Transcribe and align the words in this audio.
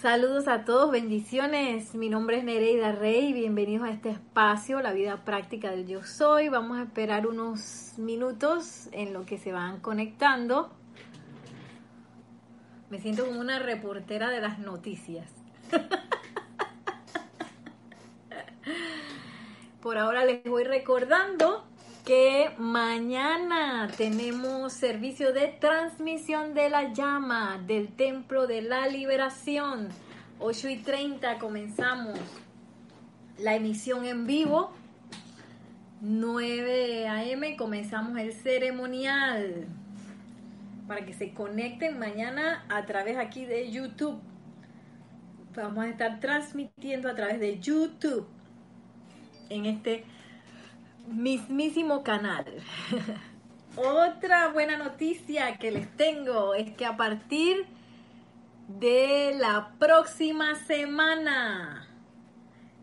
Saludos 0.00 0.48
a 0.48 0.64
todos, 0.64 0.90
bendiciones. 0.90 1.94
Mi 1.94 2.08
nombre 2.08 2.38
es 2.38 2.44
Nereida 2.44 2.90
Rey, 2.90 3.34
bienvenidos 3.34 3.86
a 3.86 3.90
este 3.90 4.08
espacio, 4.08 4.80
la 4.80 4.94
vida 4.94 5.26
práctica 5.26 5.70
del 5.70 5.86
yo 5.86 6.02
soy. 6.04 6.48
Vamos 6.48 6.78
a 6.78 6.84
esperar 6.84 7.26
unos 7.26 7.92
minutos 7.98 8.88
en 8.92 9.12
lo 9.12 9.26
que 9.26 9.36
se 9.36 9.52
van 9.52 9.80
conectando. 9.80 10.70
Me 12.88 12.98
siento 12.98 13.26
como 13.26 13.40
una 13.40 13.58
reportera 13.58 14.30
de 14.30 14.40
las 14.40 14.58
noticias. 14.58 15.30
Por 19.82 19.98
ahora 19.98 20.24
les 20.24 20.42
voy 20.44 20.64
recordando 20.64 21.66
que 22.04 22.50
mañana 22.58 23.88
tenemos 23.96 24.72
servicio 24.72 25.32
de 25.32 25.48
transmisión 25.48 26.54
de 26.54 26.70
la 26.70 26.92
llama 26.92 27.62
del 27.66 27.88
Templo 27.88 28.46
de 28.46 28.62
la 28.62 28.86
Liberación. 28.86 29.88
8 30.38 30.68
y 30.68 30.76
30 30.78 31.38
comenzamos 31.38 32.18
la 33.38 33.54
emisión 33.54 34.04
en 34.04 34.26
vivo. 34.26 34.72
9 36.00 37.08
a.m. 37.08 37.56
comenzamos 37.56 38.16
el 38.18 38.32
ceremonial 38.32 39.66
para 40.88 41.04
que 41.04 41.12
se 41.12 41.32
conecten 41.34 41.98
mañana 41.98 42.64
a 42.68 42.86
través 42.86 43.18
aquí 43.18 43.44
de 43.44 43.70
YouTube. 43.70 44.18
Vamos 45.54 45.84
a 45.84 45.88
estar 45.88 46.20
transmitiendo 46.20 47.08
a 47.08 47.14
través 47.14 47.38
de 47.38 47.58
YouTube 47.58 48.26
en 49.50 49.66
este 49.66 50.04
mismísimo 51.08 52.02
canal. 52.02 52.44
Otra 53.76 54.48
buena 54.48 54.76
noticia 54.76 55.56
que 55.58 55.70
les 55.70 55.88
tengo 55.96 56.54
es 56.54 56.72
que 56.72 56.84
a 56.84 56.96
partir 56.96 57.66
de 58.66 59.34
la 59.38 59.72
próxima 59.78 60.54
semana, 60.66 61.88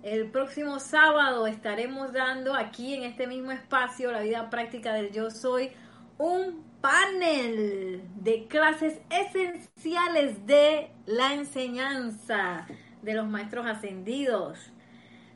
el 0.03 0.29
próximo 0.32 0.79
sábado 0.79 1.48
estaremos 1.48 2.13
dando 2.13 2.55
aquí 2.55 2.93
en 2.93 3.04
este 3.04 3.27
mismo 3.27 3.51
espacio, 3.51 4.12
la 4.12 4.21
vida 4.21 4.49
práctica 4.49 4.93
del 4.93 5.12
yo 5.12 5.29
soy, 5.29 5.71
un 6.18 6.63
panel 6.82 8.04
de 8.15 8.48
clases 8.48 8.99
esenciales 9.10 10.45
de 10.45 10.91
la 11.05 11.34
enseñanza 11.34 12.68
de 13.01 13.13
los 13.13 13.27
maestros 13.27 13.65
ascendidos. 13.65 14.71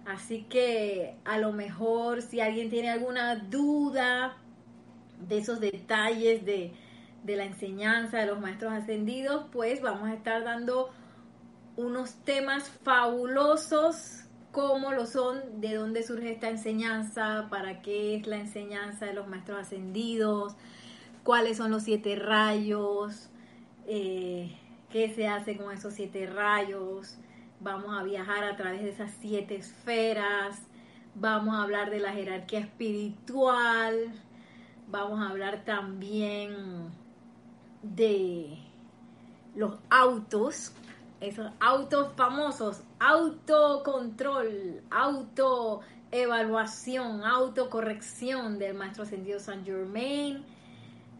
Así 0.06 0.44
que 0.44 1.16
a 1.26 1.38
lo 1.38 1.54
mejor 1.54 2.22
si 2.22 2.42
alguien 2.42 2.70
tiene 2.70 2.90
alguna 2.90 3.36
duda 3.36 4.38
de 5.28 5.38
esos 5.38 5.60
detalles 5.60 6.46
de, 6.46 6.74
la 7.26 7.46
enseñanza 7.46 8.18
de 8.18 8.26
los 8.26 8.40
maestros 8.40 8.74
ascendidos, 8.74 9.46
pues 9.52 9.82
vamos 9.82 10.10
a 10.10 10.14
estar 10.14 10.44
dando 10.44 10.90
unos 11.78 12.16
temas 12.24 12.70
fabulosos 12.84 14.24
como 14.52 14.92
lo 14.92 15.06
son, 15.06 15.62
de 15.62 15.76
dónde 15.76 16.04
surge 16.04 16.32
esta 16.32 16.50
enseñanza, 16.50 17.48
para 17.50 17.82
qué 17.82 18.16
es 18.16 18.28
la 18.28 18.38
enseñanza 18.38 19.06
de 19.06 19.14
los 19.14 19.28
maestros 19.28 19.60
ascendidos, 19.60 20.56
cuáles 21.24 21.58
son 21.58 21.72
los 21.72 21.84
siete 21.84 22.18
rayos, 22.18 23.30
eh, 23.88 24.52
qué 24.90 25.14
se 25.14 25.28
hace 25.28 25.56
con 25.56 25.72
esos 25.72 25.94
siete 25.94 26.26
rayos, 26.26 27.18
vamos 27.62 27.98
a 27.98 28.04
viajar 28.04 28.44
a 28.44 28.56
través 28.56 28.81
de 28.81 28.90
esas 28.90 29.12
siete 29.22 29.56
esferas, 29.56 30.59
vamos 31.16 31.56
a 31.56 31.64
hablar 31.64 31.90
de 31.92 32.00
la 32.00 32.12
jerarquía 32.12 32.59
espiritual, 32.59 34.14
vamos 34.88 35.20
a 35.20 35.30
hablar 35.30 35.64
también 35.64 36.92
de 37.84 38.58
los 39.56 39.78
autos, 39.90 40.73
esos 41.20 41.52
autos 41.59 42.14
famosos, 42.16 42.81
autocontrol, 43.00 44.81
autoevaluación, 44.90 47.23
autocorrección 47.23 48.58
del 48.58 48.73
maestro 48.73 49.03
ascendido 49.03 49.40
San 49.40 49.63
Germain. 49.63 50.44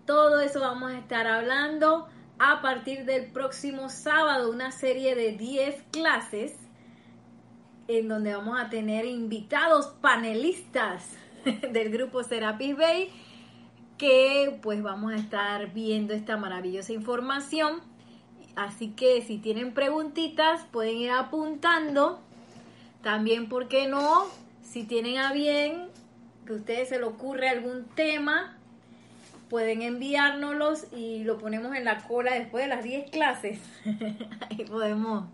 Todo 0.05 0.39
eso 0.39 0.59
vamos 0.59 0.91
a 0.91 0.97
estar 0.97 1.27
hablando 1.27 2.07
a 2.44 2.59
partir 2.59 3.06
del 3.06 3.28
próximo 3.28 3.90
sábado 3.90 4.50
una 4.50 4.72
serie 4.72 5.13
de 5.13 5.34
10 5.34 5.84
clases 5.91 6.56
en 7.88 8.07
donde 8.07 8.34
vamos 8.34 8.59
a 8.59 8.68
tener 8.68 9.06
invitados 9.06 9.94
panelistas 10.02 11.07
del 11.72 11.91
grupo 11.91 12.24
Serapis 12.24 12.75
Bay 12.75 13.09
que 14.00 14.57
pues 14.63 14.81
vamos 14.81 15.13
a 15.13 15.18
estar 15.18 15.72
viendo 15.72 16.16
esta 16.16 16.35
maravillosa 16.35 16.94
información. 16.94 17.79
Así 18.56 18.90
que 18.90 19.22
si 19.22 19.38
tienen 19.38 19.75
preguntitas 19.75 20.66
pueden 20.72 20.97
ir 20.97 21.12
apuntando. 21.12 22.22
También, 23.03 23.50
¿por 23.50 23.68
qué 23.68 23.88
no? 23.88 24.25
Si 24.63 24.84
tienen 24.84 25.19
a 25.19 25.31
bien 25.31 25.90
que 26.47 26.53
a 26.53 26.56
ustedes 26.56 26.90
se 26.90 26.97
le 26.97 27.06
ocurre 27.06 27.50
algún 27.50 27.85
tema 27.90 28.58
pueden 29.51 29.81
enviárnoslos 29.81 30.85
y 30.95 31.25
lo 31.25 31.38
ponemos 31.38 31.75
en 31.75 31.84
la 31.84 32.07
cola 32.07 32.35
después 32.35 32.63
de 32.63 32.69
las 32.69 32.85
10 32.85 33.12
clases. 33.12 33.59
Ahí 34.50 34.63
podemos 34.63 35.25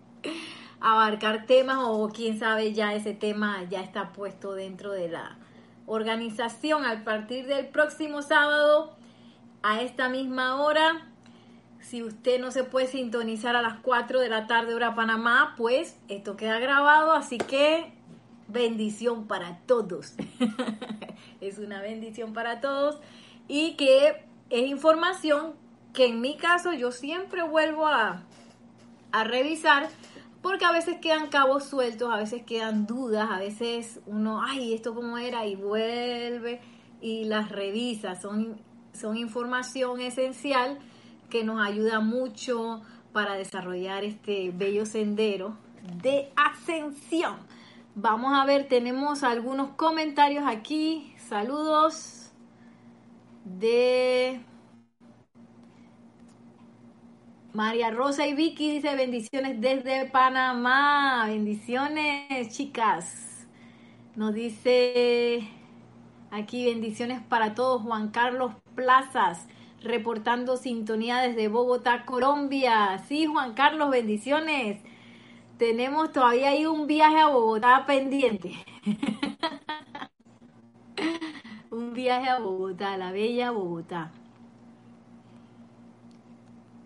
abarcar 0.80 1.46
temas 1.46 1.78
o 1.82 2.10
quién 2.10 2.40
sabe 2.40 2.74
ya 2.74 2.96
ese 2.96 3.14
tema 3.14 3.64
ya 3.70 3.82
está 3.82 4.14
puesto 4.14 4.56
dentro 4.56 4.92
de 4.92 5.10
la 5.10 5.38
organización 5.86 6.84
a 6.84 7.04
partir 7.04 7.46
del 7.46 7.68
próximo 7.68 8.24
sábado 8.24 8.98
a 9.62 9.82
esta 9.82 10.10
misma 10.10 10.64
hora. 10.64 11.08
Si 11.80 12.02
usted 12.02 12.42
no 12.42 12.50
se 12.50 12.64
puede 12.64 12.88
sintonizar 12.88 13.56
a 13.56 13.62
las 13.62 13.78
4 13.82 14.20
de 14.20 14.30
la 14.30 14.48
tarde 14.48 14.74
hora 14.74 14.96
Panamá, 14.96 15.54
pues 15.58 15.96
esto 16.08 16.38
queda 16.38 16.58
grabado, 16.58 17.12
así 17.12 17.38
que 17.38 17.94
bendición 18.48 19.28
para 19.28 19.60
todos. 19.68 20.16
es 21.40 21.60
una 21.60 21.82
bendición 21.82 22.34
para 22.34 22.62
todos 22.62 23.00
y 23.48 23.76
que 23.76 24.26
es 24.50 24.68
información 24.68 25.54
que 25.94 26.08
en 26.08 26.22
mi 26.22 26.38
caso 26.38 26.74
yo 26.74 26.92
siempre 26.92 27.44
vuelvo 27.44 27.88
a, 27.88 28.24
a 29.12 29.24
revisar 29.24 29.90
porque 30.42 30.66
a 30.66 30.72
veces 30.72 30.98
quedan 31.02 31.28
cabos 31.28 31.66
sueltos, 31.66 32.14
a 32.14 32.18
veces 32.18 32.44
quedan 32.44 32.86
dudas, 32.86 33.30
a 33.32 33.40
veces 33.40 34.00
uno, 34.06 34.42
ay, 34.42 34.74
esto 34.74 34.94
cómo 34.94 35.18
era 35.18 35.46
y 35.46 35.56
vuelve 35.56 36.62
y 37.02 37.26
las 37.26 37.50
revisa. 37.50 38.16
Son, 38.16 38.58
son 38.94 39.18
información 39.18 40.00
esencial 40.00 40.78
que 41.30 41.44
nos 41.44 41.66
ayuda 41.66 42.00
mucho 42.00 42.82
para 43.12 43.34
desarrollar 43.34 44.04
este 44.04 44.52
bello 44.54 44.86
sendero 44.86 45.58
de 46.02 46.32
ascensión. 46.36 47.36
Vamos 47.96 48.32
a 48.34 48.46
ver, 48.46 48.68
tenemos 48.68 49.24
algunos 49.24 49.72
comentarios 49.72 50.46
aquí. 50.48 51.14
Saludos 51.28 52.17
de 53.48 54.42
María 57.54 57.92
Rosa 57.92 58.28
y 58.28 58.34
Vicky 58.34 58.74
dice 58.74 58.96
bendiciones 58.96 59.60
desde 59.62 60.06
Panamá. 60.06 61.26
Bendiciones, 61.28 62.50
chicas. 62.50 63.48
Nos 64.16 64.34
dice 64.34 65.48
aquí 66.32 66.66
bendiciones 66.66 67.22
para 67.22 67.56
todos. 67.56 67.82
Juan 67.82 68.10
Carlos 68.10 68.54
Plazas 68.76 69.48
reportando 69.82 70.58
sintonía 70.58 71.20
desde 71.20 71.48
Bogotá, 71.48 72.06
Colombia. 72.06 73.00
Sí, 73.08 73.26
Juan 73.26 73.54
Carlos, 73.54 73.90
bendiciones. 73.90 74.82
Tenemos 75.58 76.12
todavía 76.12 76.50
ahí 76.50 76.66
un 76.66 76.86
viaje 76.86 77.20
a 77.20 77.30
Bogotá 77.30 77.86
pendiente. 77.88 78.54
un 81.78 81.94
viaje 81.94 82.28
a 82.28 82.40
Bogotá, 82.40 82.98
la 82.98 83.12
bella 83.12 83.52
Bogotá. 83.52 84.12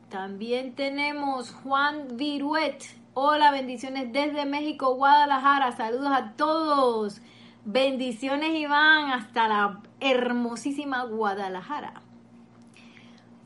También 0.09 0.75
tenemos 0.75 1.51
Juan 1.51 2.17
Viruet. 2.17 2.83
Hola, 3.13 3.51
bendiciones 3.51 4.11
desde 4.11 4.45
México, 4.45 4.95
Guadalajara. 4.95 5.71
Saludos 5.71 6.11
a 6.11 6.33
todos. 6.33 7.21
Bendiciones, 7.63 8.53
Iván, 8.55 9.11
hasta 9.11 9.47
la 9.47 9.81
hermosísima 10.01 11.05
Guadalajara. 11.05 12.01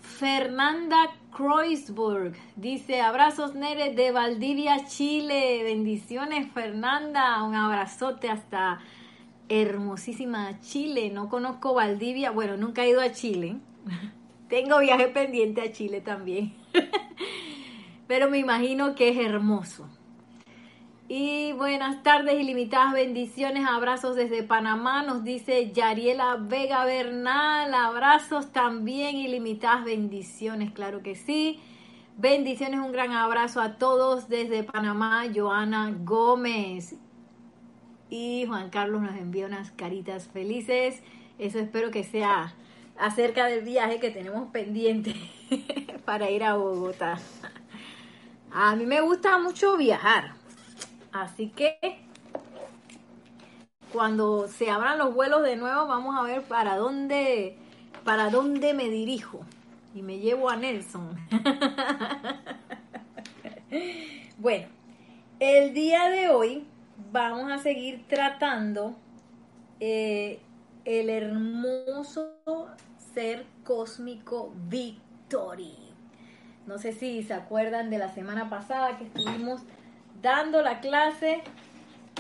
Fernanda 0.02 1.12
Kreuzburg 1.36 2.34
dice: 2.56 3.02
Abrazos, 3.02 3.54
Nere, 3.54 3.94
de 3.94 4.12
Valdivia, 4.12 4.86
Chile. 4.88 5.62
Bendiciones, 5.64 6.52
Fernanda. 6.52 7.44
Un 7.44 7.54
abrazote 7.54 8.30
hasta 8.30 8.80
hermosísima 9.50 10.60
Chile. 10.60 11.10
No 11.10 11.30
conozco 11.30 11.74
Valdivia, 11.74 12.32
bueno, 12.32 12.58
nunca 12.58 12.84
he 12.84 12.90
ido 12.90 13.02
a 13.02 13.12
Chile. 13.12 13.58
Tengo 14.50 14.80
viaje 14.80 15.08
pendiente 15.08 15.62
a 15.62 15.72
Chile 15.72 16.02
también. 16.02 16.54
Pero 18.08 18.30
me 18.30 18.38
imagino 18.38 18.96
que 18.96 19.10
es 19.10 19.18
hermoso. 19.18 19.90
Y 21.08 21.54
buenas 21.54 22.02
tardes, 22.02 22.40
ilimitadas 22.40 22.94
bendiciones, 22.94 23.68
abrazos 23.68 24.16
desde 24.16 24.42
Panamá, 24.42 25.04
nos 25.04 25.24
dice 25.24 25.72
Yariela 25.72 26.36
Vega 26.36 26.84
Bernal, 26.84 27.72
abrazos 27.76 28.52
también, 28.52 29.16
ilimitadas 29.16 29.86
bendiciones, 29.86 30.72
claro 30.72 31.04
que 31.04 31.14
sí. 31.14 31.60
Bendiciones, 32.18 32.80
un 32.80 32.92
gran 32.92 33.12
abrazo 33.12 33.62
a 33.62 33.78
todos 33.78 34.30
desde 34.30 34.64
Panamá, 34.64 35.26
Joana 35.34 35.94
Gómez. 36.04 36.96
Y 38.10 38.46
Juan 38.48 38.70
Carlos 38.70 39.02
nos 39.02 39.16
envía 39.16 39.48
unas 39.48 39.72
caritas 39.72 40.28
felices. 40.28 41.02
Eso 41.40 41.60
espero 41.60 41.92
que 41.92 42.04
sea 42.04 42.54
acerca 42.98 43.46
del 43.46 43.64
viaje 43.64 44.00
que 44.00 44.12
tenemos 44.12 44.50
pendiente 44.52 45.16
para 46.06 46.30
ir 46.30 46.44
a 46.44 46.56
Bogotá. 46.56 47.20
A 48.52 48.76
mí 48.76 48.86
me 48.86 49.02
gusta 49.02 49.38
mucho 49.38 49.78
viajar. 49.78 50.34
Así 51.12 51.50
que 51.50 51.78
cuando 53.92 54.48
se 54.48 54.70
abran 54.70 54.98
los 54.98 55.14
vuelos 55.14 55.44
de 55.44 55.56
nuevo, 55.56 55.88
vamos 55.88 56.16
a 56.18 56.24
ver 56.24 56.44
para 56.44 56.78
dónde, 56.78 57.58
para 58.04 58.30
dónde 58.30 58.74
me 58.74 58.90
dirijo. 58.90 59.46
Y 59.94 60.02
me 60.02 60.20
llevo 60.20 60.50
a 60.50 60.58
Nelson. 60.58 61.18
bueno, 64.38 64.68
el 65.40 65.74
día 65.74 66.10
de 66.10 66.30
hoy 66.30 66.68
vamos 67.16 67.50
a 67.50 67.60
seguir 67.60 68.06
tratando 68.10 68.94
eh, 69.80 70.42
el 70.84 71.10
hermoso 71.10 72.34
ser 73.14 73.46
cósmico 73.64 74.52
Victory. 74.68 75.78
No 76.68 76.78
sé 76.78 76.92
si 76.92 77.24
se 77.24 77.34
acuerdan 77.34 77.90
de 77.90 78.00
la 78.00 78.14
semana 78.14 78.50
pasada 78.50 78.98
que 78.98 79.06
estuvimos 79.06 79.62
dando 80.22 80.62
la 80.62 80.82
clase 80.82 81.42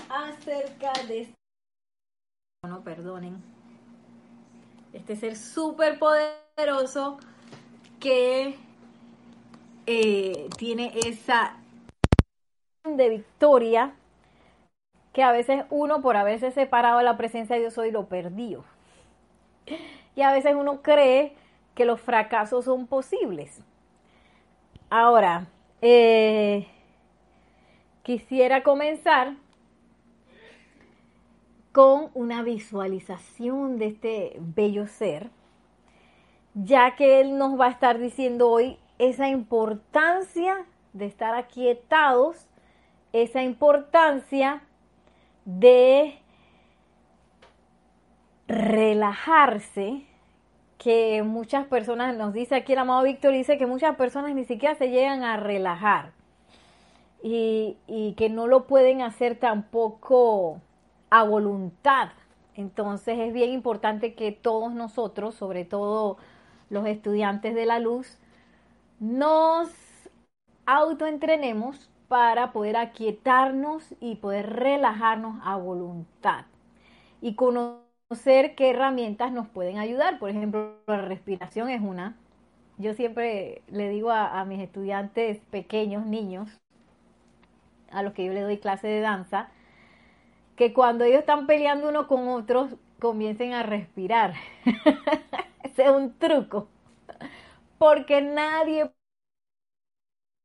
acerca 0.07 0.93
de 1.09 1.21
este... 1.23 1.35
Este 4.93 5.17
ser 5.17 5.35
súper 5.35 5.99
poderoso 5.99 7.17
que 7.99 8.55
eh, 9.87 10.47
tiene 10.57 10.93
esa 11.05 11.57
de 12.85 13.09
victoria 13.09 13.93
que 15.15 15.23
a 15.23 15.31
veces 15.31 15.63
uno 15.69 16.01
por 16.01 16.17
haberse 16.17 16.51
separado 16.51 16.97
de 16.97 17.05
la 17.05 17.15
presencia 17.15 17.55
de 17.55 17.61
Dios 17.61 17.77
hoy 17.77 17.89
lo 17.89 18.07
perdió. 18.07 18.65
Y 20.13 20.23
a 20.23 20.33
veces 20.33 20.55
uno 20.55 20.81
cree 20.81 21.33
que 21.73 21.85
los 21.85 22.01
fracasos 22.01 22.65
son 22.65 22.85
posibles. 22.85 23.61
Ahora, 24.89 25.47
eh, 25.81 26.67
quisiera 28.03 28.61
comenzar 28.61 29.35
con 31.71 32.09
una 32.13 32.43
visualización 32.43 33.77
de 33.77 33.87
este 33.87 34.35
bello 34.39 34.85
ser, 34.85 35.29
ya 36.55 36.97
que 36.97 37.21
él 37.21 37.37
nos 37.37 37.57
va 37.57 37.67
a 37.67 37.71
estar 37.71 37.99
diciendo 37.99 38.49
hoy 38.49 38.77
esa 38.97 39.29
importancia 39.29 40.65
de 40.91 41.05
estar 41.05 41.35
aquietados, 41.35 42.49
esa 43.13 43.43
importancia 43.43 44.61
de 45.45 46.19
relajarse, 48.47 50.03
que 50.77 51.23
muchas 51.23 51.65
personas, 51.67 52.15
nos 52.15 52.33
dice 52.33 52.55
aquí 52.55 52.73
el 52.73 52.79
amado 52.79 53.03
Víctor, 53.03 53.31
dice 53.31 53.57
que 53.57 53.65
muchas 53.65 53.95
personas 53.95 54.35
ni 54.35 54.43
siquiera 54.45 54.75
se 54.75 54.89
llegan 54.89 55.23
a 55.23 55.37
relajar 55.37 56.11
y, 57.23 57.77
y 57.87 58.13
que 58.13 58.29
no 58.29 58.45
lo 58.45 58.67
pueden 58.67 59.01
hacer 59.01 59.35
tampoco 59.39 60.61
a 61.09 61.23
voluntad. 61.23 62.09
Entonces 62.55 63.17
es 63.19 63.33
bien 63.33 63.51
importante 63.51 64.13
que 64.13 64.31
todos 64.31 64.73
nosotros, 64.73 65.35
sobre 65.35 65.65
todo 65.65 66.17
los 66.69 66.85
estudiantes 66.85 67.55
de 67.55 67.65
la 67.65 67.79
luz, 67.79 68.19
nos 68.99 69.69
autoentrenemos 70.65 71.89
para 72.15 72.53
poder 72.53 72.77
aquietarnos 72.77 73.93
y 73.99 74.15
poder 74.15 74.49
relajarnos 74.53 75.35
a 75.43 75.57
voluntad 75.57 76.45
y 77.19 77.35
conocer 77.35 78.55
qué 78.55 78.69
herramientas 78.69 79.33
nos 79.33 79.49
pueden 79.49 79.79
ayudar. 79.79 80.17
Por 80.17 80.29
ejemplo, 80.29 80.77
la 80.87 81.01
respiración 81.01 81.69
es 81.69 81.81
una. 81.81 82.15
Yo 82.77 82.93
siempre 82.93 83.63
le 83.67 83.89
digo 83.89 84.11
a, 84.11 84.45
mis 84.45 84.61
estudiantes 84.61 85.39
pequeños, 85.51 86.05
niños, 86.05 86.49
a 87.91 88.01
los 88.01 88.13
que 88.13 88.23
yo 88.23 88.31
le 88.31 88.39
doy 88.39 88.59
clase 88.59 88.87
de 88.87 89.01
danza, 89.01 89.49
que 90.55 90.71
cuando 90.71 91.03
ellos 91.03 91.19
están 91.19 91.47
peleando 91.47 91.89
uno 91.89 92.07
con 92.07 92.29
otros, 92.29 92.77
comiencen 93.01 93.51
a 93.51 93.63
respirar. 93.63 94.35
Ese 95.63 95.83
es 95.83 95.91
un 95.91 96.17
truco. 96.17 96.69
Porque 97.77 98.21
nadie 98.21 98.89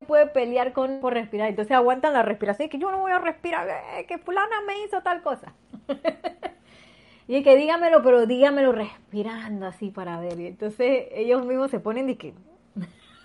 puede 0.06 0.26
pelear 0.26 0.72
con 0.72 1.00
por 1.00 1.14
respirar. 1.14 1.48
Entonces 1.48 1.76
aguantan 1.76 2.12
la 2.12 2.22
respiración 2.22 2.66
y 2.66 2.68
que 2.68 2.78
yo 2.78 2.90
no 2.90 2.98
voy 2.98 3.12
a 3.12 3.18
respirar, 3.18 3.68
eh, 3.68 4.06
que 4.06 4.18
fulana 4.18 4.60
me 4.66 4.84
hizo 4.84 5.02
tal 5.02 5.22
cosa. 5.22 5.54
y 7.28 7.42
que 7.42 7.56
dígamelo, 7.56 8.02
pero 8.02 8.26
dígamelo 8.26 8.72
respirando 8.72 9.66
así 9.66 9.90
para 9.90 10.20
ver. 10.20 10.40
Y 10.40 10.46
entonces 10.46 11.08
ellos 11.12 11.44
mismos 11.46 11.70
se 11.70 11.80
ponen 11.80 12.06
de 12.06 12.16
que 12.16 12.34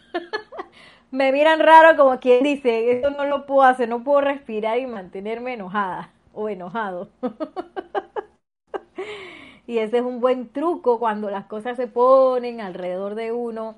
me 1.12 1.31
miran 1.31 1.60
raro 1.60 1.98
como 1.98 2.19
quien 2.19 2.44
dice, 2.44 2.92
esto 2.92 3.10
no 3.10 3.25
lo 3.25 3.45
puedo 3.45 3.63
hacer, 3.63 3.89
no 3.89 4.04
puedo 4.04 4.21
respirar 4.21 4.78
y 4.78 4.86
mantenerme 4.86 5.54
enojada 5.54 6.12
o 6.33 6.50
enojado. 6.50 7.10
y 9.68 9.78
ese 9.78 9.98
es 9.98 10.04
un 10.04 10.19
buen 10.19 10.50
truco 10.50 11.00
cuando 11.00 11.30
las 11.30 11.45
cosas 11.45 11.78
se 11.78 11.88
ponen 11.88 12.62
alrededor 12.62 13.16
de 13.16 13.31
uno 13.31 13.75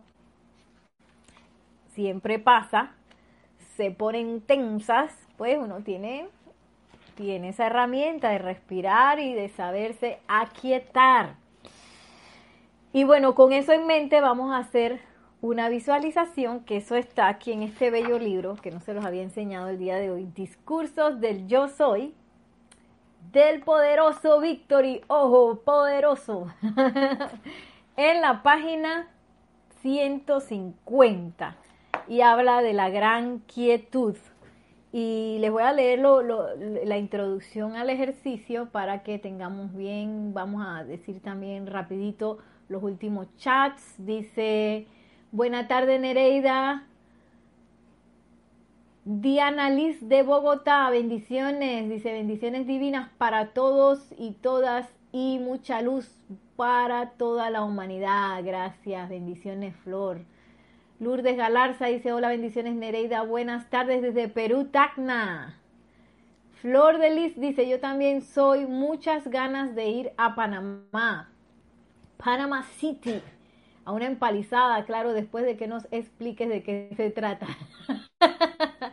siempre 1.97 2.37
pasa, 2.37 2.91
se 3.75 3.89
ponen 3.89 4.41
tensas, 4.41 5.11
pues 5.35 5.57
uno 5.57 5.81
tiene, 5.81 6.29
tiene 7.15 7.49
esa 7.49 7.65
herramienta 7.65 8.29
de 8.29 8.37
respirar 8.37 9.17
y 9.17 9.33
de 9.33 9.49
saberse 9.49 10.19
aquietar. 10.27 11.37
Y 12.93 13.03
bueno, 13.03 13.33
con 13.33 13.51
eso 13.51 13.71
en 13.71 13.87
mente 13.87 14.21
vamos 14.21 14.53
a 14.53 14.59
hacer 14.59 14.99
una 15.41 15.69
visualización, 15.69 16.59
que 16.65 16.77
eso 16.77 16.95
está 16.95 17.29
aquí 17.29 17.51
en 17.51 17.63
este 17.63 17.89
bello 17.89 18.19
libro, 18.19 18.57
que 18.57 18.69
no 18.69 18.79
se 18.79 18.93
los 18.93 19.03
había 19.03 19.23
enseñado 19.23 19.69
el 19.69 19.79
día 19.79 19.95
de 19.95 20.11
hoy, 20.11 20.29
Discursos 20.35 21.19
del 21.19 21.47
Yo 21.47 21.67
Soy, 21.67 22.13
del 23.31 23.63
poderoso 23.63 24.39
Victory, 24.39 25.01
ojo, 25.07 25.61
poderoso, 25.65 26.45
en 27.97 28.21
la 28.21 28.43
página 28.43 29.07
150 29.81 31.57
y 32.07 32.21
habla 32.21 32.61
de 32.61 32.73
la 32.73 32.89
gran 32.89 33.39
quietud. 33.39 34.15
Y 34.91 35.37
les 35.39 35.51
voy 35.51 35.63
a 35.63 35.73
leer 35.73 35.99
la 35.99 36.97
introducción 36.97 37.75
al 37.75 37.89
ejercicio 37.89 38.69
para 38.71 39.03
que 39.03 39.19
tengamos 39.19 39.75
bien, 39.75 40.33
vamos 40.33 40.65
a 40.65 40.83
decir 40.83 41.21
también 41.21 41.67
rapidito 41.67 42.39
los 42.69 42.81
últimos 42.81 43.27
chats. 43.37 43.95
Dice, 43.97 44.87
buena 45.31 45.67
tarde 45.67 45.99
Nereida. 45.99 46.87
Diana 49.09 49.69
Liz 49.69 49.97
de 50.01 50.21
Bogotá, 50.21 50.89
bendiciones, 50.89 51.89
dice 51.89 52.11
bendiciones 52.11 52.67
divinas 52.67 53.09
para 53.17 53.53
todos 53.53 54.13
y 54.17 54.31
todas 54.33 54.89
y 55.13 55.39
mucha 55.39 55.81
luz 55.81 56.11
para 56.57 57.11
toda 57.11 57.49
la 57.49 57.63
humanidad. 57.63 58.43
Gracias, 58.43 59.07
bendiciones 59.07 59.75
Flor. 59.77 60.25
Lourdes 60.99 61.37
Galarza 61.37 61.85
dice, 61.85 62.11
hola, 62.11 62.29
bendiciones 62.29 62.73
Nereida, 62.73 63.21
buenas 63.21 63.69
tardes 63.69 64.01
desde 64.01 64.29
Perú, 64.29 64.65
Tacna. 64.65 65.59
Flor 66.59 66.97
de 66.97 67.11
Liz 67.11 67.39
dice, 67.39 67.69
yo 67.69 67.79
también 67.79 68.23
soy 68.23 68.65
muchas 68.65 69.27
ganas 69.27 69.75
de 69.75 69.89
ir 69.89 70.11
a 70.17 70.33
Panamá, 70.33 71.29
Panama 72.17 72.63
City, 72.63 73.21
a 73.85 73.91
una 73.91 74.07
empalizada, 74.07 74.85
claro, 74.85 75.13
después 75.13 75.45
de 75.45 75.55
que 75.55 75.67
nos 75.67 75.87
expliques 75.91 76.49
de 76.49 76.63
qué 76.63 76.89
se 76.97 77.11
trata. 77.11 77.45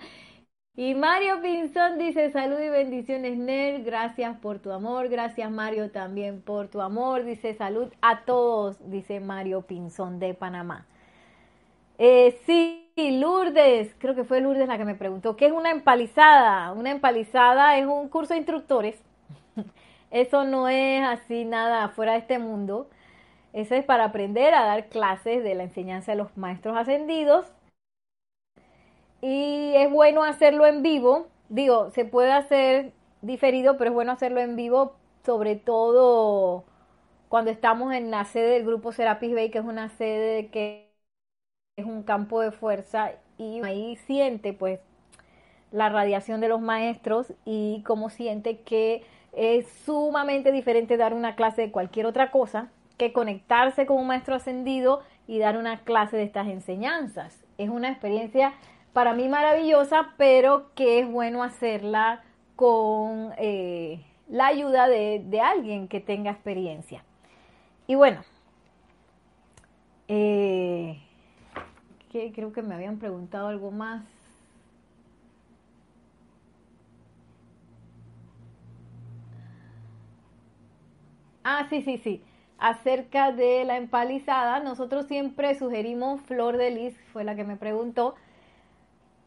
y 0.76 0.94
Mario 0.94 1.40
Pinzón 1.40 1.96
dice, 1.96 2.30
salud 2.32 2.60
y 2.60 2.68
bendiciones 2.68 3.38
Ner, 3.38 3.82
gracias 3.82 4.36
por 4.40 4.58
tu 4.58 4.72
amor, 4.72 5.08
gracias 5.08 5.50
Mario 5.50 5.90
también 5.90 6.42
por 6.42 6.68
tu 6.68 6.82
amor, 6.82 7.24
dice 7.24 7.54
salud 7.54 7.90
a 8.02 8.26
todos, 8.26 8.90
dice 8.90 9.20
Mario 9.20 9.62
Pinzón 9.62 10.18
de 10.18 10.34
Panamá. 10.34 10.86
Eh, 11.98 12.38
sí, 12.46 12.90
Lourdes, 13.20 13.94
creo 13.98 14.14
que 14.14 14.24
fue 14.24 14.40
Lourdes 14.40 14.68
la 14.68 14.78
que 14.78 14.84
me 14.84 14.94
preguntó, 14.94 15.36
¿qué 15.36 15.46
es 15.46 15.52
una 15.52 15.70
empalizada? 15.70 16.72
Una 16.72 16.90
empalizada 16.90 17.78
es 17.78 17.86
un 17.86 18.08
curso 18.08 18.34
de 18.34 18.38
instructores. 18.38 18.96
Eso 20.10 20.44
no 20.44 20.68
es 20.68 21.02
así 21.04 21.44
nada 21.44 21.88
fuera 21.90 22.12
de 22.12 22.18
este 22.18 22.38
mundo. 22.38 22.88
Eso 23.52 23.74
es 23.74 23.84
para 23.84 24.04
aprender 24.06 24.54
a 24.54 24.64
dar 24.64 24.88
clases 24.88 25.44
de 25.44 25.54
la 25.54 25.64
enseñanza 25.64 26.12
de 26.12 26.18
los 26.18 26.36
maestros 26.36 26.76
ascendidos. 26.76 27.46
Y 29.20 29.72
es 29.76 29.90
bueno 29.90 30.22
hacerlo 30.24 30.66
en 30.66 30.82
vivo. 30.82 31.28
Digo, 31.48 31.90
se 31.90 32.04
puede 32.04 32.32
hacer 32.32 32.92
diferido, 33.22 33.76
pero 33.76 33.90
es 33.90 33.94
bueno 33.94 34.12
hacerlo 34.12 34.40
en 34.40 34.56
vivo, 34.56 34.96
sobre 35.24 35.56
todo 35.56 36.64
cuando 37.28 37.50
estamos 37.50 37.92
en 37.94 38.10
la 38.10 38.24
sede 38.26 38.50
del 38.54 38.66
grupo 38.66 38.92
Serapis 38.92 39.34
Bay, 39.34 39.50
que 39.50 39.58
es 39.58 39.64
una 39.64 39.88
sede 39.90 40.48
que 40.48 40.83
es 41.76 41.86
un 41.86 42.04
campo 42.04 42.40
de 42.40 42.52
fuerza 42.52 43.12
y 43.36 43.60
ahí 43.64 43.96
siente 44.06 44.52
pues 44.52 44.78
la 45.72 45.88
radiación 45.88 46.40
de 46.40 46.46
los 46.46 46.60
maestros 46.60 47.32
y 47.44 47.82
como 47.84 48.10
siente 48.10 48.60
que 48.60 49.02
es 49.32 49.66
sumamente 49.84 50.52
diferente 50.52 50.96
dar 50.96 51.14
una 51.14 51.34
clase 51.34 51.62
de 51.62 51.72
cualquier 51.72 52.06
otra 52.06 52.30
cosa 52.30 52.68
que 52.96 53.12
conectarse 53.12 53.86
con 53.86 53.96
un 53.96 54.06
maestro 54.06 54.36
ascendido 54.36 55.02
y 55.26 55.40
dar 55.40 55.56
una 55.56 55.80
clase 55.80 56.16
de 56.16 56.22
estas 56.22 56.46
enseñanzas. 56.46 57.44
Es 57.58 57.68
una 57.70 57.90
experiencia 57.90 58.54
para 58.92 59.12
mí 59.12 59.28
maravillosa, 59.28 60.10
pero 60.16 60.72
que 60.76 61.00
es 61.00 61.10
bueno 61.10 61.42
hacerla 61.42 62.22
con 62.54 63.32
eh, 63.36 64.00
la 64.28 64.46
ayuda 64.46 64.86
de, 64.86 65.40
alguien 65.42 65.88
que 65.88 65.98
tenga 65.98 66.30
experiencia. 66.30 67.02
Y 67.88 67.96
bueno, 67.96 68.20
eh, 70.06 71.00
creo 72.32 72.52
que 72.52 72.62
me 72.62 72.74
habían 72.74 72.98
preguntado 72.98 73.48
algo 73.48 73.70
más. 73.70 74.04
Ah, 81.42 81.66
sí, 81.68 81.82
sí, 81.82 81.98
sí. 81.98 82.22
Acerca 82.58 83.32
de 83.32 83.64
la 83.64 83.76
empalizada, 83.76 84.60
nosotros 84.60 85.06
siempre 85.06 85.54
sugerimos, 85.54 86.20
Flor 86.22 86.56
de 86.56 86.70
Lis 86.70 86.96
fue 87.12 87.24
la 87.24 87.34
que 87.34 87.44
me 87.44 87.56
preguntó, 87.56 88.14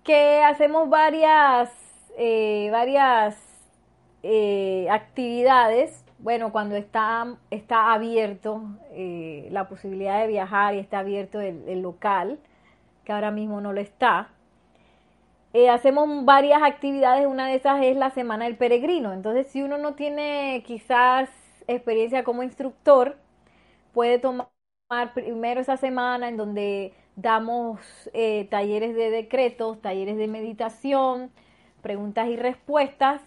que 0.04 0.42
hacemos 0.44 0.90
varias, 0.90 1.70
eh, 2.18 2.70
varias 2.72 3.38
eh, 4.24 4.88
actividades. 4.90 6.04
Bueno, 6.20 6.52
cuando 6.52 6.76
está, 6.76 7.36
está 7.52 7.94
abierto 7.94 8.64
eh, 8.92 9.48
la 9.52 9.68
posibilidad 9.68 10.20
de 10.22 10.28
viajar 10.28 10.74
y 10.76 10.80
está 10.80 11.00
abierto 11.00 11.42
el 11.42 11.82
local, 11.82 12.40
que 13.08 13.14
ahora 13.14 13.32
mismo 13.32 13.62
no 13.62 13.72
lo 13.72 13.80
está. 13.80 14.32
Eh, 15.54 15.70
hacemos 15.70 16.26
varias 16.26 16.62
actividades, 16.62 17.26
una 17.26 17.48
de 17.48 17.56
esas 17.56 17.82
es 17.82 17.96
la 17.96 18.10
Semana 18.12 18.44
del 18.44 18.58
Peregrino. 18.58 19.14
Entonces, 19.14 19.48
si 19.48 19.64
uno 19.64 19.78
no 19.78 19.96
tiene 19.96 20.62
quizás 20.68 21.30
experiencia 21.68 22.26
como 22.26 22.44
instructor, 22.44 23.18
puede 23.94 24.20
tomar 24.20 24.50
primero 25.14 25.62
esa 25.62 25.78
semana 25.78 26.28
en 26.28 26.36
donde 26.36 26.94
damos 27.16 27.80
eh, 28.14 28.46
talleres 28.52 28.94
de 28.94 29.10
decretos, 29.10 29.82
talleres 29.82 30.18
de 30.18 30.28
meditación, 30.28 31.32
preguntas 31.82 32.28
y 32.28 32.36
respuestas. 32.36 33.22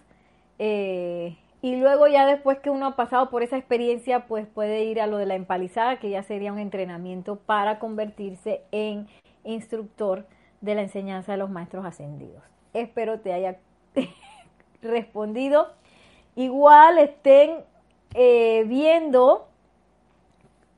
Eh, 0.58 1.38
y 1.62 1.76
luego 1.76 2.06
ya 2.06 2.26
después 2.26 2.58
que 2.58 2.68
uno 2.68 2.86
ha 2.86 2.96
pasado 2.96 3.30
por 3.30 3.42
esa 3.42 3.56
experiencia, 3.56 4.26
pues 4.26 4.46
puede 4.46 4.84
ir 4.84 5.00
a 5.00 5.06
lo 5.06 5.16
de 5.16 5.24
la 5.26 5.36
empalizada, 5.36 5.98
que 5.98 6.10
ya 6.10 6.22
sería 6.22 6.52
un 6.52 6.58
entrenamiento 6.58 7.36
para 7.36 7.78
convertirse 7.78 8.62
en 8.72 9.08
instructor 9.44 10.26
de 10.60 10.74
la 10.74 10.82
enseñanza 10.82 11.32
de 11.32 11.38
los 11.38 11.50
maestros 11.50 11.84
ascendidos. 11.84 12.42
Espero 12.72 13.20
te 13.20 13.32
haya 13.32 13.58
respondido. 14.82 15.68
Igual 16.36 16.98
estén 16.98 17.64
eh, 18.14 18.64
viendo, 18.66 19.48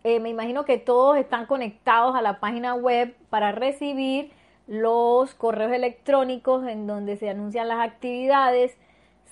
eh, 0.05 0.21
me 0.21 0.31
imagino 0.31 0.65
que 0.65 0.79
todos 0.79 1.17
están 1.17 1.47
conectados 1.47 2.15
a 2.15 2.23
la 2.23 2.41
página 2.41 2.75
web 2.75 3.15
para 3.31 3.53
recibir 3.53 4.33
los 4.67 5.35
correos 5.35 5.73
electrónicos 5.73 6.67
en 6.67 6.87
donde 6.87 7.17
se 7.17 7.29
anuncian 7.29 7.69
las 7.69 7.81
actividades, 7.81 8.77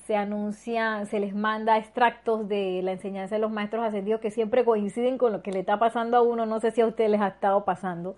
se 0.07 0.17
anuncian, 0.17 1.07
se 1.07 1.21
les 1.21 1.35
manda 1.35 1.79
extractos 1.79 2.49
de 2.49 2.81
la 2.83 2.93
enseñanza 2.93 3.37
de 3.37 3.41
los 3.41 3.53
maestros 3.53 3.85
ascendidos 3.85 4.21
que 4.21 4.31
siempre 4.31 4.65
coinciden 4.65 5.19
con 5.19 5.33
lo 5.33 5.43
que 5.43 5.53
le 5.53 5.61
está 5.61 5.79
pasando 5.79 6.17
a 6.17 6.23
uno. 6.23 6.47
No 6.47 6.59
sé 6.59 6.73
si 6.73 6.81
a 6.81 6.87
ustedes 6.87 7.11
les 7.11 7.21
ha 7.21 7.29
estado 7.29 7.65
pasando. 7.65 8.17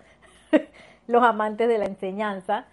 los 1.06 1.22
amantes 1.22 1.68
de 1.68 1.78
la 1.78 1.86
enseñanza. 1.86 2.66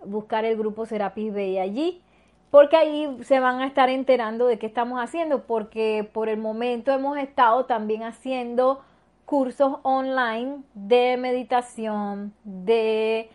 buscar 0.03 0.43
el 0.43 0.57
grupo 0.57 0.85
Serapis 0.85 1.33
Bay 1.33 1.59
allí, 1.59 2.01
porque 2.51 2.75
ahí 2.75 3.17
se 3.23 3.39
van 3.39 3.61
a 3.61 3.67
estar 3.67 3.87
enterando 3.89 4.47
de 4.47 4.59
qué 4.59 4.65
estamos 4.65 4.99
haciendo, 4.99 5.43
porque 5.43 6.09
por 6.11 6.27
el 6.27 6.35
momento 6.37 6.91
hemos 6.91 7.17
estado 7.17 7.63
también 7.65 8.03
haciendo 8.03 8.81
cursos 9.25 9.77
online 9.83 10.63
de 10.73 11.17
meditación, 11.17 12.33
de 12.43 13.29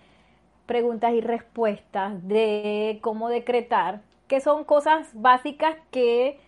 preguntas 0.67 1.13
y 1.15 1.21
respuestas, 1.21 2.27
de 2.29 2.99
cómo 3.03 3.29
decretar, 3.29 4.03
que 4.29 4.41
son 4.41 4.65
cosas 4.65 5.09
básicas 5.15 5.77
que 5.91 6.39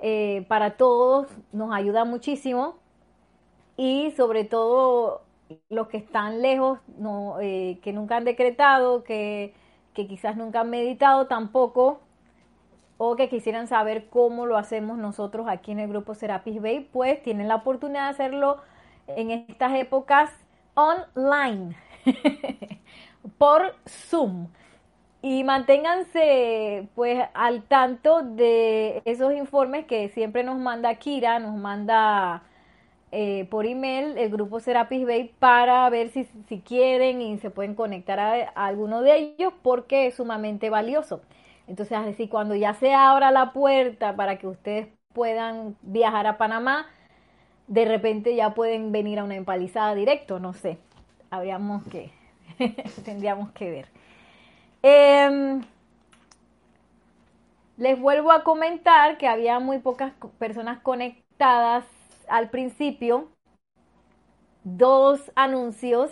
eh, 0.00 0.44
para 0.48 0.76
todos 0.76 1.28
nos 1.52 1.72
ayuda 1.74 2.04
muchísimo. 2.04 2.76
Y 3.76 4.10
sobre 4.12 4.44
todo 4.44 5.22
los 5.68 5.88
que 5.88 5.96
están 5.98 6.42
lejos, 6.42 6.78
no, 6.98 7.40
eh, 7.40 7.78
que 7.82 7.92
nunca 7.92 8.16
han 8.16 8.24
decretado, 8.24 9.04
que, 9.04 9.54
que 9.94 10.06
quizás 10.06 10.36
nunca 10.36 10.60
han 10.60 10.70
meditado 10.70 11.26
tampoco, 11.26 12.00
o 12.98 13.16
que 13.16 13.28
quisieran 13.30 13.66
saber 13.66 14.08
cómo 14.10 14.46
lo 14.46 14.58
hacemos 14.58 14.98
nosotros 14.98 15.46
aquí 15.48 15.72
en 15.72 15.78
el 15.80 15.88
grupo 15.88 16.14
Serapis 16.14 16.60
Bay, 16.60 16.80
pues 16.92 17.22
tienen 17.22 17.48
la 17.48 17.56
oportunidad 17.56 18.04
de 18.04 18.10
hacerlo 18.10 18.58
en 19.16 19.30
estas 19.30 19.74
épocas 19.74 20.30
online 20.74 21.76
por 23.38 23.74
Zoom 23.86 24.48
y 25.22 25.44
manténganse 25.44 26.88
pues 26.94 27.28
al 27.34 27.62
tanto 27.64 28.22
de 28.22 29.02
esos 29.04 29.34
informes 29.34 29.86
que 29.86 30.08
siempre 30.10 30.44
nos 30.44 30.58
manda 30.58 30.94
Kira, 30.94 31.38
nos 31.38 31.56
manda 31.56 32.42
eh, 33.12 33.46
por 33.50 33.66
email 33.66 34.16
el 34.18 34.30
grupo 34.30 34.60
Serapis 34.60 35.04
Bay 35.06 35.34
para 35.38 35.88
ver 35.90 36.10
si, 36.10 36.24
si 36.48 36.60
quieren 36.60 37.20
y 37.20 37.38
se 37.38 37.50
pueden 37.50 37.74
conectar 37.74 38.18
a, 38.20 38.32
a, 38.54 38.66
alguno 38.66 39.02
de 39.02 39.16
ellos 39.16 39.52
porque 39.62 40.06
es 40.06 40.14
sumamente 40.14 40.70
valioso. 40.70 41.20
Entonces, 41.66 41.98
así 41.98 42.28
cuando 42.28 42.54
ya 42.54 42.74
se 42.74 42.94
abra 42.94 43.30
la 43.30 43.52
puerta 43.52 44.16
para 44.16 44.38
que 44.38 44.46
ustedes 44.46 44.88
puedan 45.12 45.76
viajar 45.82 46.26
a 46.26 46.38
Panamá, 46.38 46.86
de 47.70 47.84
repente 47.84 48.34
ya 48.34 48.52
pueden 48.52 48.90
venir 48.90 49.20
a 49.20 49.24
una 49.24 49.36
empalizada 49.36 49.94
directo, 49.94 50.40
no 50.40 50.52
sé. 50.52 50.78
Habríamos 51.30 51.84
que, 51.84 52.10
tendríamos 53.04 53.52
que 53.52 53.70
ver. 53.70 53.86
Em, 54.82 55.62
les 57.76 57.98
vuelvo 58.00 58.32
a 58.32 58.42
comentar 58.42 59.18
que 59.18 59.28
había 59.28 59.60
muy 59.60 59.78
pocas 59.78 60.12
personas 60.40 60.80
conectadas 60.80 61.84
al 62.28 62.50
principio. 62.50 63.28
Dos 64.64 65.30
anuncios 65.36 66.10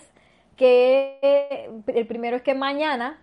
que 0.57 1.69
el 1.89 2.07
primero 2.07 2.37
es 2.37 2.43
que 2.43 2.55
mañana 2.55 3.19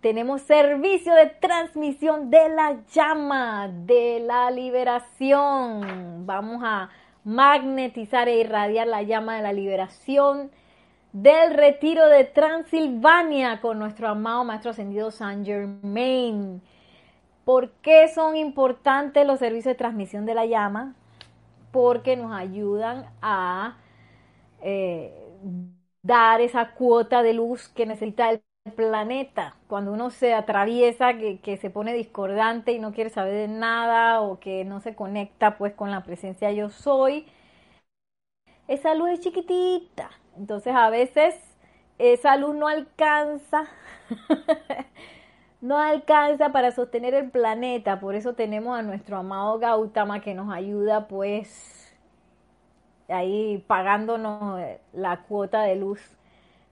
tenemos 0.00 0.42
servicio 0.42 1.14
de 1.14 1.26
transmisión 1.26 2.30
de 2.30 2.48
la 2.48 2.84
llama 2.92 3.68
de 3.68 4.18
la 4.26 4.50
liberación. 4.50 6.26
Vamos 6.26 6.62
a 6.64 6.90
magnetizar 7.26 8.28
e 8.28 8.38
irradiar 8.38 8.86
la 8.86 9.02
llama 9.02 9.34
de 9.36 9.42
la 9.42 9.52
liberación 9.52 10.52
del 11.12 11.54
retiro 11.54 12.06
de 12.08 12.22
Transilvania 12.22 13.60
con 13.60 13.80
nuestro 13.80 14.08
amado 14.08 14.44
Maestro 14.44 14.70
Ascendido 14.70 15.10
San 15.10 15.44
Germain. 15.44 16.62
¿Por 17.44 17.70
qué 17.82 18.06
son 18.08 18.36
importantes 18.36 19.26
los 19.26 19.40
servicios 19.40 19.72
de 19.72 19.74
transmisión 19.74 20.24
de 20.24 20.34
la 20.34 20.46
llama? 20.46 20.94
Porque 21.72 22.16
nos 22.16 22.32
ayudan 22.32 23.06
a 23.20 23.76
eh, 24.62 25.12
dar 26.02 26.40
esa 26.40 26.74
cuota 26.74 27.24
de 27.24 27.34
luz 27.34 27.68
que 27.68 27.86
necesita 27.86 28.30
el 28.30 28.40
planeta, 28.72 29.56
cuando 29.68 29.92
uno 29.92 30.10
se 30.10 30.34
atraviesa, 30.34 31.14
que, 31.14 31.56
se 31.60 31.70
pone 31.70 31.94
discordante 31.94 32.72
y 32.72 32.78
no 32.78 32.92
quiere 32.92 33.10
saber 33.10 33.34
de 33.34 33.48
nada 33.48 34.20
o 34.20 34.40
que 34.40 34.64
no 34.64 34.80
se 34.80 34.94
conecta 34.94 35.56
pues 35.58 35.74
con 35.74 35.90
la 35.90 36.02
presencia 36.04 36.52
yo 36.52 36.70
soy, 36.70 37.26
esa 38.68 38.94
luz 38.94 39.10
es 39.10 39.20
chiquitita. 39.20 40.10
Entonces 40.36 40.74
a 40.74 40.90
veces 40.90 41.34
esa 41.98 42.36
luz 42.36 42.54
no 42.54 42.68
alcanza, 42.68 43.66
no 45.60 45.78
alcanza 45.78 46.50
para 46.52 46.72
sostener 46.72 47.14
el 47.14 47.30
planeta. 47.30 48.00
Por 48.00 48.14
eso 48.14 48.34
tenemos 48.34 48.78
a 48.78 48.82
nuestro 48.82 49.16
amado 49.18 49.58
Gautama 49.58 50.20
que 50.20 50.34
nos 50.34 50.52
ayuda 50.52 51.08
pues 51.08 51.96
ahí 53.08 53.64
pagándonos 53.66 54.60
la 54.92 55.22
cuota 55.22 55.62
de 55.62 55.76
luz. 55.76 56.00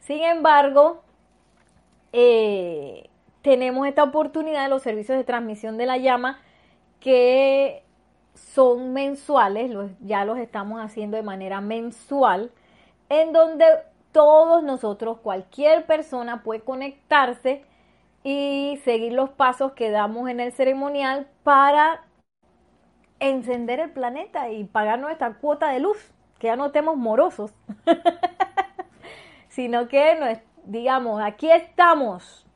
Sin 0.01 0.23
embargo, 0.23 1.04
eh, 2.17 3.11
tenemos 3.43 3.89
esta 3.89 4.05
oportunidad 4.05 4.63
de 4.63 4.69
los 4.69 4.83
servicios 4.83 5.19
de 5.19 5.25
transmisión 5.25 5.77
de 5.77 5.87
la 5.87 5.99
llama 5.99 6.39
que 7.01 7.83
son 8.35 8.93
mensuales, 8.93 9.73
ya 10.01 10.25
los 10.25 10.39
estamos 10.39 10.81
haciendo 10.81 11.17
de 11.17 11.25
manera 11.25 11.61
mensual, 11.61 12.53
en 13.09 13.33
donde 13.33 13.67
todos 14.13 14.63
nosotros, 14.63 15.19
cualquier 15.19 15.87
persona 15.87 16.45
puede 16.45 16.61
conectarse 16.61 17.65
y 18.23 18.81
seguir 18.85 19.13
los 19.13 19.31
pasos 19.31 19.73
que 19.73 19.91
damos 19.91 20.31
en 20.31 20.39
el 20.39 20.53
ceremonial 20.53 21.27
para 21.43 22.05
encender 23.19 23.81
el 23.81 23.91
planeta 23.91 24.51
y 24.51 24.63
pagar 24.63 25.01
nuestra 25.01 25.35
cuota 25.35 25.71
de 25.71 25.81
luz, 25.81 25.99
que 26.39 26.47
ya 26.47 26.55
no 26.55 26.67
estemos 26.67 26.97
morosos, 26.97 27.53
sino 29.49 29.89
que, 29.89 30.41
digamos, 30.67 31.23
aquí 31.23 31.51
estamos. 31.51 32.47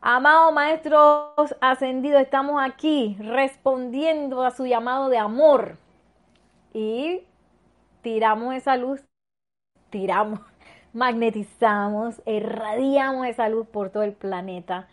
Amados 0.00 0.52
maestros 0.52 1.56
ascendidos, 1.60 2.20
estamos 2.20 2.62
aquí 2.62 3.16
respondiendo 3.18 4.44
a 4.44 4.50
su 4.50 4.66
llamado 4.66 5.08
de 5.08 5.18
amor 5.18 5.78
y 6.72 7.22
tiramos 8.02 8.54
esa 8.54 8.76
luz, 8.76 9.02
tiramos, 9.90 10.40
magnetizamos, 10.92 12.22
irradiamos 12.26 13.26
esa 13.26 13.48
luz 13.48 13.66
por 13.66 13.90
todo 13.90 14.04
el 14.04 14.12
planeta. 14.12 14.86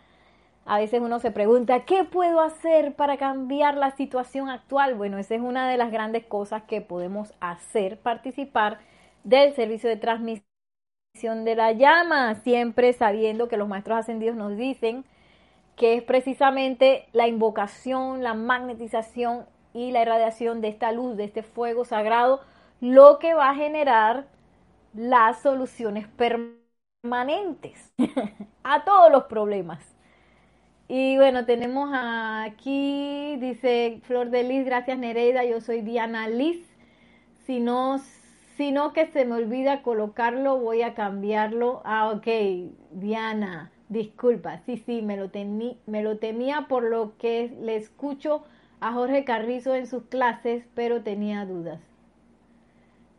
A 0.66 0.78
veces 0.78 1.02
uno 1.02 1.20
se 1.20 1.30
pregunta, 1.30 1.84
¿qué 1.84 2.04
puedo 2.04 2.40
hacer 2.40 2.94
para 2.96 3.18
cambiar 3.18 3.76
la 3.76 3.90
situación 3.90 4.48
actual? 4.48 4.94
Bueno, 4.94 5.18
esa 5.18 5.34
es 5.34 5.42
una 5.42 5.68
de 5.68 5.76
las 5.76 5.92
grandes 5.92 6.24
cosas 6.24 6.62
que 6.62 6.80
podemos 6.80 7.34
hacer, 7.38 7.98
participar 7.98 8.78
del 9.24 9.54
servicio 9.54 9.90
de 9.90 9.96
transmisión 9.98 10.53
de 11.22 11.54
la 11.54 11.70
llama, 11.70 12.34
siempre 12.34 12.92
sabiendo 12.92 13.46
que 13.46 13.56
los 13.56 13.68
maestros 13.68 13.98
ascendidos 13.98 14.34
nos 14.36 14.56
dicen 14.56 15.04
que 15.76 15.94
es 15.94 16.02
precisamente 16.02 17.06
la 17.12 17.28
invocación, 17.28 18.24
la 18.24 18.34
magnetización 18.34 19.46
y 19.72 19.92
la 19.92 20.02
irradiación 20.02 20.60
de 20.60 20.68
esta 20.68 20.90
luz, 20.90 21.16
de 21.16 21.22
este 21.24 21.44
fuego 21.44 21.84
sagrado, 21.84 22.40
lo 22.80 23.20
que 23.20 23.32
va 23.32 23.50
a 23.50 23.54
generar 23.54 24.26
las 24.92 25.40
soluciones 25.40 26.08
permanentes 26.08 27.92
a 28.64 28.82
todos 28.84 29.12
los 29.12 29.24
problemas. 29.24 29.94
Y 30.88 31.16
bueno, 31.16 31.46
tenemos 31.46 31.90
aquí, 31.94 33.36
dice 33.36 34.00
Flor 34.02 34.30
de 34.30 34.42
Liz, 34.42 34.64
gracias 34.64 34.98
Nereida, 34.98 35.44
yo 35.44 35.60
soy 35.60 35.80
Diana 35.80 36.28
Liz. 36.28 36.58
Si 37.46 37.60
no, 37.60 38.00
si 38.56 38.72
no 38.72 38.92
que 38.92 39.06
se 39.06 39.24
me 39.24 39.34
olvida 39.34 39.82
colocarlo, 39.82 40.58
voy 40.58 40.82
a 40.82 40.94
cambiarlo. 40.94 41.82
Ah, 41.84 42.10
ok, 42.10 42.26
Diana, 42.92 43.70
disculpa, 43.88 44.58
sí, 44.66 44.76
sí, 44.76 45.02
me 45.02 45.16
lo, 45.16 45.30
me 45.86 46.02
lo 46.02 46.18
temía 46.18 46.66
por 46.68 46.84
lo 46.84 47.16
que 47.18 47.56
le 47.60 47.76
escucho 47.76 48.44
a 48.80 48.92
Jorge 48.92 49.24
Carrizo 49.24 49.74
en 49.74 49.86
sus 49.86 50.04
clases, 50.04 50.64
pero 50.74 51.02
tenía 51.02 51.44
dudas. 51.46 51.80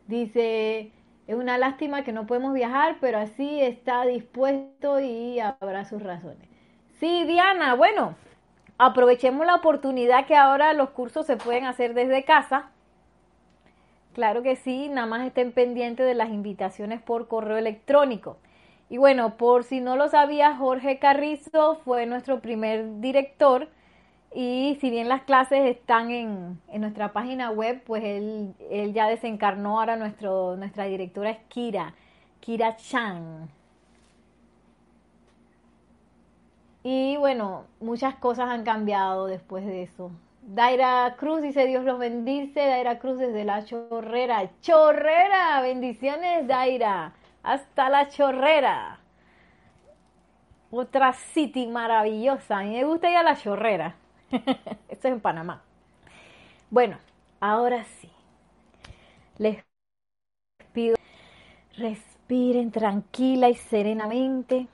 Dice, 0.06 0.92
es 1.26 1.34
una 1.34 1.58
lástima 1.58 2.04
que 2.04 2.12
no 2.12 2.26
podemos 2.26 2.54
viajar, 2.54 2.96
pero 3.00 3.18
así 3.18 3.60
está 3.60 4.04
dispuesto 4.06 5.00
y 5.00 5.40
habrá 5.40 5.84
sus 5.84 6.02
razones. 6.02 6.48
Sí, 7.00 7.24
Diana, 7.24 7.74
bueno, 7.74 8.14
aprovechemos 8.78 9.44
la 9.46 9.56
oportunidad 9.56 10.26
que 10.26 10.36
ahora 10.36 10.72
los 10.72 10.90
cursos 10.90 11.26
se 11.26 11.36
pueden 11.36 11.64
hacer 11.64 11.94
desde 11.94 12.24
casa. 12.24 12.70
Claro 14.16 14.42
que 14.42 14.56
sí, 14.56 14.88
nada 14.88 15.06
más 15.06 15.26
estén 15.26 15.52
pendientes 15.52 16.06
de 16.06 16.14
las 16.14 16.30
invitaciones 16.30 17.02
por 17.02 17.28
correo 17.28 17.58
electrónico. 17.58 18.38
Y 18.88 18.96
bueno, 18.96 19.36
por 19.36 19.62
si 19.62 19.82
no 19.82 19.94
lo 19.96 20.08
sabía, 20.08 20.56
Jorge 20.56 20.98
Carrizo 20.98 21.74
fue 21.84 22.06
nuestro 22.06 22.40
primer 22.40 23.00
director 23.00 23.68
y 24.34 24.78
si 24.80 24.88
bien 24.88 25.10
las 25.10 25.24
clases 25.24 25.66
están 25.66 26.10
en, 26.10 26.58
nuestra 26.78 27.12
página 27.12 27.50
web, 27.50 27.82
pues 27.84 28.04
él, 28.04 28.54
él, 28.70 28.94
ya 28.94 29.06
desencarnó. 29.06 29.80
Ahora 29.80 29.96
nuestro, 29.96 30.56
nuestra 30.56 30.84
directora 30.84 31.28
es 31.32 31.38
Kira, 31.48 31.92
Kira 32.40 32.76
Chan. 32.76 33.50
Y 36.82 37.18
bueno, 37.18 37.64
muchas 37.80 38.14
cosas 38.14 38.48
han 38.48 38.64
cambiado 38.64 39.26
después 39.26 39.66
de 39.66 39.82
eso. 39.82 40.10
Daira 40.46 41.16
Cruz 41.18 41.42
dice 41.42 41.66
Dios 41.66 41.84
los 41.84 41.98
bendice. 41.98 42.60
Daira 42.60 43.00
Cruz 43.00 43.18
desde 43.18 43.44
la 43.44 43.64
chorrera. 43.64 44.48
Chorrera, 44.60 45.60
bendiciones 45.60 46.46
Daira. 46.46 47.14
Hasta 47.42 47.90
la 47.90 48.08
chorrera. 48.08 49.00
Otra 50.70 51.12
city 51.12 51.66
maravillosa. 51.66 52.58
A 52.58 52.62
mí 52.62 52.70
me 52.70 52.84
gusta 52.84 53.10
ir 53.10 53.16
a 53.16 53.24
la 53.24 53.36
chorrera. 53.36 53.96
Esto 54.30 55.08
es 55.08 55.14
en 55.14 55.20
Panamá. 55.20 55.62
Bueno, 56.70 56.98
ahora 57.40 57.84
sí. 57.84 58.10
Les 59.38 59.64
pido, 60.72 60.96
respiren 61.76 62.70
tranquila 62.70 63.48
y 63.48 63.56
serenamente. 63.56 64.68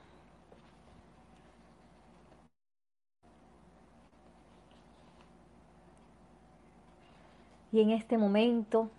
Y 7.73 7.81
en 7.81 7.89
este 7.89 8.17
momento, 8.17 8.89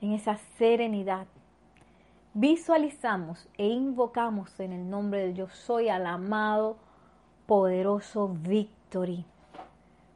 en 0.00 0.12
esa 0.12 0.36
serenidad, 0.56 1.26
visualizamos 2.32 3.48
e 3.58 3.66
invocamos 3.66 4.58
en 4.60 4.72
el 4.72 4.88
nombre 4.88 5.20
del 5.20 5.34
yo 5.34 5.48
soy 5.48 5.90
al 5.90 6.06
amado, 6.06 6.78
poderoso 7.46 8.28
Víctor 8.28 8.78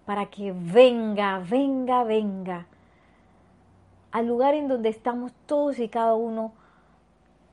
para 0.07 0.27
que 0.27 0.53
venga, 0.53 1.39
venga, 1.39 2.05
venga 2.05 2.67
al 4.11 4.27
lugar 4.27 4.55
en 4.55 4.69
donde 4.69 4.89
estamos 4.89 5.33
todos 5.47 5.79
y 5.79 5.89
cada 5.89 6.15
uno 6.15 6.53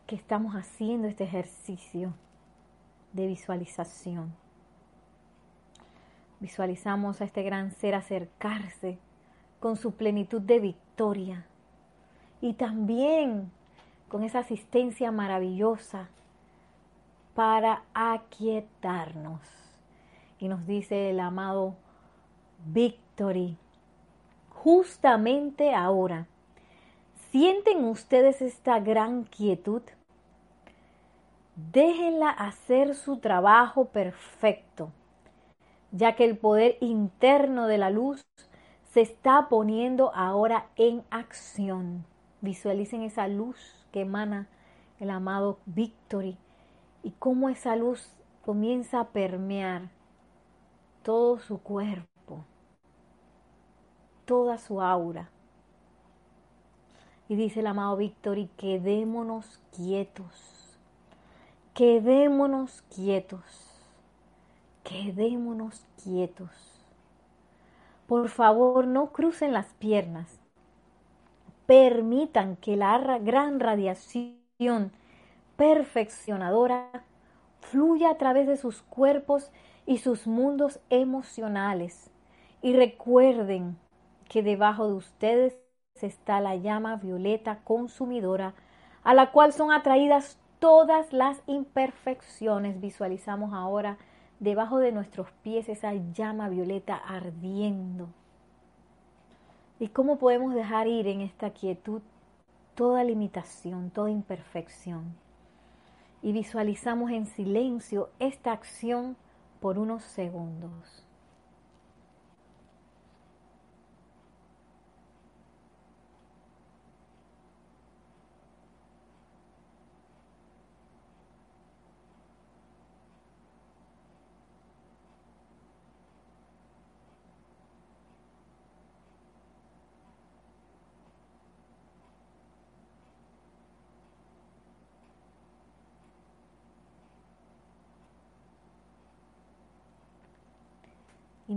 que 0.07 0.15
estamos 0.15 0.55
haciendo 0.55 1.07
este 1.07 1.25
ejercicio 1.25 2.13
de 3.13 3.27
visualización. 3.27 4.33
Visualizamos 6.39 7.21
a 7.21 7.25
este 7.25 7.43
gran 7.43 7.71
ser 7.71 7.95
acercarse 7.95 8.97
con 9.59 9.75
su 9.75 9.91
plenitud 9.93 10.41
de 10.41 10.59
victoria 10.59 11.45
y 12.41 12.53
también 12.53 13.51
con 14.07 14.23
esa 14.23 14.39
asistencia 14.39 15.11
maravillosa 15.11 16.09
para 17.35 17.83
aquietarnos 17.93 19.41
y 20.39 20.47
nos 20.47 20.65
dice 20.65 21.09
el 21.09 21.19
amado 21.19 21.75
Victory, 22.65 23.57
justamente 24.49 25.73
ahora, 25.73 26.27
¿sienten 27.31 27.83
ustedes 27.85 28.41
esta 28.41 28.79
gran 28.79 29.23
quietud? 29.23 29.81
Déjenla 31.55 32.29
hacer 32.29 32.95
su 32.95 33.17
trabajo 33.17 33.85
perfecto, 33.85 34.91
ya 35.91 36.15
que 36.15 36.23
el 36.23 36.37
poder 36.37 36.77
interno 36.79 37.67
de 37.67 37.77
la 37.77 37.89
luz 37.89 38.25
se 38.89 39.01
está 39.01 39.49
poniendo 39.49 40.11
ahora 40.15 40.67
en 40.75 41.03
acción. 41.11 42.05
Visualicen 42.41 43.03
esa 43.03 43.27
luz 43.27 43.85
que 43.91 44.01
emana 44.01 44.47
el 44.99 45.11
amado 45.11 45.59
Victory 45.65 46.37
y 47.03 47.11
cómo 47.11 47.49
esa 47.49 47.75
luz 47.75 48.11
comienza 48.43 48.99
a 48.99 49.07
permear 49.09 49.89
todo 51.03 51.37
su 51.39 51.59
cuerpo, 51.59 52.45
toda 54.25 54.57
su 54.57 54.81
aura. 54.81 55.29
Y 57.27 57.35
dice 57.35 57.59
el 57.59 57.67
amado 57.67 57.95
Víctor, 57.95 58.39
y 58.39 58.47
quedémonos 58.57 59.61
quietos, 59.75 60.79
quedémonos 61.75 62.81
quietos, 62.89 63.43
quedémonos 64.83 65.85
quietos. 66.03 66.78
Por 68.09 68.29
favor, 68.29 68.87
no 68.87 69.11
crucen 69.11 69.53
las 69.53 69.67
piernas. 69.75 70.39
Permitan 71.67 72.55
que 72.55 72.75
la 72.75 72.97
gran 73.19 73.59
radiación 73.59 74.91
perfeccionadora 75.55 77.03
fluya 77.61 78.09
a 78.09 78.17
través 78.17 78.47
de 78.47 78.57
sus 78.57 78.81
cuerpos 78.81 79.51
y 79.85 79.99
sus 79.99 80.25
mundos 80.25 80.79
emocionales. 80.89 82.09
Y 82.63 82.73
recuerden 82.73 83.77
que 84.27 84.41
debajo 84.41 84.87
de 84.87 84.93
ustedes 84.93 85.59
está 86.01 86.41
la 86.41 86.55
llama 86.55 86.95
violeta 86.95 87.59
consumidora, 87.63 88.55
a 89.03 89.13
la 89.13 89.31
cual 89.31 89.53
son 89.53 89.71
atraídas 89.71 90.39
todas 90.57 91.13
las 91.13 91.43
imperfecciones. 91.45 92.81
Visualizamos 92.81 93.53
ahora 93.53 93.99
debajo 94.39 94.79
de 94.79 94.91
nuestros 94.91 95.31
pies 95.43 95.69
esa 95.69 95.93
llama 95.93 96.49
violeta 96.49 96.95
ardiendo. 96.95 98.09
¿Y 99.79 99.89
cómo 99.89 100.17
podemos 100.17 100.53
dejar 100.53 100.87
ir 100.87 101.07
en 101.07 101.21
esta 101.21 101.51
quietud 101.51 102.01
toda 102.75 103.03
limitación, 103.03 103.91
toda 103.91 104.09
imperfección? 104.09 105.15
Y 106.21 106.31
visualizamos 106.31 107.11
en 107.11 107.25
silencio 107.25 108.09
esta 108.19 108.51
acción 108.51 109.15
por 109.59 109.77
unos 109.77 110.03
segundos. 110.03 111.08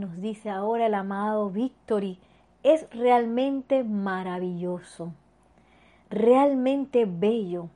Nos 0.03 0.21
dice 0.21 0.51
ahora 0.51 0.87
el 0.87 0.95
amado 0.95 1.49
Victory, 1.49 2.19
es 2.65 2.89
realmente 2.91 3.85
maravilloso, 3.85 5.13
realmente 6.11 7.05
bello. 7.07 7.69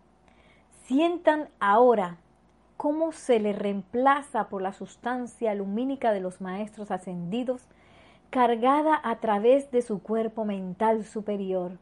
Sientan 0.87 1.49
ahora 1.61 2.17
cómo 2.77 3.13
se 3.13 3.39
le 3.39 3.53
reemplaza 3.53 4.49
por 4.49 4.61
la 4.61 4.73
sustancia 4.73 5.55
lumínica 5.55 6.13
de 6.13 6.21
los 6.21 6.41
maestros 6.41 6.91
ascendidos, 6.91 7.63
cargada 8.31 9.01
a 9.05 9.21
través 9.21 9.71
de 9.71 9.83
su 9.83 10.03
cuerpo 10.03 10.45
mental 10.45 11.05
superior, 11.05 11.79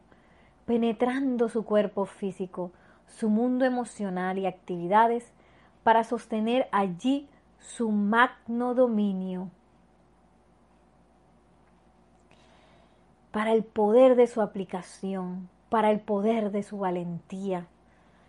penetrando 0.67 1.49
su 1.49 1.65
cuerpo 1.65 2.05
físico, 2.05 2.71
su 3.07 3.29
mundo 3.29 3.65
emocional 3.65 4.37
y 4.37 4.45
actividades 4.45 5.31
para 5.81 6.03
sostener 6.03 6.67
allí 6.71 7.27
su 7.57 7.89
magno 7.89 8.75
dominio. 8.75 9.49
Para 13.35 13.51
el 13.51 13.65
poder 13.65 14.15
de 14.15 14.27
su 14.27 14.41
aplicación, 14.41 15.49
para 15.67 15.91
el 15.91 15.99
poder 15.99 16.51
de 16.51 16.63
su 16.63 16.77
valentía, 16.77 17.67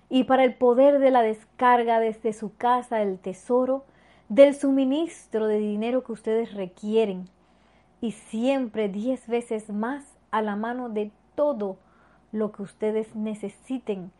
y 0.09 0.25
para 0.25 0.43
el 0.43 0.57
poder 0.57 0.99
de 0.99 1.13
la 1.13 1.23
descarga 1.23 2.01
desde 2.01 2.33
su 2.33 2.57
casa 2.57 2.97
del 2.97 3.21
tesoro, 3.21 3.85
del 4.29 4.57
suministro 4.57 5.47
de 5.47 5.59
dinero 5.59 6.03
que 6.03 6.11
ustedes 6.11 6.55
requieren 6.55 7.29
y 8.01 8.11
siempre 8.11 8.89
diez 8.89 9.29
veces 9.29 9.71
más 9.71 10.19
a 10.33 10.43
la 10.43 10.57
mano 10.57 10.89
de 10.89 11.13
todo 11.37 11.77
lo 12.33 12.51
que 12.51 12.63
ustedes 12.63 13.15
necesiten 13.15 14.11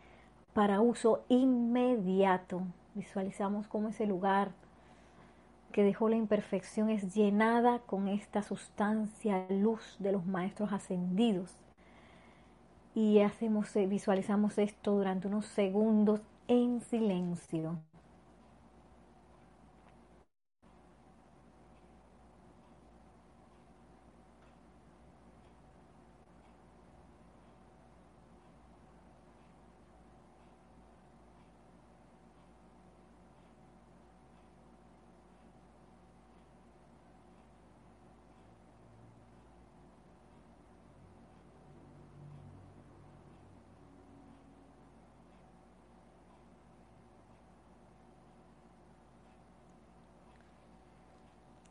para 0.53 0.81
uso 0.81 1.25
inmediato. 1.27 2.63
Visualizamos 2.95 3.67
cómo 3.67 3.89
ese 3.89 4.07
lugar 4.07 4.53
que 5.73 5.85
dejó 5.85 6.09
la 6.09 6.17
imperfección 6.17 6.91
es 6.91 7.15
llenada 7.15 7.81
con 7.81 8.09
esta 8.09 8.43
sustancia 8.43 9.47
luz 9.51 9.97
de 9.99 10.13
los 10.13 10.27
maestros 10.27 10.73
ascendidos 10.73 11.55
y 12.97 13.21
hacemos, 13.21 13.77
eh, 13.77 13.87
visualizamos 13.87 14.57
esto 14.57 14.93
durante 14.93 15.29
unos 15.29 15.45
segundos 15.45 16.23
en 16.49 16.81
silencio. 16.81 17.79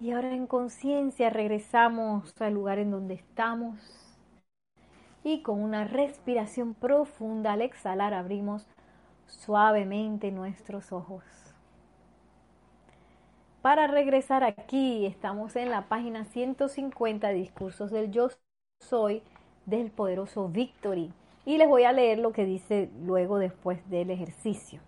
Y 0.05 0.11
ahora 0.11 0.35
en 0.35 0.45
conciencia 0.45 1.31
regresamos 1.31 2.39
al 2.39 2.53
lugar 2.53 2.77
en 2.77 2.91
donde 2.91 3.15
estamos 3.15 3.79
y 5.23 5.41
con 5.41 5.59
una 5.63 5.83
respiración 5.83 6.75
profunda 6.75 7.53
al 7.53 7.63
exhalar 7.63 8.13
abrimos 8.13 8.67
suavemente 9.25 10.31
nuestros 10.31 10.91
ojos. 10.91 11.23
Para 13.63 13.87
regresar 13.87 14.43
aquí 14.43 15.07
estamos 15.07 15.55
en 15.55 15.71
la 15.71 15.87
página 15.89 16.25
150 16.25 17.29
de 17.29 17.33
Discursos 17.33 17.89
del 17.89 18.11
Yo 18.11 18.29
Soy 18.81 19.23
del 19.65 19.89
poderoso 19.89 20.49
Victory 20.49 21.11
y 21.47 21.57
les 21.57 21.67
voy 21.67 21.85
a 21.85 21.93
leer 21.93 22.19
lo 22.19 22.31
que 22.31 22.45
dice 22.45 22.91
luego 23.01 23.39
después 23.39 23.79
del 23.89 24.11
ejercicio. 24.11 24.81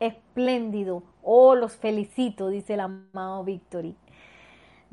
Espléndido, 0.00 1.04
oh 1.22 1.54
los 1.54 1.76
felicito, 1.76 2.48
dice 2.48 2.74
el 2.74 2.80
amado 2.80 3.44
Victory 3.44 3.94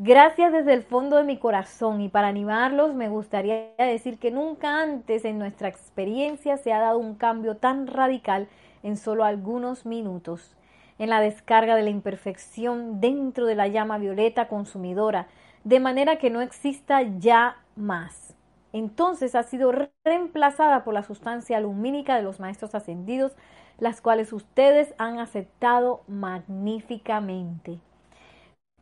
Gracias 0.05 0.51
desde 0.51 0.73
el 0.73 0.83
fondo 0.83 1.15
de 1.15 1.23
mi 1.23 1.37
corazón 1.37 2.01
y 2.01 2.09
para 2.09 2.27
animarlos 2.27 2.93
me 2.93 3.07
gustaría 3.07 3.69
decir 3.77 4.19
que 4.19 4.31
nunca 4.31 4.81
antes 4.81 5.23
en 5.23 5.39
nuestra 5.39 5.69
experiencia 5.69 6.57
se 6.57 6.73
ha 6.73 6.81
dado 6.81 6.97
un 6.97 7.15
cambio 7.15 7.55
tan 7.55 7.87
radical 7.87 8.49
en 8.83 8.97
solo 8.97 9.23
algunos 9.23 9.85
minutos, 9.85 10.57
en 10.99 11.09
la 11.09 11.21
descarga 11.21 11.77
de 11.77 11.83
la 11.83 11.89
imperfección 11.89 12.99
dentro 12.99 13.45
de 13.45 13.55
la 13.55 13.69
llama 13.69 13.97
violeta 13.97 14.49
consumidora, 14.49 15.27
de 15.63 15.79
manera 15.79 16.17
que 16.17 16.29
no 16.29 16.41
exista 16.41 17.01
ya 17.01 17.55
más. 17.77 18.35
Entonces 18.73 19.35
ha 19.35 19.43
sido 19.43 19.71
reemplazada 20.03 20.83
por 20.83 20.93
la 20.93 21.03
sustancia 21.03 21.61
lumínica 21.61 22.17
de 22.17 22.23
los 22.23 22.41
maestros 22.41 22.75
ascendidos, 22.75 23.37
las 23.79 24.01
cuales 24.01 24.33
ustedes 24.33 24.93
han 24.97 25.19
aceptado 25.19 26.01
magníficamente. 26.09 27.79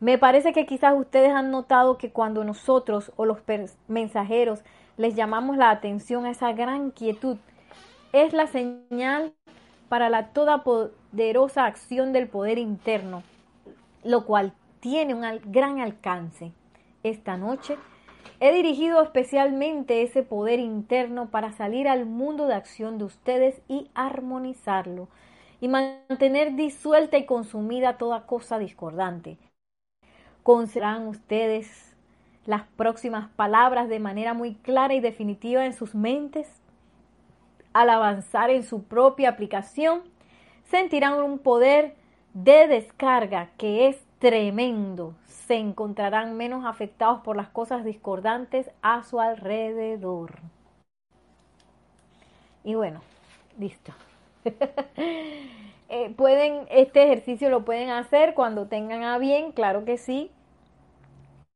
Me 0.02 0.18
parece 0.18 0.52
que 0.52 0.66
quizás 0.66 0.96
ustedes 0.98 1.30
han 1.30 1.52
notado 1.52 2.00
que 2.00 2.10
cuando 2.10 2.44
nosotros 2.44 3.12
o 3.18 3.26
los 3.26 3.38
mensajeros 3.88 4.64
les 4.98 5.14
llamamos 5.14 5.58
la 5.58 5.70
atención 5.70 6.26
a 6.26 6.32
esa 6.32 6.54
gran 6.54 6.90
quietud, 6.90 7.38
es 8.12 8.34
la 8.34 8.48
señal 8.48 9.32
para 9.90 10.10
la 10.10 10.30
toda 10.30 10.64
poderosa 10.64 11.66
acción 11.66 12.14
del 12.14 12.28
poder 12.28 12.58
interno, 12.58 13.22
lo 14.04 14.26
cual 14.26 14.54
tiene 14.80 15.14
un 15.14 15.24
gran 15.52 15.80
alcance. 15.80 16.52
Esta 17.04 17.38
noche 17.38 17.78
he 18.40 18.52
dirigido 18.52 19.04
especialmente 19.04 20.02
ese 20.02 20.24
poder 20.24 20.60
interno 20.60 21.30
para 21.30 21.52
salir 21.52 21.88
al 21.88 22.08
mundo 22.08 22.48
de 22.48 22.56
acción 22.56 22.98
de 22.98 23.04
ustedes 23.04 23.62
y 23.68 23.92
armonizarlo 23.94 25.10
y 25.60 25.68
mantener 25.68 26.56
disuelta 26.56 27.20
y 27.20 27.28
consumida 27.28 28.00
toda 28.00 28.26
cosa 28.26 28.58
discordante 28.58 29.38
Consideran 30.44 31.08
ustedes 31.08 31.96
las 32.46 32.64
próximas 32.76 33.30
palabras 33.36 33.90
de 33.90 34.00
manera 34.00 34.34
muy 34.34 34.56
clara 34.56 34.94
y 34.94 35.00
definitiva 35.00 35.66
en 35.66 35.74
sus 35.74 35.94
mentes. 35.94 36.50
Al 37.74 37.90
avanzar 37.90 38.50
en 38.50 38.64
su 38.64 38.84
propia 38.84 39.30
aplicación, 39.30 40.02
sentirán 40.64 41.22
un 41.22 41.40
poder 41.40 41.96
de 42.34 42.68
descarga 42.68 43.50
que 43.58 43.88
es 43.88 44.04
tremendo. 44.20 45.14
Se 45.26 45.56
encontrarán 45.56 46.38
menos 46.38 46.66
afectados 46.66 47.22
por 47.22 47.36
las 47.36 47.50
cosas 47.50 47.86
discordantes 47.86 48.70
a 48.82 49.04
su 49.04 49.20
alrededor. 49.20 50.40
Y 52.64 52.76
bueno, 52.76 53.02
listo. 53.58 53.94
Eh, 55.92 56.10
pueden, 56.18 56.66
este 56.72 57.04
ejercicio 57.04 57.52
lo 57.52 57.64
pueden 57.66 57.92
hacer 57.92 58.34
cuando 58.34 58.66
tengan 58.68 59.04
a 59.04 59.20
bien, 59.20 59.52
claro 59.52 59.86
que 59.86 59.98
sí, 60.00 60.32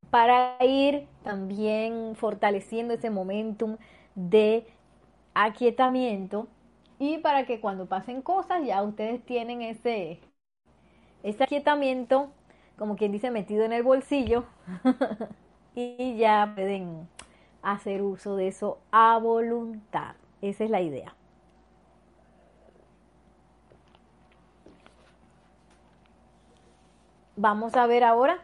para 0.10 0.58
ir 0.64 1.08
también 1.24 2.16
fortaleciendo 2.16 2.94
ese 2.94 3.10
momentum 3.10 3.78
de 4.16 4.66
aquietamiento 5.34 6.48
y 7.00 7.18
para 7.20 7.46
que 7.46 7.60
cuando 7.60 7.88
pasen 7.88 8.22
cosas 8.22 8.66
ya 8.66 8.84
ustedes 8.84 9.24
tienen 9.26 9.62
ese, 9.62 10.20
ese 11.24 11.44
aquietamiento, 11.44 12.30
como 12.78 12.96
quien 12.96 13.12
dice, 13.12 13.32
metido 13.32 13.64
en 13.64 13.74
el 13.74 13.84
bolsillo 13.84 14.46
y 15.76 16.18
ya 16.18 16.52
pueden 16.56 17.08
hacer 17.62 18.02
uso 18.02 18.36
de 18.36 18.48
eso 18.48 18.80
a 18.92 19.18
voluntad. 19.18 20.16
Esa 20.42 20.64
es 20.66 20.70
la 20.70 20.82
idea. 20.82 21.16
Vamos 27.38 27.76
a 27.76 27.86
ver 27.86 28.06
ahora 28.06 28.40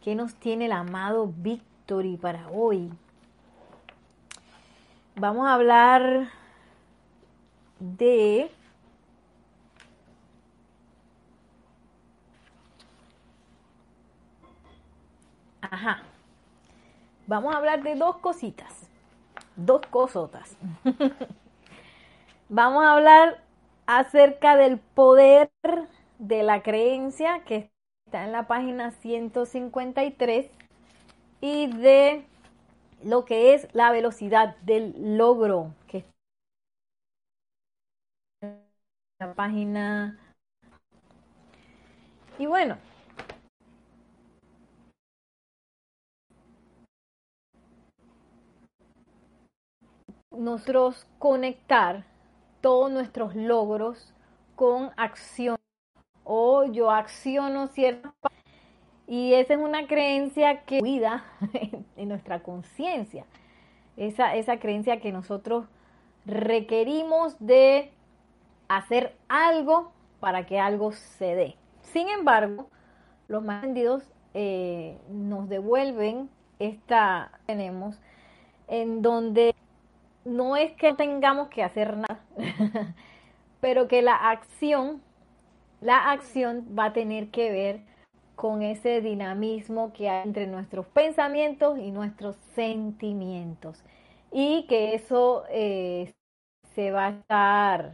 qué 0.00 0.14
nos 0.14 0.34
tiene 0.36 0.66
el 0.66 0.72
amado 0.72 1.32
Victory 1.36 2.16
para 2.16 2.48
hoy. 2.50 2.92
Vamos 5.16 5.48
a 5.48 5.54
hablar 5.54 6.28
de 7.80 8.48
Ajá. 15.62 16.02
Vamos 17.26 17.52
a 17.52 17.58
hablar 17.58 17.82
de 17.82 17.96
dos 17.96 18.18
cositas. 18.18 18.88
Dos 19.56 19.80
cosotas. 19.90 20.56
Vamos 22.48 22.84
a 22.84 22.92
hablar 22.92 23.42
acerca 23.86 24.54
del 24.54 24.78
poder 24.78 25.50
de 26.18 26.42
la 26.42 26.62
creencia 26.62 27.44
que 27.44 27.70
está 28.06 28.24
en 28.24 28.32
la 28.32 28.46
página 28.46 28.90
153 28.90 30.50
y 31.40 31.66
de 31.66 32.24
lo 33.02 33.24
que 33.24 33.54
es 33.54 33.68
la 33.74 33.90
velocidad 33.90 34.56
del 34.58 35.16
logro 35.16 35.74
que 35.88 35.98
está 35.98 36.16
en 38.42 39.28
la 39.28 39.34
página. 39.34 40.18
Y 42.38 42.46
bueno 42.46 42.76
nosotros 50.36 51.06
conectar 51.18 52.04
todos 52.60 52.90
nuestros 52.90 53.34
logros 53.34 54.12
con 54.54 54.90
acciones 54.96 55.65
o 56.26 56.64
yo 56.64 56.90
acciono 56.90 57.68
cierta 57.68 58.12
y 59.06 59.34
esa 59.34 59.54
es 59.54 59.60
una 59.60 59.86
creencia 59.86 60.62
que 60.64 60.80
cuida 60.80 61.24
en 61.96 62.08
nuestra 62.08 62.42
conciencia. 62.42 63.24
Esa, 63.96 64.34
esa 64.34 64.58
creencia 64.58 65.00
que 65.00 65.12
nosotros 65.12 65.66
requerimos 66.26 67.36
de 67.38 67.92
hacer 68.68 69.16
algo 69.28 69.92
para 70.20 70.44
que 70.44 70.58
algo 70.58 70.92
se 70.92 71.36
dé. 71.36 71.56
Sin 71.82 72.08
embargo, 72.08 72.68
los 73.28 73.44
más 73.44 73.62
vendidos 73.62 74.02
eh, 74.34 74.98
nos 75.08 75.48
devuelven 75.48 76.28
esta 76.58 77.30
tenemos 77.46 77.98
en 78.68 79.02
donde 79.02 79.54
no 80.24 80.56
es 80.56 80.72
que 80.72 80.92
tengamos 80.94 81.48
que 81.48 81.62
hacer 81.62 81.96
nada, 81.96 82.20
pero 83.60 83.86
que 83.86 84.02
la 84.02 84.14
acción, 84.30 85.00
la 85.86 86.10
acción 86.10 86.66
va 86.76 86.86
a 86.86 86.92
tener 86.92 87.30
que 87.30 87.52
ver 87.52 87.80
con 88.34 88.62
ese 88.62 89.00
dinamismo 89.00 89.92
que 89.92 90.10
hay 90.10 90.26
entre 90.26 90.48
nuestros 90.48 90.84
pensamientos 90.86 91.78
y 91.78 91.92
nuestros 91.92 92.34
sentimientos. 92.56 93.84
Y 94.32 94.66
que 94.68 94.94
eso 94.94 95.44
eh, 95.48 96.12
se 96.74 96.90
va 96.90 97.06
a 97.06 97.10
estar, 97.10 97.92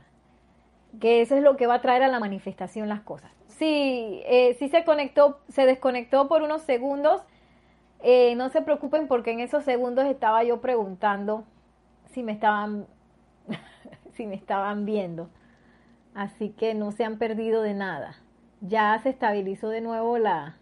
que 1.00 1.20
eso 1.20 1.36
es 1.36 1.42
lo 1.42 1.56
que 1.56 1.66
va 1.66 1.74
a 1.74 1.80
traer 1.82 2.02
a 2.02 2.08
la 2.08 2.18
manifestación 2.18 2.88
las 2.88 3.02
cosas. 3.02 3.30
Sí, 3.48 4.22
eh, 4.24 4.56
sí 4.58 4.68
se 4.70 4.84
conectó, 4.84 5.40
se 5.48 5.66
desconectó 5.66 6.28
por 6.28 6.42
unos 6.42 6.62
segundos. 6.62 7.22
Eh, 8.02 8.34
no 8.36 8.48
se 8.48 8.62
preocupen 8.62 9.06
porque 9.06 9.32
en 9.32 9.40
esos 9.40 9.64
segundos 9.64 10.06
estaba 10.06 10.44
yo 10.44 10.60
preguntando 10.62 11.44
si 12.12 12.22
me 12.22 12.32
estaban, 12.32 12.86
si 14.14 14.26
me 14.26 14.34
estaban 14.34 14.86
viendo. 14.86 15.28
Así 16.14 16.50
que 16.50 16.74
no 16.74 16.92
se 16.92 17.04
han 17.04 17.18
perdido 17.18 17.62
de 17.62 17.74
nada. 17.74 18.16
Ya 18.60 18.98
se 19.02 19.10
estabilizó 19.10 19.68
de 19.68 19.80
nuevo 19.80 20.18
la, 20.18 20.56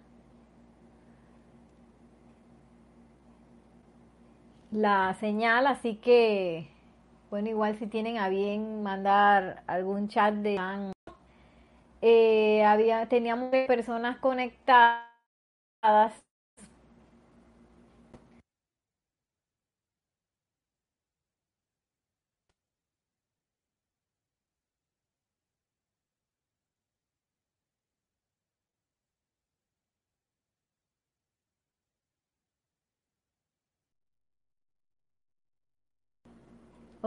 la 4.70 5.14
señal, 5.14 5.66
así 5.66 5.96
que, 5.96 6.68
bueno, 7.30 7.48
igual 7.48 7.76
si 7.76 7.86
tienen 7.86 8.18
a 8.18 8.28
bien 8.28 8.82
mandar 8.82 9.62
algún 9.66 10.08
chat 10.08 10.34
de... 10.34 10.58
Eh, 12.02 12.64
había, 12.64 13.06
teníamos 13.08 13.50
personas 13.66 14.16
conectadas 14.18 15.04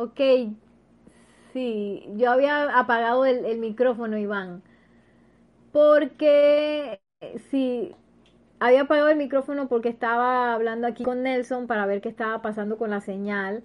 Ok, 0.04 0.20
sí, 1.54 2.04
yo 2.18 2.30
había 2.30 2.78
apagado 2.78 3.26
el, 3.26 3.58
micrófono, 3.60 4.18
Iván, 4.18 4.62
porque 5.72 7.00
sí, 7.50 7.96
había 8.60 8.82
apagado 8.82 9.08
el 9.08 9.18
micrófono 9.18 9.70
porque 9.70 9.88
estaba 9.88 10.54
hablando 10.54 10.88
aquí 10.88 11.06
con 11.06 11.24
Nelson 11.24 11.68
para 11.68 11.86
ver 11.86 12.02
qué 12.02 12.10
estaba 12.10 12.42
pasando 12.42 12.78
con 12.78 12.90
la 12.90 13.00
señal. 13.00 13.64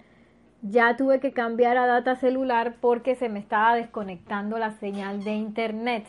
Ya 0.61 0.95
tuve 0.95 1.19
que 1.19 1.33
cambiar 1.33 1.75
a 1.77 1.87
data 1.87 2.15
celular 2.15 2.77
porque 2.79 3.15
se 3.15 3.27
me 3.27 3.39
estaba 3.39 3.75
desconectando 3.75 4.57
la 4.59 4.71
señal 4.71 5.25
de 5.25 5.33
internet. 5.33 6.05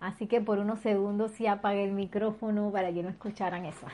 Así 0.00 0.26
que 0.26 0.40
por 0.40 0.58
unos 0.58 0.80
segundos 0.80 1.30
sí 1.30 1.46
apagué 1.46 1.84
el 1.84 1.92
micrófono 1.92 2.72
para 2.72 2.92
que 2.92 3.04
no 3.04 3.08
escucharan 3.08 3.66
eso. 3.66 3.86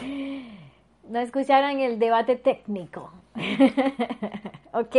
no 1.10 1.18
escucharan 1.18 1.80
el 1.80 1.98
debate 1.98 2.36
técnico. 2.36 3.12
ok. 4.72 4.96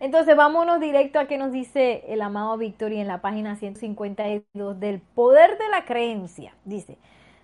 Entonces 0.00 0.34
vámonos 0.34 0.80
directo 0.80 1.20
a 1.20 1.26
que 1.26 1.38
nos 1.38 1.52
dice 1.52 2.04
el 2.08 2.22
amado 2.22 2.56
Victoria 2.58 3.00
en 3.00 3.06
la 3.06 3.20
página 3.20 3.54
152 3.54 4.80
del 4.80 5.00
poder 5.00 5.56
de 5.58 5.68
la 5.68 5.84
creencia. 5.84 6.54
Dice, 6.64 6.98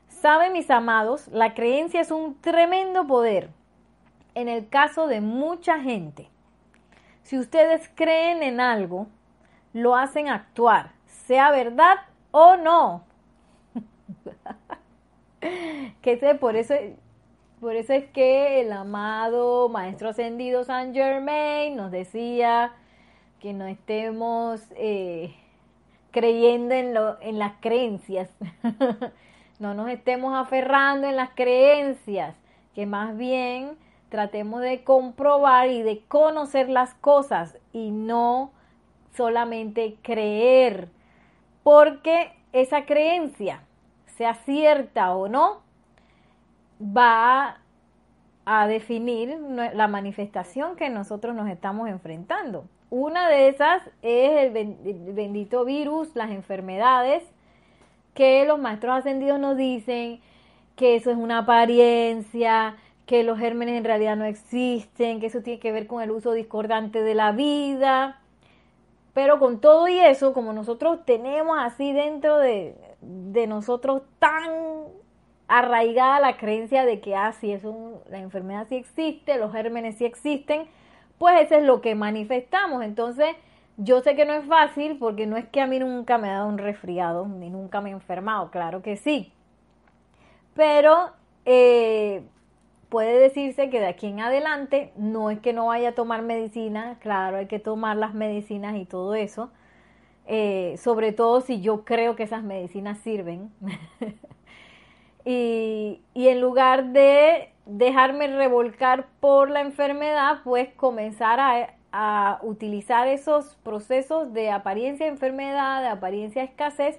saben 0.09 0.53
mis 0.53 0.69
amados, 0.71 1.29
la 1.29 1.55
creencia 1.55 2.01
es 2.01 2.11
un 2.11 2.41
tremendo 2.41 3.07
poder 3.07 3.51
en 4.35 4.49
el 4.49 4.69
caso 4.69 5.07
de 5.07 5.21
mucha 5.21 5.81
gente. 5.81 6.29
Si 7.23 7.39
ustedes 7.39 7.91
creen 7.95 8.43
en 8.43 8.61
algo, 8.61 9.07
lo 9.73 9.95
hacen 9.95 10.29
actuar, 10.29 10.93
sea 11.07 11.51
verdad 11.51 11.97
o 12.33 12.57
no. 12.57 13.05
que 16.03 16.19
sé, 16.19 16.35
por 16.35 16.57
eso 16.57 16.75
por 17.61 17.75
eso 17.77 17.93
es 17.93 18.05
que 18.11 18.61
el 18.61 18.73
amado 18.73 19.69
Maestro 19.69 20.11
Ascendido 20.11 20.65
San 20.65 20.95
Germain 20.95 21.77
nos 21.77 21.91
decía 21.91 22.73
que 23.41 23.53
no 23.53 23.67
estemos 23.67 24.63
eh, 24.77 25.35
creyendo 26.11 26.75
en, 26.75 26.95
lo, 26.95 27.21
en 27.21 27.39
las 27.39 27.55
creencias, 27.61 28.31
no 29.59 29.75
nos 29.75 29.89
estemos 29.91 30.35
aferrando 30.37 31.07
en 31.09 31.17
las 31.17 31.31
creencias, 31.31 32.37
que 32.75 32.87
más 32.87 33.17
bien 33.17 33.77
tratemos 34.09 34.61
de 34.63 34.85
comprobar 34.85 35.69
y 35.69 35.83
de 35.83 36.03
conocer 36.09 36.69
las 36.69 36.95
cosas 36.95 37.59
y 37.73 37.91
no 37.91 38.51
solamente 39.17 39.97
creer, 40.03 40.89
porque 41.63 42.33
esa 42.53 42.87
creencia, 42.87 43.63
sea 44.07 44.35
cierta 44.35 45.15
o 45.15 45.29
no, 45.29 45.68
va 46.81 47.59
a 48.45 48.67
definir 48.67 49.39
la 49.75 49.89
manifestación 49.89 50.77
que 50.77 50.89
nosotros 50.89 51.35
nos 51.35 51.49
estamos 51.51 51.89
enfrentando. 51.89 52.65
Una 52.91 53.29
de 53.29 53.49
esas 53.49 53.83
es 54.01 54.55
el 54.55 54.75
bendito 55.13 55.65
virus, 55.67 56.09
las 56.15 56.31
enfermedades, 56.31 57.23
que 58.15 58.47
los 58.47 58.59
maestros 58.59 58.97
ascendidos 58.97 59.39
nos 59.39 59.57
dicen 59.57 60.21
que 60.77 60.97
eso 60.97 61.11
es 61.11 61.19
una 61.19 61.39
apariencia, 61.39 62.77
que 63.05 63.25
los 63.25 63.39
gérmenes 63.39 63.77
en 63.77 63.85
realidad 63.85 64.17
no 64.17 64.25
existen, 64.25 65.21
que 65.21 65.27
eso 65.27 65.43
tiene 65.43 65.61
que 65.61 65.73
ver 65.73 65.87
con 65.87 66.03
el 66.03 66.11
uso 66.11 66.33
discordante 66.33 67.03
de 67.03 67.15
la 67.15 67.33
vida. 67.33 68.21
Pero 69.13 69.39
con 69.39 69.61
todo 69.61 69.89
y 69.89 69.99
eso, 69.99 70.33
como 70.33 70.53
nosotros 70.53 71.05
tenemos 71.05 71.59
así 71.61 71.93
dentro 71.93 72.39
de, 72.39 72.75
de 73.01 73.47
nosotros 73.47 74.03
tan 74.19 74.87
arraigada 75.49 76.21
la 76.21 76.37
creencia 76.37 76.85
de 76.85 77.01
que, 77.01 77.17
ah, 77.17 77.35
es 77.43 77.65
la 78.11 78.19
enfermedad 78.19 78.67
sí 78.69 78.77
existe, 78.77 79.39
los 79.39 79.53
gérmenes 79.53 79.97
sí 79.97 80.05
existen, 80.05 80.67
pues 81.19 81.41
eso 81.43 81.57
es 81.57 81.65
lo 81.65 81.81
que 81.81 81.95
manifestamos. 81.95 82.85
Entonces, 82.85 83.35
yo 83.79 84.01
sé 84.03 84.15
que 84.15 84.27
no 84.27 84.35
es 84.35 84.47
fácil 84.47 84.99
porque 84.99 85.27
no 85.27 85.37
es 85.37 85.47
que 85.49 85.61
a 85.61 85.67
mí 85.67 85.79
nunca 85.79 86.19
me 86.19 86.29
ha 86.29 86.35
dado 86.35 86.49
un 86.49 86.59
resfriado, 86.59 87.27
ni 87.27 87.51
nunca 87.51 87.81
me 87.81 87.91
he 87.91 87.93
enfermado, 87.93 88.51
claro 88.51 88.83
que 88.83 88.97
sí. 88.97 89.33
Pero 90.55 91.11
eh, 91.47 92.23
puede 92.89 93.19
decirse 93.19 93.71
que 93.71 93.81
de 93.81 93.87
aquí 93.87 94.07
en 94.09 94.21
adelante 94.21 94.93
no 94.97 95.31
es 95.31 95.41
que 95.41 95.53
no 95.53 95.67
vaya 95.67 95.91
a 95.91 95.95
tomar 95.95 96.23
medicina, 96.23 96.99
claro, 97.01 97.39
hay 97.39 97.47
que 97.47 97.59
tomar 97.59 97.97
las 97.97 98.15
medicinas 98.15 98.77
y 98.77 98.85
todo 98.85 99.15
eso. 99.15 99.51
Eh, 100.27 100.77
sobre 100.79 101.13
todo 101.13 101.41
si 101.41 101.61
yo 101.63 101.85
creo 101.85 102.17
que 102.17 102.25
esas 102.25 102.43
medicinas 102.43 102.99
sirven. 102.99 103.51
Y, 105.31 106.01
en 106.15 106.41
lugar 106.41 106.87
de 106.95 107.53
dejarme 107.67 108.29
revolcar 108.29 109.09
por 109.21 109.51
la 109.51 109.61
enfermedad, 109.61 110.41
pues 110.43 110.73
comenzar 110.73 111.39
a, 111.93 112.39
utilizar 112.41 113.09
esos 113.09 113.57
procesos 113.57 114.33
de 114.33 114.51
apariencia 114.51 115.05
de 115.05 115.13
enfermedad, 115.13 115.83
de 115.83 115.89
apariencia 115.89 116.41
de 116.41 116.49
escasez, 116.49 116.99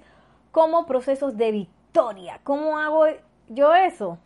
como 0.52 0.86
procesos 0.86 1.36
de 1.36 1.50
victoria. 1.50 2.38
¿Cómo 2.44 2.78
hago 2.78 3.06
yo 3.48 3.74
eso? 3.74 4.16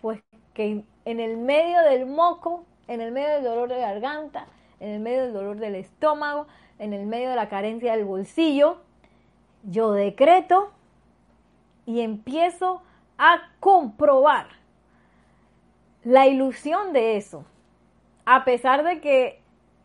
Pues 0.00 0.22
que 0.54 0.84
en 1.04 1.20
el 1.20 1.36
medio 1.36 1.82
del 1.82 2.06
moco, 2.06 2.64
en 2.88 3.02
el 3.02 3.12
medio 3.12 3.34
del 3.34 3.44
dolor 3.44 3.68
de 3.68 3.80
garganta, 3.80 4.46
en 4.80 4.92
el 4.92 5.00
medio 5.00 5.24
del 5.24 5.34
dolor 5.34 5.58
del 5.58 5.74
estómago, 5.74 6.46
en 6.78 6.94
el 6.94 7.04
medio 7.04 7.28
de 7.28 7.36
la 7.36 7.50
carencia 7.50 7.96
del 7.96 8.06
bolsillo, 8.06 8.78
yo 9.62 9.92
decreto 9.92 10.70
y 11.84 12.00
empiezo 12.00 12.80
a 13.24 13.40
comprobar 13.60 14.48
la 16.02 16.26
ilusión 16.26 16.92
de 16.92 17.16
eso. 17.16 17.44
A 18.24 18.44
pesar 18.44 18.82
de 18.82 19.00
que 19.00 19.40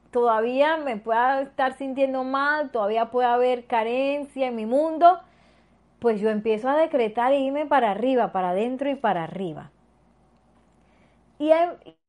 todavía 0.10 0.78
me 0.78 0.98
pueda 0.98 1.42
estar 1.44 1.78
sintiendo 1.78 2.24
mal, 2.24 2.72
todavía 2.72 3.12
puede 3.12 3.28
haber 3.28 3.66
carencia 3.66 4.48
en 4.48 4.56
mi 4.56 4.66
mundo, 4.66 5.20
pues 6.00 6.20
yo 6.20 6.32
empiezo 6.32 6.68
a 6.68 6.78
decretar 6.78 7.32
e 7.32 7.40
irme 7.40 7.68
para 7.68 7.92
arriba, 7.92 8.32
para 8.32 8.50
adentro 8.50 8.90
y 8.90 8.96
para 8.96 9.26
arriba. 9.26 9.70
Y, 11.40 11.52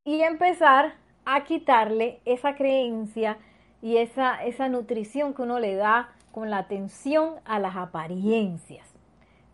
y 0.05 0.23
empezar 0.23 0.95
a 1.25 1.45
quitarle 1.45 2.21
esa 2.25 2.55
creencia 2.55 3.37
y 3.83 3.99
esa, 3.99 4.43
esa 4.45 4.69
nutrición 4.69 5.35
que 5.35 5.43
uno 5.43 5.59
le 5.61 5.75
da 5.75 6.09
con 6.33 6.49
la 6.51 6.59
atención 6.59 7.35
a 7.45 7.59
las 7.59 7.77
apariencias, 7.77 8.89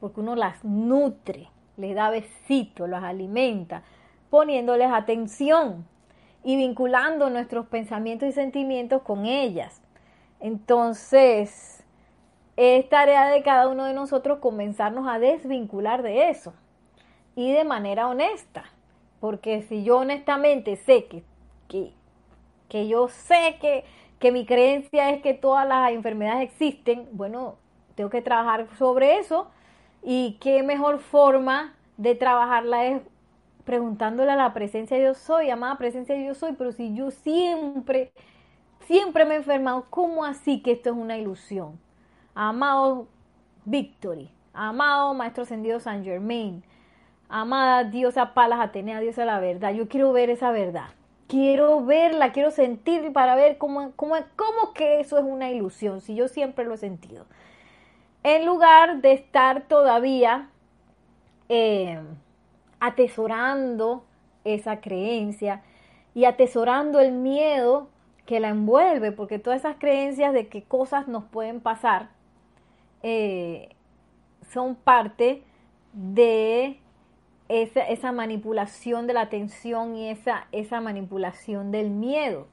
porque 0.00 0.20
uno 0.20 0.36
las 0.36 0.64
nutre, 0.64 1.48
les 1.76 1.94
da 1.94 2.10
besitos, 2.10 2.88
las 2.88 3.04
alimenta, 3.04 3.82
poniéndoles 4.30 4.90
atención 4.90 5.86
y 6.42 6.56
vinculando 6.56 7.30
nuestros 7.30 7.66
pensamientos 7.66 8.28
y 8.28 8.32
sentimientos 8.32 9.02
con 9.02 9.26
ellas. 9.26 9.80
Entonces, 10.40 11.84
es 12.56 12.88
tarea 12.88 13.28
de 13.28 13.42
cada 13.42 13.68
uno 13.68 13.84
de 13.84 13.94
nosotros 13.94 14.38
comenzarnos 14.38 15.08
a 15.08 15.18
desvincular 15.18 16.02
de 16.02 16.28
eso 16.30 16.52
y 17.34 17.52
de 17.52 17.64
manera 17.64 18.08
honesta, 18.08 18.64
porque 19.20 19.62
si 19.62 19.84
yo 19.84 19.98
honestamente 19.98 20.76
sé 20.76 21.06
que, 21.06 21.24
que, 21.68 21.92
que 22.68 22.86
yo 22.88 23.08
sé 23.08 23.56
que 23.60 23.84
que 24.24 24.32
mi 24.32 24.46
creencia 24.46 25.10
es 25.10 25.20
que 25.20 25.34
todas 25.34 25.68
las 25.68 25.92
enfermedades 25.92 26.44
existen, 26.44 27.06
bueno, 27.12 27.56
tengo 27.94 28.08
que 28.08 28.22
trabajar 28.22 28.66
sobre 28.78 29.18
eso 29.18 29.48
y 30.04 30.36
qué 30.40 30.62
mejor 30.62 30.98
forma 30.98 31.74
de 31.96 32.14
trabajarla 32.14 32.84
es 32.84 33.02
preguntándole 33.64 34.30
a 34.30 34.36
la 34.36 34.52
presencia 34.52 34.96
de 34.96 35.04
Dios 35.04 35.18
soy, 35.18 35.48
amada 35.48 35.78
presencia 35.78 36.14
de 36.14 36.20
Dios 36.20 36.36
soy, 36.36 36.52
pero 36.52 36.72
si 36.72 36.94
yo 36.94 37.10
siempre, 37.10 38.12
siempre 38.80 39.24
me 39.24 39.34
he 39.34 39.38
enfermado, 39.38 39.86
¿cómo 39.88 40.24
así 40.24 40.60
que 40.60 40.72
esto 40.72 40.90
es 40.90 40.96
una 40.96 41.16
ilusión? 41.16 41.80
Amado 42.34 43.08
Victory, 43.64 44.30
amado 44.52 45.14
Maestro 45.14 45.44
Ascendido 45.44 45.80
San 45.80 46.04
Germain, 46.04 46.62
amada 47.30 47.84
Diosa 47.84 48.34
Palas 48.34 48.60
Atenea, 48.60 49.00
Diosa 49.00 49.24
la 49.24 49.40
verdad, 49.40 49.72
yo 49.72 49.88
quiero 49.88 50.12
ver 50.12 50.28
esa 50.28 50.50
verdad 50.50 50.90
quiero 51.26 51.84
verla, 51.84 52.32
quiero 52.32 52.50
sentir 52.50 53.12
para 53.12 53.34
ver 53.34 53.58
cómo, 53.58 53.92
cómo, 53.96 54.14
cómo 54.36 54.72
que 54.72 55.00
eso 55.00 55.18
es 55.18 55.24
una 55.24 55.50
ilusión, 55.50 56.00
si 56.00 56.14
yo 56.14 56.28
siempre 56.28 56.64
lo 56.64 56.74
he 56.74 56.78
sentido. 56.78 57.26
En 58.24 58.46
lugar 58.46 59.02
de 59.02 59.12
estar 59.12 59.68
todavía 59.68 60.48
eh, 61.50 62.00
atesorando 62.80 64.06
esa 64.44 64.80
creencia 64.80 65.62
y 66.14 66.24
atesorando 66.24 67.00
el 67.00 67.12
miedo 67.12 67.88
que 68.24 68.40
la 68.40 68.48
envuelve, 68.48 69.12
porque 69.12 69.38
todas 69.38 69.60
esas 69.60 69.76
creencias 69.76 70.32
de 70.32 70.48
que 70.48 70.62
cosas 70.62 71.06
nos 71.06 71.24
pueden 71.24 71.60
pasar 71.60 72.08
eh, 73.02 73.68
son 74.50 74.74
parte 74.74 75.42
de 75.92 76.80
esa, 77.48 78.12
manipulación 78.12 79.06
de 79.06 79.12
la 79.12 79.20
atención 79.20 79.96
y 79.96 80.08
esa 80.08 80.80
manipulación 80.80 81.72
del 81.72 81.90
miedo. 81.90 82.46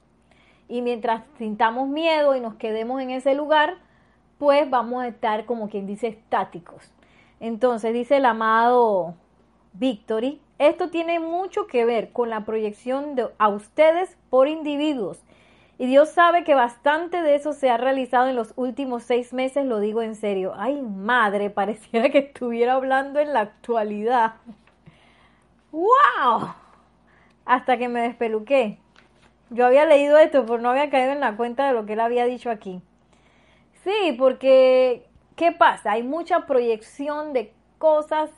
Y 0.68 0.82
mientras 0.82 1.24
sintamos 1.38 1.88
miedo 1.88 2.36
y 2.36 2.40
nos 2.40 2.56
quedemos 2.56 3.00
en 3.00 3.10
ese 3.10 3.34
lugar, 3.34 3.78
pues 4.42 4.68
vamos 4.68 5.04
a 5.04 5.06
estar 5.06 5.44
como 5.44 5.68
quien 5.68 5.86
dice 5.86 6.08
estáticos. 6.08 6.90
Entonces 7.38 7.94
dice 7.94 8.16
el 8.16 8.24
amado 8.24 9.14
Victory, 9.72 10.40
esto 10.58 10.90
tiene 10.90 11.20
mucho 11.20 11.68
que 11.68 11.84
ver 11.84 12.10
con 12.10 12.28
la 12.28 12.44
proyección 12.44 13.14
de, 13.14 13.28
a 13.38 13.48
ustedes 13.48 14.18
por 14.30 14.48
individuos. 14.48 15.22
Y 15.78 15.86
Dios 15.86 16.08
sabe 16.08 16.42
que 16.42 16.56
bastante 16.56 17.22
de 17.22 17.36
eso 17.36 17.52
se 17.52 17.70
ha 17.70 17.76
realizado 17.76 18.26
en 18.26 18.34
los 18.34 18.52
últimos 18.56 19.04
seis 19.04 19.32
meses, 19.32 19.64
lo 19.64 19.78
digo 19.78 20.02
en 20.02 20.16
serio. 20.16 20.54
Ay, 20.56 20.82
madre, 20.82 21.48
pareciera 21.48 22.10
que 22.10 22.18
estuviera 22.18 22.72
hablando 22.72 23.20
en 23.20 23.32
la 23.32 23.42
actualidad. 23.42 24.34
¡Wow! 25.70 26.52
Hasta 27.44 27.78
que 27.78 27.88
me 27.88 28.00
despeluqué. 28.00 28.80
Yo 29.50 29.66
había 29.66 29.86
leído 29.86 30.18
esto, 30.18 30.44
pero 30.46 30.58
no 30.58 30.70
había 30.70 30.90
caído 30.90 31.12
en 31.12 31.20
la 31.20 31.36
cuenta 31.36 31.68
de 31.68 31.74
lo 31.74 31.86
que 31.86 31.92
él 31.92 32.00
había 32.00 32.24
dicho 32.24 32.50
aquí. 32.50 32.82
Sí, 33.84 34.14
porque, 34.18 35.06
¿qué 35.36 35.52
pasa? 35.52 35.92
Hay 35.92 36.02
mucha 36.02 36.46
proyección 36.46 37.32
de 37.32 37.52
cosas, 37.78 38.30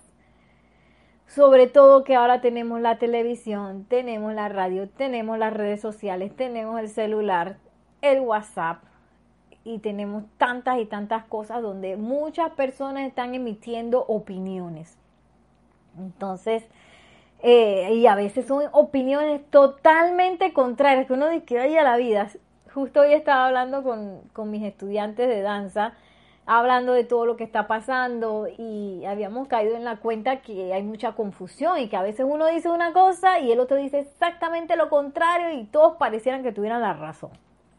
sobre 1.27 1.67
todo 1.67 2.05
que 2.05 2.15
ahora 2.15 2.41
tenemos 2.41 2.81
la 2.81 2.99
televisión, 2.99 3.85
tenemos 3.85 4.33
la 4.33 4.49
radio, 4.49 4.89
tenemos 4.89 5.39
las 5.39 5.53
redes 5.53 5.81
sociales, 5.81 6.35
tenemos 6.35 6.81
el 6.81 6.89
celular, 6.89 7.59
el 8.01 8.21
WhatsApp, 8.21 8.83
y 9.65 9.79
tenemos 9.79 10.25
tantas 10.37 10.79
y 10.79 10.87
tantas 10.87 11.25
cosas 11.25 11.63
donde 11.63 11.97
muchas 11.97 12.51
personas 12.53 13.07
están 13.07 13.35
emitiendo 13.35 14.05
opiniones. 14.07 14.99
Entonces, 15.99 16.65
eh, 17.43 17.93
y 17.95 18.07
a 18.07 18.15
veces 18.15 18.47
son 18.47 18.65
opiniones 18.73 19.41
totalmente 19.51 20.53
contrarias, 20.53 21.07
que 21.07 21.15
uno 21.15 21.29
dice 21.29 21.45
que 21.45 21.59
vaya 21.59 21.83
la 21.83 21.97
vida. 21.97 22.29
Justo 22.75 23.03
hoy 23.03 23.13
estaba 23.13 23.47
hablando 23.47 23.85
con, 23.85 24.23
con 24.33 24.51
mis 24.51 24.65
estudiantes 24.65 25.29
de 25.29 25.43
danza, 25.43 25.93
hablando 26.45 26.93
de 26.93 27.05
todo 27.05 27.25
lo 27.25 27.37
que 27.37 27.45
está 27.45 27.69
pasando 27.69 28.49
y 28.49 29.05
habíamos 29.05 29.47
caído 29.47 29.77
en 29.77 29.85
la 29.85 29.99
cuenta 29.99 30.43
que 30.43 30.75
hay 30.75 30.83
mucha 30.83 31.13
confusión 31.13 31.79
y 31.79 31.89
que 31.89 31.97
a 31.97 32.03
veces 32.03 32.27
uno 32.29 32.49
dice 32.49 32.69
una 32.69 32.93
cosa 32.93 33.39
y 33.39 33.53
el 33.53 33.61
otro 33.61 33.77
dice 33.77 34.01
exactamente 34.01 34.75
lo 34.75 34.91
contrario 34.91 35.57
y 35.57 35.67
todos 35.67 35.99
parecieran 35.99 36.43
que 36.43 36.51
tuvieran 36.51 36.83
la 36.83 36.95
razón. 36.95 37.31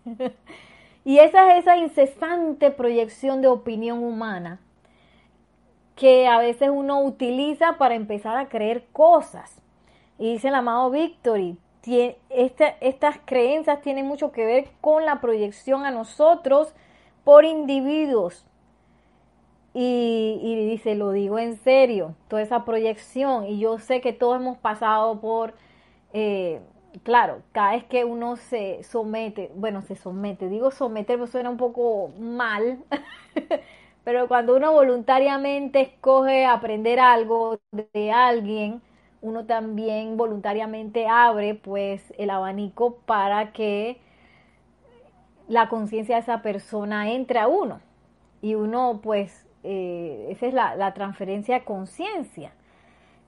y 1.04 1.18
esa 1.18 1.58
es 1.58 1.64
esa 1.64 1.76
incesante 1.76 2.72
proyección 2.72 3.42
de 3.42 3.50
opinión 3.50 4.02
humana 4.02 4.62
que 5.98 6.30
a 6.30 6.38
veces 6.38 6.70
uno 6.70 7.02
utiliza 7.04 7.74
para 7.74 7.96
empezar 7.96 8.38
a 8.38 8.48
creer 8.48 8.86
cosas. 8.94 9.58
Y 10.18 10.32
dice 10.32 10.48
el 10.48 10.56
amado 10.56 10.90
Victory, 10.90 11.58
estas 12.30 13.20
creencias 13.26 13.82
tienen 13.82 14.06
mucho 14.08 14.32
que 14.32 14.46
ver 14.46 14.70
con 14.82 15.06
la 15.06 15.22
proyección 15.22 15.86
a 15.86 15.92
nosotros 15.92 16.74
por 17.24 17.46
individuos. 17.46 18.46
Y, 19.74 20.56
dice, 20.70 20.96
lo 20.96 21.12
digo 21.12 21.38
en 21.38 21.58
serio, 21.58 22.16
toda 22.30 22.42
esa 22.42 22.64
proyección. 22.66 23.46
Y 23.46 23.60
yo 23.60 23.78
sé 23.80 24.00
que 24.02 24.14
todos 24.14 24.38
hemos 24.38 24.58
pasado 24.58 25.20
por, 25.20 25.54
eh, 26.14 26.62
claro, 27.04 27.42
cada 27.52 27.74
vez 27.74 27.84
que 27.84 28.06
uno 28.06 28.38
se 28.38 28.84
somete, 28.84 29.52
bueno, 29.56 29.82
se 29.82 29.96
somete, 29.96 30.48
digo 30.50 30.72
someter, 30.72 31.18
me 31.20 31.28
suena 31.28 31.50
un 31.50 31.58
poco 31.58 32.10
mal, 32.18 32.80
Pero 34.06 34.28
cuando 34.28 34.56
uno 34.56 34.72
voluntariamente 34.72 35.82
escoge 35.82 36.46
aprender 36.46 37.00
algo 37.00 37.60
de 37.72 38.12
alguien, 38.12 38.82
uno 39.26 39.46
también 39.46 40.18
voluntariamente 40.18 41.08
abre 41.08 41.56
pues 41.56 42.14
el 42.20 42.30
abanico 42.30 42.98
para 43.08 43.54
que 43.54 44.00
la 45.48 45.68
conciencia 45.68 46.16
de 46.16 46.22
esa 46.22 46.44
persona 46.44 47.12
entre 47.12 47.40
a 47.40 47.48
uno. 47.48 47.82
Y 48.44 48.54
uno 48.54 49.00
pues, 49.02 49.48
eh, 49.64 50.28
esa 50.30 50.46
es 50.46 50.54
la, 50.54 50.76
la 50.76 50.94
transferencia 50.94 51.56
de 51.56 51.66
conciencia. 51.66 52.52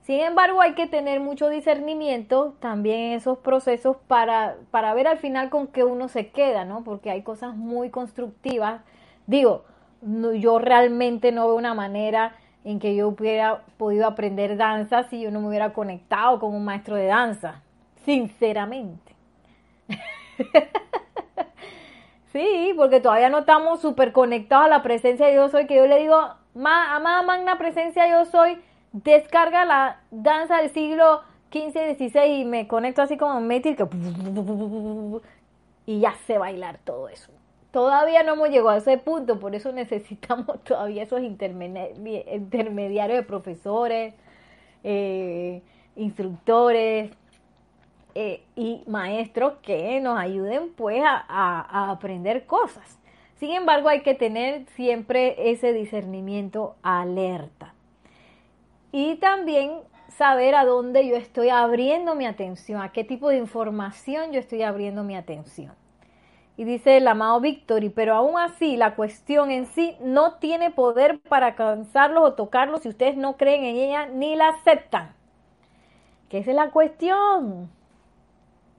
Sin 0.02 0.20
embargo, 0.20 0.60
hay 0.60 0.74
que 0.74 0.86
tener 0.86 1.18
mucho 1.18 1.48
discernimiento 1.48 2.54
también 2.60 3.00
en 3.00 3.12
esos 3.14 3.38
procesos 3.38 3.96
para, 4.06 4.56
para 4.70 4.94
ver 4.94 5.08
al 5.08 5.18
final 5.18 5.50
con 5.50 5.66
qué 5.66 5.82
uno 5.82 6.08
se 6.08 6.28
queda, 6.28 6.64
¿no? 6.64 6.84
Porque 6.84 7.10
hay 7.10 7.22
cosas 7.22 7.56
muy 7.56 7.90
constructivas. 7.90 8.82
Digo, 9.26 9.64
yo 10.00 10.60
realmente 10.60 11.32
no 11.32 11.48
veo 11.48 11.56
una 11.56 11.74
manera 11.74 12.36
en 12.68 12.80
que 12.80 12.94
yo 12.94 13.08
hubiera 13.08 13.62
podido 13.78 14.06
aprender 14.06 14.58
danza 14.58 15.04
si 15.04 15.22
yo 15.22 15.30
no 15.30 15.40
me 15.40 15.48
hubiera 15.48 15.72
conectado 15.72 16.38
con 16.38 16.54
un 16.54 16.66
maestro 16.66 16.96
de 16.96 17.06
danza, 17.06 17.62
sinceramente. 18.04 19.14
sí, 22.30 22.74
porque 22.76 23.00
todavía 23.00 23.30
no 23.30 23.38
estamos 23.38 23.80
súper 23.80 24.12
conectados 24.12 24.66
a 24.66 24.68
la 24.68 24.82
presencia 24.82 25.28
de 25.28 25.36
yo 25.36 25.48
soy, 25.48 25.66
que 25.66 25.76
yo 25.76 25.86
le 25.86 25.98
digo, 25.98 26.14
amada 26.54 27.22
magna 27.22 27.56
presencia 27.56 28.06
yo 28.06 28.26
soy, 28.26 28.58
descarga 28.92 29.64
la 29.64 30.00
danza 30.10 30.58
del 30.58 30.68
siglo 30.68 31.22
XV, 31.50 31.96
XVI 31.96 32.40
y 32.40 32.44
me 32.44 32.68
conecto 32.68 33.00
así 33.00 33.16
como 33.16 33.40
Metil, 33.40 33.78
y 35.86 36.00
ya 36.00 36.14
sé 36.26 36.36
bailar 36.36 36.76
todo 36.84 37.08
eso. 37.08 37.32
Todavía 37.70 38.22
no 38.22 38.32
hemos 38.32 38.48
llegado 38.48 38.70
a 38.70 38.78
ese 38.78 38.96
punto, 38.96 39.38
por 39.38 39.54
eso 39.54 39.72
necesitamos 39.72 40.62
todavía 40.64 41.02
esos 41.02 41.20
intermediarios 41.20 43.18
de 43.18 43.22
profesores, 43.22 44.14
eh, 44.84 45.62
instructores 45.96 47.10
eh, 48.14 48.42
y 48.56 48.82
maestros 48.86 49.54
que 49.62 50.00
nos 50.00 50.18
ayuden 50.18 50.70
pues 50.74 51.02
a, 51.04 51.24
a 51.28 51.90
aprender 51.90 52.46
cosas. 52.46 52.98
Sin 53.36 53.50
embargo, 53.50 53.88
hay 53.88 54.00
que 54.00 54.14
tener 54.14 54.66
siempre 54.74 55.50
ese 55.50 55.72
discernimiento 55.72 56.74
alerta. 56.82 57.74
Y 58.90 59.16
también 59.16 59.80
saber 60.08 60.54
a 60.54 60.64
dónde 60.64 61.06
yo 61.06 61.14
estoy 61.16 61.50
abriendo 61.50 62.14
mi 62.14 62.26
atención, 62.26 62.80
a 62.80 62.90
qué 62.90 63.04
tipo 63.04 63.28
de 63.28 63.36
información 63.36 64.32
yo 64.32 64.40
estoy 64.40 64.62
abriendo 64.62 65.04
mi 65.04 65.14
atención. 65.14 65.72
Y 66.58 66.64
dice 66.64 66.96
el 66.96 67.06
amado 67.06 67.40
Victory, 67.40 67.88
pero 67.88 68.16
aún 68.16 68.36
así 68.36 68.76
la 68.76 68.96
cuestión 68.96 69.52
en 69.52 69.66
sí 69.66 69.96
no 70.00 70.34
tiene 70.34 70.72
poder 70.72 71.20
para 71.20 71.46
alcanzarlos 71.46 72.24
o 72.24 72.34
tocarlos 72.34 72.82
si 72.82 72.88
ustedes 72.88 73.16
no 73.16 73.36
creen 73.36 73.62
en 73.62 73.76
ella 73.76 74.06
ni 74.06 74.34
la 74.34 74.48
aceptan. 74.48 75.14
Que 76.28 76.38
esa 76.38 76.50
es 76.50 76.56
la 76.56 76.72
cuestión. 76.72 77.70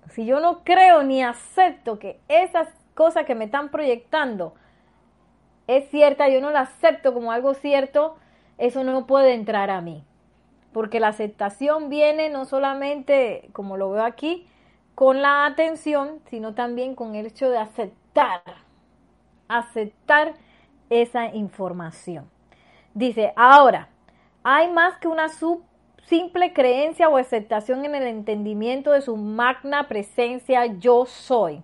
si 0.10 0.26
yo 0.26 0.42
no 0.42 0.66
creo 0.66 1.04
ni 1.04 1.24
acepto 1.24 2.00
que 2.00 2.20
esas 2.28 2.68
cosas 2.96 3.26
que 3.26 3.34
me 3.34 3.46
están 3.46 3.70
proyectando 3.70 4.56
es 5.68 5.90
cierta, 5.90 6.28
yo 6.28 6.42
no 6.42 6.52
la 6.52 6.62
acepto 6.62 7.14
como 7.14 7.32
algo 7.32 7.54
cierto, 7.54 8.18
eso 8.58 8.84
no 8.84 9.08
puede 9.08 9.34
entrar 9.34 9.70
a 9.70 9.80
mí. 9.80 10.04
Porque 10.74 11.00
la 11.00 11.08
aceptación 11.08 11.88
viene 11.88 12.30
no 12.30 12.44
solamente, 12.44 13.50
como 13.54 13.78
lo 13.78 13.90
veo 13.92 14.04
aquí, 14.04 14.46
con 15.00 15.22
la 15.22 15.46
atención, 15.46 16.20
sino 16.26 16.54
también 16.54 16.94
con 16.94 17.16
el 17.16 17.28
hecho 17.28 17.50
de 17.50 17.58
aceptar, 17.58 18.44
aceptar 19.48 20.34
esa 20.90 21.28
información. 21.28 22.30
Dice, 22.94 23.32
ahora, 23.38 23.88
hay 24.44 24.70
más 24.70 24.98
que 24.98 25.08
una 25.08 25.30
simple 26.04 26.52
creencia 26.52 27.08
o 27.08 27.16
aceptación 27.16 27.86
en 27.86 27.96
el 27.96 28.08
entendimiento 28.08 28.92
de 28.92 29.00
su 29.00 29.16
magna 29.16 29.88
presencia 29.88 30.66
yo 30.66 31.06
soy. 31.06 31.64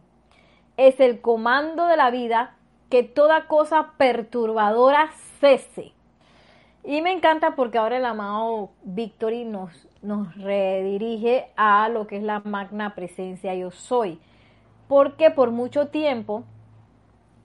Es 0.77 1.01
el 1.01 1.19
comando 1.19 1.87
de 1.87 1.97
la 1.97 2.11
vida 2.11 2.55
que 2.89 3.03
toda 3.03 3.47
cosa 3.47 3.95
perturbadora 3.97 5.09
cese. 5.41 5.91
Y 6.85 7.01
me 7.01 7.11
encanta 7.11 7.57
porque 7.57 7.79
ahora 7.79 7.97
el 7.97 8.05
amado 8.05 8.69
Victory 8.83 9.43
nos, 9.43 9.89
nos 10.05 10.35
redirige 10.35 11.47
a 11.55 11.89
lo 11.89 12.07
que 12.07 12.17
es 12.17 12.23
la 12.23 12.39
magna 12.39 12.95
presencia 12.95 13.55
yo 13.55 13.71
soy. 13.71 14.19
Porque 14.87 15.31
por 15.31 15.51
mucho 15.51 15.87
tiempo, 15.87 16.43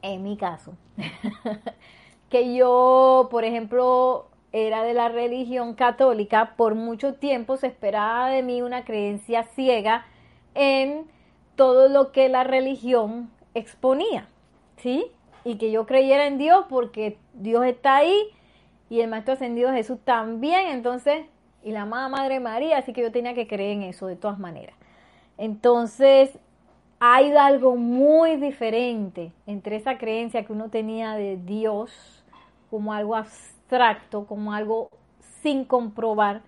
en 0.02 0.22
mi 0.22 0.36
caso, 0.36 0.74
que 2.28 2.54
yo, 2.54 3.28
por 3.30 3.44
ejemplo, 3.44 4.28
era 4.52 4.82
de 4.82 4.94
la 4.94 5.08
religión 5.08 5.74
católica, 5.74 6.54
por 6.56 6.74
mucho 6.74 7.14
tiempo 7.14 7.56
se 7.56 7.66
esperaba 7.66 8.28
de 8.28 8.42
mí 8.42 8.62
una 8.62 8.84
creencia 8.84 9.44
ciega 9.44 10.06
en 10.54 11.06
todo 11.56 11.88
lo 11.88 12.12
que 12.12 12.28
la 12.28 12.44
religión 12.44 13.30
exponía, 13.54 14.28
¿sí? 14.76 15.12
y 15.44 15.56
que 15.56 15.70
yo 15.70 15.86
creyera 15.86 16.26
en 16.26 16.38
Dios 16.38 16.66
porque 16.68 17.18
Dios 17.34 17.64
está 17.64 17.96
ahí 17.96 18.28
y 18.88 19.00
el 19.00 19.08
Maestro 19.08 19.34
Ascendido 19.34 19.72
Jesús 19.72 19.98
también, 20.04 20.66
entonces, 20.68 21.26
y 21.62 21.72
la 21.72 21.82
amada 21.82 22.08
Madre 22.08 22.40
María, 22.40 22.78
así 22.78 22.92
que 22.92 23.02
yo 23.02 23.12
tenía 23.12 23.34
que 23.34 23.46
creer 23.46 23.72
en 23.72 23.82
eso 23.82 24.06
de 24.06 24.16
todas 24.16 24.38
maneras. 24.38 24.74
Entonces, 25.38 26.38
hay 26.98 27.32
algo 27.32 27.76
muy 27.76 28.36
diferente 28.36 29.32
entre 29.46 29.76
esa 29.76 29.96
creencia 29.98 30.44
que 30.44 30.52
uno 30.52 30.68
tenía 30.68 31.14
de 31.14 31.38
Dios 31.38 32.24
como 32.70 32.92
algo 32.92 33.16
abstracto, 33.16 34.26
como 34.26 34.52
algo 34.52 34.90
sin 35.42 35.64
comprobar, 35.64 36.42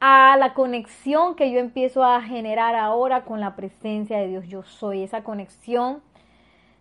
a 0.00 0.36
la 0.36 0.54
conexión 0.54 1.36
que 1.36 1.52
yo 1.52 1.60
empiezo 1.60 2.02
a 2.02 2.20
generar 2.22 2.74
ahora 2.74 3.24
con 3.24 3.38
la 3.38 3.54
presencia 3.54 4.18
de 4.18 4.28
Dios. 4.28 4.48
Yo 4.48 4.62
soy 4.64 5.02
esa 5.02 5.22
conexión 5.22 6.02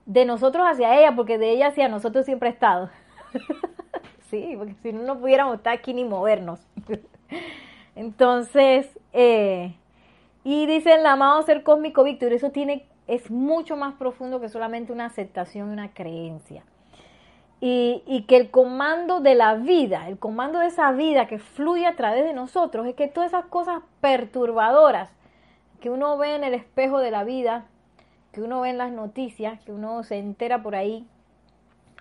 de 0.05 0.25
nosotros 0.25 0.65
hacia 0.65 0.97
ella, 0.97 1.15
porque 1.15 1.37
de 1.37 1.51
ella 1.51 1.67
hacia 1.67 1.87
nosotros 1.87 2.25
siempre 2.25 2.49
ha 2.49 2.51
estado. 2.51 2.89
sí, 4.29 4.55
porque 4.57 4.73
si 4.81 4.93
no, 4.93 5.03
no 5.03 5.19
pudiéramos 5.19 5.57
estar 5.57 5.73
aquí 5.73 5.93
ni 5.93 6.03
movernos. 6.03 6.65
Entonces, 7.95 8.87
eh, 9.13 9.75
y 10.43 10.65
dice 10.65 10.93
el 10.93 11.05
amado 11.05 11.41
ser 11.43 11.63
cósmico 11.63 12.03
Víctor, 12.03 12.33
eso 12.33 12.51
tiene, 12.51 12.85
es 13.07 13.29
mucho 13.29 13.77
más 13.77 13.95
profundo 13.95 14.39
que 14.39 14.49
solamente 14.49 14.93
una 14.93 15.05
aceptación 15.05 15.69
y 15.69 15.73
una 15.73 15.93
creencia. 15.93 16.63
Y, 17.63 18.01
y, 18.07 18.23
que 18.23 18.37
el 18.37 18.49
comando 18.49 19.19
de 19.19 19.35
la 19.35 19.53
vida, 19.53 20.07
el 20.07 20.17
comando 20.17 20.57
de 20.57 20.65
esa 20.65 20.91
vida 20.93 21.27
que 21.27 21.37
fluye 21.37 21.85
a 21.85 21.95
través 21.95 22.23
de 22.23 22.33
nosotros, 22.33 22.87
es 22.87 22.95
que 22.95 23.07
todas 23.07 23.33
esas 23.33 23.45
cosas 23.45 23.83
perturbadoras 23.99 25.09
que 25.79 25.91
uno 25.91 26.17
ve 26.17 26.35
en 26.35 26.43
el 26.43 26.55
espejo 26.55 26.97
de 26.97 27.11
la 27.11 27.23
vida, 27.23 27.65
que 28.31 28.41
uno 28.41 28.61
ve 28.61 28.69
en 28.69 28.79
las 28.79 28.91
noticias, 28.91 29.59
que 29.61 29.71
uno 29.71 30.01
se 30.03 30.17
entera 30.17 30.63
por 30.63 30.75
ahí, 30.75 31.05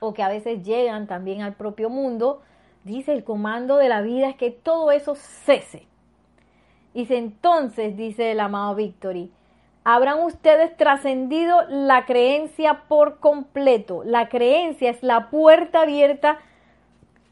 o 0.01 0.15
que 0.15 0.23
a 0.23 0.29
veces 0.29 0.63
llegan 0.65 1.07
también 1.07 1.43
al 1.43 1.55
propio 1.55 1.91
mundo, 1.91 2.41
dice 2.85 3.13
el 3.13 3.25
comando 3.25 3.77
de 3.77 3.89
la 3.89 4.01
vida 4.01 4.29
es 4.29 4.37
que 4.37 4.51
todo 4.51 4.91
eso 4.93 5.15
cese. 5.15 5.87
Dice 6.95 7.17
entonces, 7.17 7.97
dice 7.97 8.33
el 8.33 8.41
amado 8.41 8.75
Victory, 8.75 9.31
habrán 9.85 10.23
ustedes 10.23 10.77
trascendido 10.77 11.63
la 11.69 12.05
creencia 12.05 12.83
por 12.89 13.21
completo. 13.21 14.03
La 14.05 14.29
creencia 14.29 14.91
es 14.91 15.03
la 15.03 15.31
puerta 15.31 15.83
abierta 15.83 16.39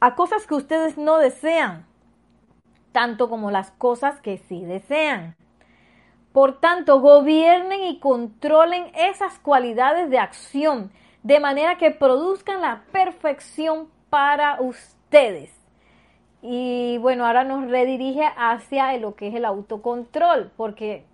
a 0.01 0.15
cosas 0.15 0.47
que 0.47 0.55
ustedes 0.55 0.97
no 0.97 1.19
desean, 1.19 1.87
tanto 2.93 3.29
como 3.29 3.51
las 3.51 3.73
cosas 3.73 4.21
que 4.21 4.39
sí 4.39 4.65
desean. 4.65 5.37
Por 6.33 6.61
tanto, 6.61 7.01
gobiernen 7.01 7.83
y 7.83 7.99
controlen 7.99 8.93
esas 8.95 9.39
cualidades 9.41 10.09
de 10.09 10.19
acción 10.19 10.93
de 11.25 11.41
manera 11.41 11.79
que 11.79 11.91
produzcan 11.91 12.61
la 12.61 12.85
perfección 12.93 13.89
para 14.09 14.61
ustedes. 14.61 14.98
Y 16.43 16.99
bueno, 16.99 17.27
ahora 17.27 17.45
nos 17.45 17.69
redirige 17.71 18.25
hacia 18.37 18.97
lo 18.99 19.15
que 19.15 19.29
es 19.29 19.35
el 19.35 19.45
autocontrol, 19.45 20.51
porque 20.57 21.05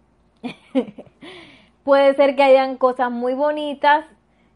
puede 1.85 2.15
ser 2.15 2.37
que 2.37 2.43
hayan 2.43 2.77
cosas 2.77 3.11
muy 3.11 3.35
bonitas 3.35 4.05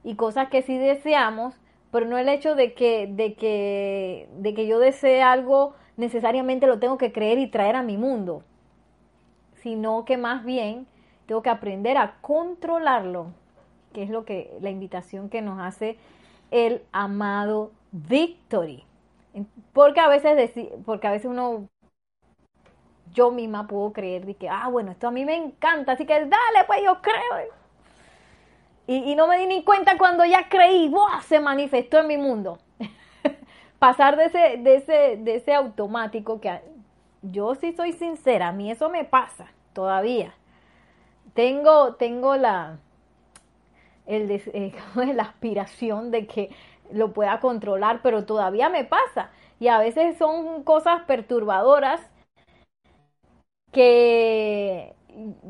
y 0.04 0.14
cosas 0.14 0.48
que 0.48 0.62
sí 0.62 0.76
deseamos, 0.76 1.54
pero 1.90 2.06
no 2.06 2.18
el 2.18 2.28
hecho 2.28 2.54
de 2.54 2.74
que, 2.74 3.06
de 3.06 3.34
que, 3.34 4.28
de 4.38 4.54
que 4.54 4.66
yo 4.66 4.78
desee 4.78 5.22
algo 5.22 5.74
necesariamente 5.96 6.66
lo 6.66 6.78
tengo 6.78 6.98
que 6.98 7.12
creer 7.12 7.38
y 7.38 7.48
traer 7.48 7.76
a 7.76 7.82
mi 7.82 7.96
mundo 7.96 8.42
sino 9.62 10.04
que 10.04 10.16
más 10.16 10.44
bien 10.44 10.86
tengo 11.26 11.42
que 11.42 11.50
aprender 11.50 11.96
a 11.96 12.16
controlarlo, 12.20 13.32
que 13.92 14.02
es 14.02 14.10
lo 14.10 14.24
que 14.24 14.56
la 14.60 14.70
invitación 14.70 15.28
que 15.28 15.42
nos 15.42 15.60
hace 15.60 15.98
el 16.50 16.82
amado 16.92 17.72
Victory. 17.92 18.84
Porque 19.72 20.00
a 20.00 20.08
veces 20.08 20.52
porque 20.84 21.06
a 21.06 21.12
veces 21.12 21.26
uno 21.26 21.68
yo 23.12 23.30
misma 23.30 23.66
puedo 23.66 23.92
creer 23.92 24.26
de 24.26 24.34
que, 24.34 24.48
ah, 24.48 24.68
bueno, 24.68 24.92
esto 24.92 25.08
a 25.08 25.10
mí 25.10 25.24
me 25.24 25.36
encanta, 25.36 25.92
así 25.92 26.06
que 26.06 26.14
dale, 26.14 26.64
pues 26.66 26.80
yo 26.84 27.00
creo. 27.00 27.58
Y, 28.86 29.14
no 29.16 29.26
me 29.26 29.36
di 29.36 29.46
ni 29.46 29.64
cuenta 29.64 29.98
cuando 29.98 30.24
ya 30.24 30.48
creí, 30.48 30.88
¡buah! 30.88 31.20
se 31.20 31.40
manifestó 31.40 31.98
en 31.98 32.06
mi 32.06 32.16
mundo. 32.16 32.58
Pasar 33.78 34.16
de 34.16 34.24
ese, 34.26 34.56
de 34.58 34.76
ese, 34.76 35.16
de 35.18 35.34
ese 35.36 35.52
automático 35.52 36.40
que 36.40 36.58
yo 37.20 37.54
sí 37.54 37.72
soy 37.72 37.92
sincera, 37.92 38.48
a 38.48 38.52
mí 38.52 38.70
eso 38.70 38.88
me 38.88 39.04
pasa 39.04 39.52
todavía. 39.74 40.32
Tengo, 41.34 41.96
tengo 41.96 42.36
la, 42.36 42.78
el, 44.06 44.30
eh, 44.30 44.72
la 44.94 45.22
aspiración 45.24 46.10
de 46.10 46.26
que 46.26 46.50
lo 46.92 47.12
pueda 47.12 47.40
controlar, 47.40 48.00
pero 48.02 48.24
todavía 48.24 48.68
me 48.68 48.84
pasa. 48.84 49.30
Y 49.60 49.68
a 49.68 49.78
veces 49.78 50.16
son 50.18 50.62
cosas 50.64 51.02
perturbadoras 51.02 52.00
que 53.72 54.94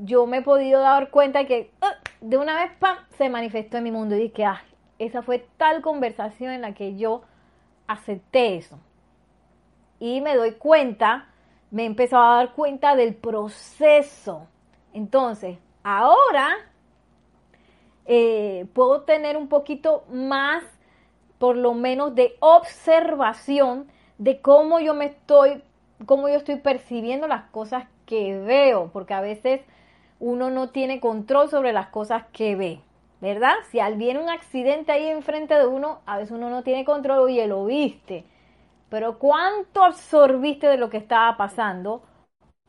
yo 0.02 0.26
me 0.26 0.38
he 0.38 0.42
podido 0.42 0.80
dar 0.80 1.10
cuenta 1.10 1.44
que 1.44 1.70
¡ah! 1.80 1.94
de 2.20 2.36
una 2.36 2.54
vez 2.54 2.72
se 3.16 3.28
manifestó 3.28 3.76
en 3.76 3.84
mi 3.84 3.90
mundo 3.90 4.16
y 4.16 4.20
dije, 4.20 4.44
ah, 4.44 4.62
esa 4.98 5.22
fue 5.22 5.46
tal 5.56 5.82
conversación 5.82 6.52
en 6.52 6.62
la 6.62 6.74
que 6.74 6.96
yo 6.96 7.22
acepté 7.86 8.56
eso. 8.56 8.78
Y 10.00 10.20
me 10.20 10.36
doy 10.36 10.52
cuenta 10.52 11.28
me 11.70 11.82
he 11.82 11.86
empezado 11.86 12.24
a 12.24 12.36
dar 12.36 12.54
cuenta 12.54 12.96
del 12.96 13.14
proceso. 13.14 14.48
Entonces, 14.92 15.58
ahora 15.82 16.48
eh, 18.06 18.66
puedo 18.72 19.02
tener 19.02 19.36
un 19.36 19.48
poquito 19.48 20.04
más, 20.10 20.64
por 21.38 21.56
lo 21.56 21.74
menos, 21.74 22.14
de 22.14 22.36
observación 22.40 23.88
de 24.18 24.40
cómo 24.40 24.80
yo 24.80 24.94
me 24.94 25.06
estoy, 25.06 25.62
cómo 26.06 26.28
yo 26.28 26.36
estoy 26.36 26.56
percibiendo 26.56 27.26
las 27.28 27.44
cosas 27.50 27.86
que 28.06 28.38
veo, 28.38 28.90
porque 28.92 29.14
a 29.14 29.20
veces 29.20 29.60
uno 30.20 30.50
no 30.50 30.70
tiene 30.70 31.00
control 31.00 31.48
sobre 31.48 31.72
las 31.72 31.88
cosas 31.88 32.24
que 32.32 32.56
ve, 32.56 32.80
¿verdad? 33.20 33.54
Si 33.70 33.78
viene 33.96 34.20
un 34.20 34.28
accidente 34.28 34.92
ahí 34.92 35.06
enfrente 35.06 35.54
de 35.54 35.66
uno, 35.66 36.00
a 36.06 36.18
veces 36.18 36.32
uno 36.32 36.50
no 36.50 36.62
tiene 36.62 36.84
control, 36.84 37.20
oye, 37.20 37.46
lo 37.46 37.64
viste 37.64 38.24
pero 38.88 39.18
cuánto 39.18 39.84
absorbiste 39.84 40.66
de 40.66 40.78
lo 40.78 40.90
que 40.90 40.96
estaba 40.96 41.36
pasando 41.36 42.02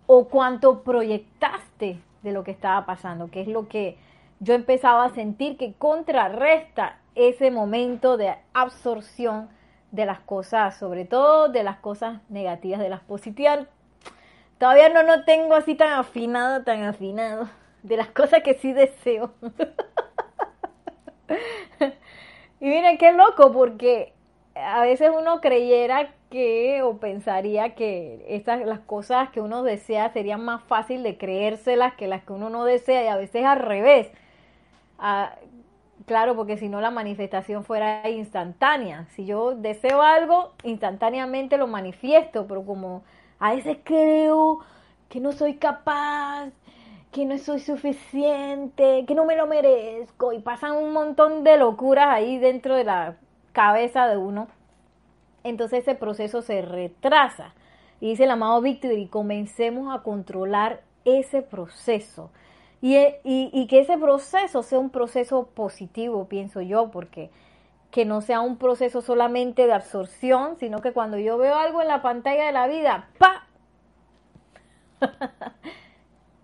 o 0.05 0.27
cuánto 0.27 0.83
proyectaste 0.83 1.99
de 2.23 2.31
lo 2.31 2.43
que 2.43 2.51
estaba 2.51 2.85
pasando, 2.85 3.29
que 3.29 3.41
es 3.41 3.47
lo 3.47 3.67
que 3.67 3.97
yo 4.39 4.53
empezaba 4.53 5.05
a 5.05 5.09
sentir 5.09 5.57
que 5.57 5.73
contrarresta 5.73 6.98
ese 7.15 7.51
momento 7.51 8.17
de 8.17 8.35
absorción 8.53 9.49
de 9.91 10.05
las 10.05 10.19
cosas, 10.19 10.77
sobre 10.77 11.05
todo 11.05 11.49
de 11.49 11.63
las 11.63 11.77
cosas 11.77 12.21
negativas, 12.29 12.79
de 12.79 12.89
las 12.89 13.01
positivas. 13.01 13.67
Todavía 14.57 14.89
no 14.89 15.03
lo 15.03 15.23
tengo 15.23 15.55
así 15.55 15.75
tan 15.75 15.93
afinado, 15.93 16.63
tan 16.63 16.83
afinado, 16.83 17.49
de 17.83 17.97
las 17.97 18.09
cosas 18.09 18.43
que 18.43 18.55
sí 18.55 18.73
deseo. 18.73 19.33
y 22.59 22.65
miren 22.65 22.97
qué 22.97 23.13
loco, 23.13 23.51
porque 23.51 24.13
a 24.55 24.81
veces 24.81 25.11
uno 25.17 25.41
creyera 25.41 26.13
que 26.29 26.81
o 26.83 26.97
pensaría 26.97 27.75
que 27.75 28.25
estas 28.27 28.65
las 28.65 28.79
cosas 28.79 29.29
que 29.29 29.41
uno 29.41 29.63
desea 29.63 30.11
serían 30.11 30.43
más 30.43 30.63
fácil 30.63 31.03
de 31.03 31.17
creérselas 31.17 31.95
que 31.95 32.07
las 32.07 32.23
que 32.23 32.33
uno 32.33 32.49
no 32.49 32.65
desea 32.65 33.03
y 33.03 33.07
a 33.07 33.15
veces 33.15 33.45
al 33.45 33.59
revés. 33.59 34.11
Ah, 34.99 35.35
claro, 36.09 36.35
porque 36.35 36.57
si 36.57 36.67
no 36.67 36.81
la 36.81 36.91
manifestación 36.91 37.63
fuera 37.63 38.09
instantánea. 38.09 39.05
Si 39.11 39.25
yo 39.25 39.53
deseo 39.55 40.01
algo, 40.01 40.53
instantáneamente 40.63 41.57
lo 41.57 41.67
manifiesto, 41.67 42.47
pero 42.47 42.65
como 42.65 43.03
a 43.39 43.53
veces 43.53 43.77
creo 43.83 44.59
que 45.07 45.19
no 45.19 45.31
soy 45.31 45.55
capaz, 45.57 46.49
que 47.11 47.25
no 47.25 47.37
soy 47.37 47.59
suficiente, 47.59 49.05
que 49.07 49.15
no 49.15 49.25
me 49.25 49.35
lo 49.35 49.45
merezco 49.45 50.33
y 50.33 50.39
pasan 50.39 50.75
un 50.75 50.93
montón 50.93 51.43
de 51.43 51.57
locuras 51.57 52.07
ahí 52.09 52.39
dentro 52.39 52.75
de 52.75 52.85
la 52.85 53.15
cabeza 53.53 54.07
de 54.07 54.17
uno 54.17 54.47
entonces 55.43 55.79
ese 55.79 55.95
proceso 55.95 56.41
se 56.41 56.61
retrasa. 56.61 57.53
Y 58.01 58.09
dice 58.09 58.23
el 58.23 58.31
amado 58.31 58.61
Víctor, 58.61 58.93
y 58.93 59.07
comencemos 59.07 59.93
a 59.93 60.03
controlar 60.03 60.81
ese 61.05 61.41
proceso. 61.41 62.29
Y, 62.81 62.97
y, 63.23 63.67
que 63.67 63.81
ese 63.81 63.97
proceso 63.97 64.63
sea 64.63 64.79
un 64.79 64.89
proceso 64.89 65.47
positivo, 65.47 66.29
pienso 66.29 66.61
yo, 66.61 66.91
porque 66.91 67.29
que 67.91 68.05
no 68.05 68.21
sea 68.21 68.39
un 68.39 68.57
proceso 68.57 69.01
solamente 69.01 69.67
de 69.67 69.73
absorción, 69.73 70.55
sino 70.57 70.79
que 70.79 70.93
cuando 70.93 71.17
yo 71.17 71.37
veo 71.37 71.55
algo 71.55 71.81
en 71.81 71.89
la 71.89 72.01
pantalla 72.01 72.45
de 72.45 72.51
la 72.53 72.67
vida, 72.67 73.09
¡pa! 73.17 73.47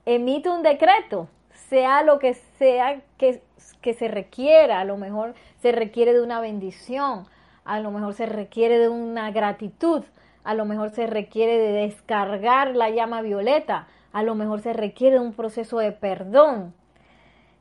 Emito 0.05 0.53
un 0.53 0.63
decreto, 0.63 1.29
sea 1.51 2.03
lo 2.03 2.19
que 2.19 2.33
sea 2.33 3.01
que 3.17 3.93
se 3.93 4.07
requiera, 4.07 4.81
a 4.81 4.85
lo 4.85 4.97
mejor 4.97 5.35
se 5.61 5.71
requiere 5.71 6.13
de 6.13 6.21
una 6.21 6.41
bendición, 6.41 7.27
a 7.63 7.79
lo 7.79 7.91
mejor 7.91 8.13
se 8.13 8.25
requiere 8.25 8.77
de 8.77 8.89
una 8.89 9.31
gratitud, 9.31 10.03
a 10.43 10.53
lo 10.53 10.65
mejor 10.65 10.91
se 10.91 11.07
requiere 11.07 11.57
de 11.57 11.71
descargar 11.71 12.75
la 12.75 12.89
llama 12.91 13.21
violeta, 13.21 13.87
a 14.15 14.23
lo 14.23 14.33
mejor 14.33 14.61
se 14.61 14.71
requiere 14.71 15.19
un 15.19 15.33
proceso 15.33 15.77
de 15.79 15.91
perdón. 15.91 16.73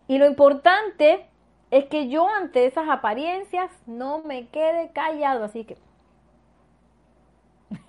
Y 0.06 0.18
lo 0.18 0.26
importante 0.26 1.26
es 1.72 1.86
que 1.86 2.08
yo 2.08 2.28
ante 2.28 2.64
esas 2.64 2.88
apariencias 2.88 3.72
no 3.86 4.22
me 4.22 4.46
quede 4.46 4.92
callado, 4.92 5.42
así 5.42 5.64
que 5.64 5.76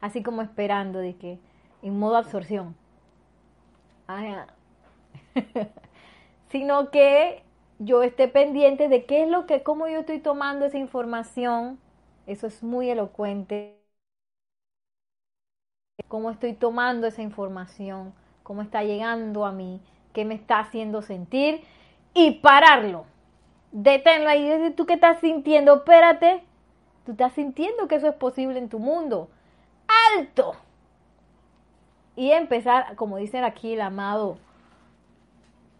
así 0.00 0.22
como 0.22 0.42
esperando 0.42 1.00
de 1.00 1.16
que 1.16 1.40
en 1.82 1.98
modo 1.98 2.16
absorción. 2.16 2.76
sino 6.50 6.92
que 6.92 7.42
yo 7.80 8.04
esté 8.04 8.28
pendiente 8.28 8.88
de 8.88 9.06
qué 9.06 9.24
es 9.24 9.28
lo 9.28 9.46
que, 9.46 9.64
cómo 9.64 9.88
yo 9.88 9.98
estoy 9.98 10.20
tomando 10.20 10.66
esa 10.66 10.78
información. 10.78 11.80
Eso 12.28 12.46
es 12.46 12.62
muy 12.62 12.90
elocuente. 12.90 13.83
Cómo 16.08 16.30
estoy 16.30 16.54
tomando 16.54 17.06
esa 17.06 17.22
información, 17.22 18.12
cómo 18.42 18.62
está 18.62 18.82
llegando 18.82 19.46
a 19.46 19.52
mí, 19.52 19.80
qué 20.12 20.24
me 20.24 20.34
está 20.34 20.58
haciendo 20.58 21.02
sentir 21.02 21.62
y 22.14 22.32
pararlo. 22.40 23.04
Deténlo 23.70 24.28
ahí. 24.28 24.72
¿Tú 24.76 24.86
qué 24.86 24.94
estás 24.94 25.20
sintiendo? 25.20 25.74
Espérate. 25.74 26.42
Tú 27.06 27.12
estás 27.12 27.32
sintiendo 27.34 27.86
que 27.86 27.94
eso 27.94 28.08
es 28.08 28.14
posible 28.16 28.58
en 28.58 28.68
tu 28.68 28.80
mundo. 28.80 29.28
¡Alto! 30.16 30.56
Y 32.16 32.32
empezar, 32.32 32.96
como 32.96 33.16
dice 33.18 33.38
aquí 33.38 33.74
el 33.74 33.80
amado 33.80 34.38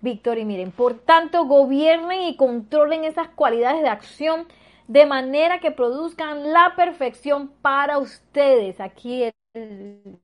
Víctor, 0.00 0.38
y 0.38 0.44
miren, 0.44 0.70
por 0.70 0.94
tanto, 0.94 1.44
gobiernen 1.46 2.22
y 2.22 2.36
controlen 2.36 3.04
esas 3.04 3.28
cualidades 3.28 3.82
de 3.82 3.88
acción 3.88 4.46
de 4.88 5.06
manera 5.06 5.60
que 5.60 5.70
produzcan 5.70 6.52
la 6.52 6.74
perfección 6.76 7.48
para 7.62 7.98
ustedes. 7.98 8.80
Aquí 8.80 9.24
el 9.54 10.18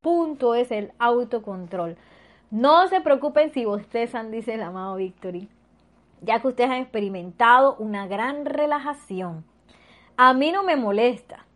punto 0.00 0.54
es 0.54 0.70
el 0.70 0.92
autocontrol. 0.98 1.96
No 2.50 2.88
se 2.88 3.00
preocupen 3.00 3.52
si 3.52 3.64
bostezan, 3.64 4.30
dice 4.30 4.54
el 4.54 4.62
amado 4.62 4.96
Victory, 4.96 5.48
ya 6.20 6.40
que 6.40 6.48
ustedes 6.48 6.70
han 6.70 6.82
experimentado 6.82 7.76
una 7.76 8.06
gran 8.06 8.44
relajación. 8.44 9.44
A 10.16 10.34
mí 10.34 10.50
no 10.52 10.62
me 10.62 10.76
molesta. 10.76 11.46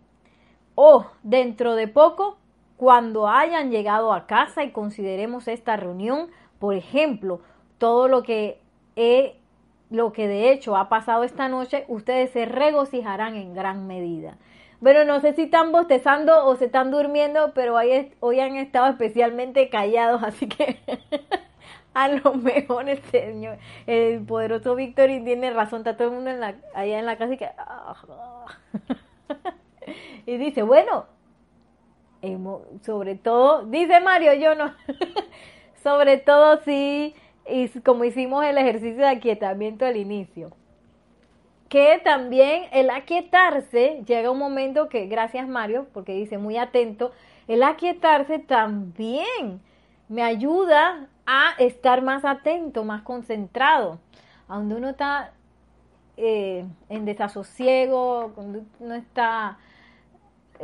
O 0.74 1.06
dentro 1.22 1.74
de 1.74 1.88
poco, 1.88 2.38
cuando 2.76 3.28
hayan 3.28 3.70
llegado 3.70 4.12
a 4.12 4.26
casa 4.26 4.64
y 4.64 4.72
consideremos 4.72 5.48
esta 5.48 5.76
reunión, 5.76 6.30
por 6.58 6.74
ejemplo, 6.74 7.40
todo 7.78 8.08
lo 8.08 8.22
que 8.22 8.60
he, 8.96 9.36
lo 9.94 10.12
que 10.12 10.28
de 10.28 10.50
hecho 10.50 10.76
ha 10.76 10.88
pasado 10.88 11.24
esta 11.24 11.48
noche, 11.48 11.84
ustedes 11.88 12.30
se 12.30 12.44
regocijarán 12.44 13.36
en 13.36 13.54
gran 13.54 13.86
medida. 13.86 14.36
Bueno, 14.80 15.04
no 15.04 15.20
sé 15.20 15.34
si 15.34 15.42
están 15.42 15.72
bostezando 15.72 16.46
o 16.46 16.56
se 16.56 16.66
están 16.66 16.90
durmiendo, 16.90 17.52
pero 17.54 17.74
hoy, 17.74 18.40
han 18.40 18.56
estado 18.56 18.88
especialmente 18.88 19.68
callados, 19.70 20.22
así 20.22 20.48
que 20.48 20.78
a 21.94 22.08
lo 22.08 22.34
mejor 22.34 22.88
el 22.88 23.00
señor, 23.04 23.58
el 23.86 24.20
poderoso 24.24 24.74
Víctor 24.74 25.06
tiene 25.24 25.52
razón, 25.52 25.80
está 25.80 25.96
todo 25.96 26.08
el 26.08 26.14
mundo 26.14 26.30
allá 26.74 26.98
en 26.98 27.06
la 27.06 27.16
casa 27.16 27.34
y 27.34 27.38
que... 27.38 27.48
y 30.26 30.36
dice, 30.36 30.62
bueno, 30.62 31.06
sobre 32.82 33.16
todo, 33.16 33.64
dice 33.66 34.00
Mario, 34.00 34.34
yo 34.34 34.54
no, 34.54 34.74
sobre 35.82 36.18
todo 36.18 36.60
si, 36.62 37.14
y 37.48 37.68
como 37.80 38.04
hicimos 38.04 38.44
el 38.44 38.58
ejercicio 38.58 39.02
de 39.02 39.08
aquietamiento 39.08 39.84
al 39.84 39.96
inicio, 39.96 40.52
que 41.68 42.00
también 42.04 42.64
el 42.72 42.90
aquietarse, 42.90 44.02
llega 44.06 44.30
un 44.30 44.38
momento 44.38 44.88
que, 44.88 45.06
gracias 45.06 45.48
Mario, 45.48 45.86
porque 45.92 46.14
dice 46.14 46.38
muy 46.38 46.56
atento, 46.56 47.12
el 47.48 47.62
aquietarse 47.62 48.38
también 48.38 49.60
me 50.08 50.22
ayuda 50.22 51.08
a 51.26 51.54
estar 51.58 52.02
más 52.02 52.24
atento, 52.24 52.84
más 52.84 53.02
concentrado. 53.02 53.98
A 54.48 54.58
uno 54.58 54.88
está 54.88 55.32
eh, 56.16 56.64
en 56.88 57.04
desasosiego, 57.04 58.32
cuando 58.34 58.60
uno 58.78 58.94
está, 58.94 59.58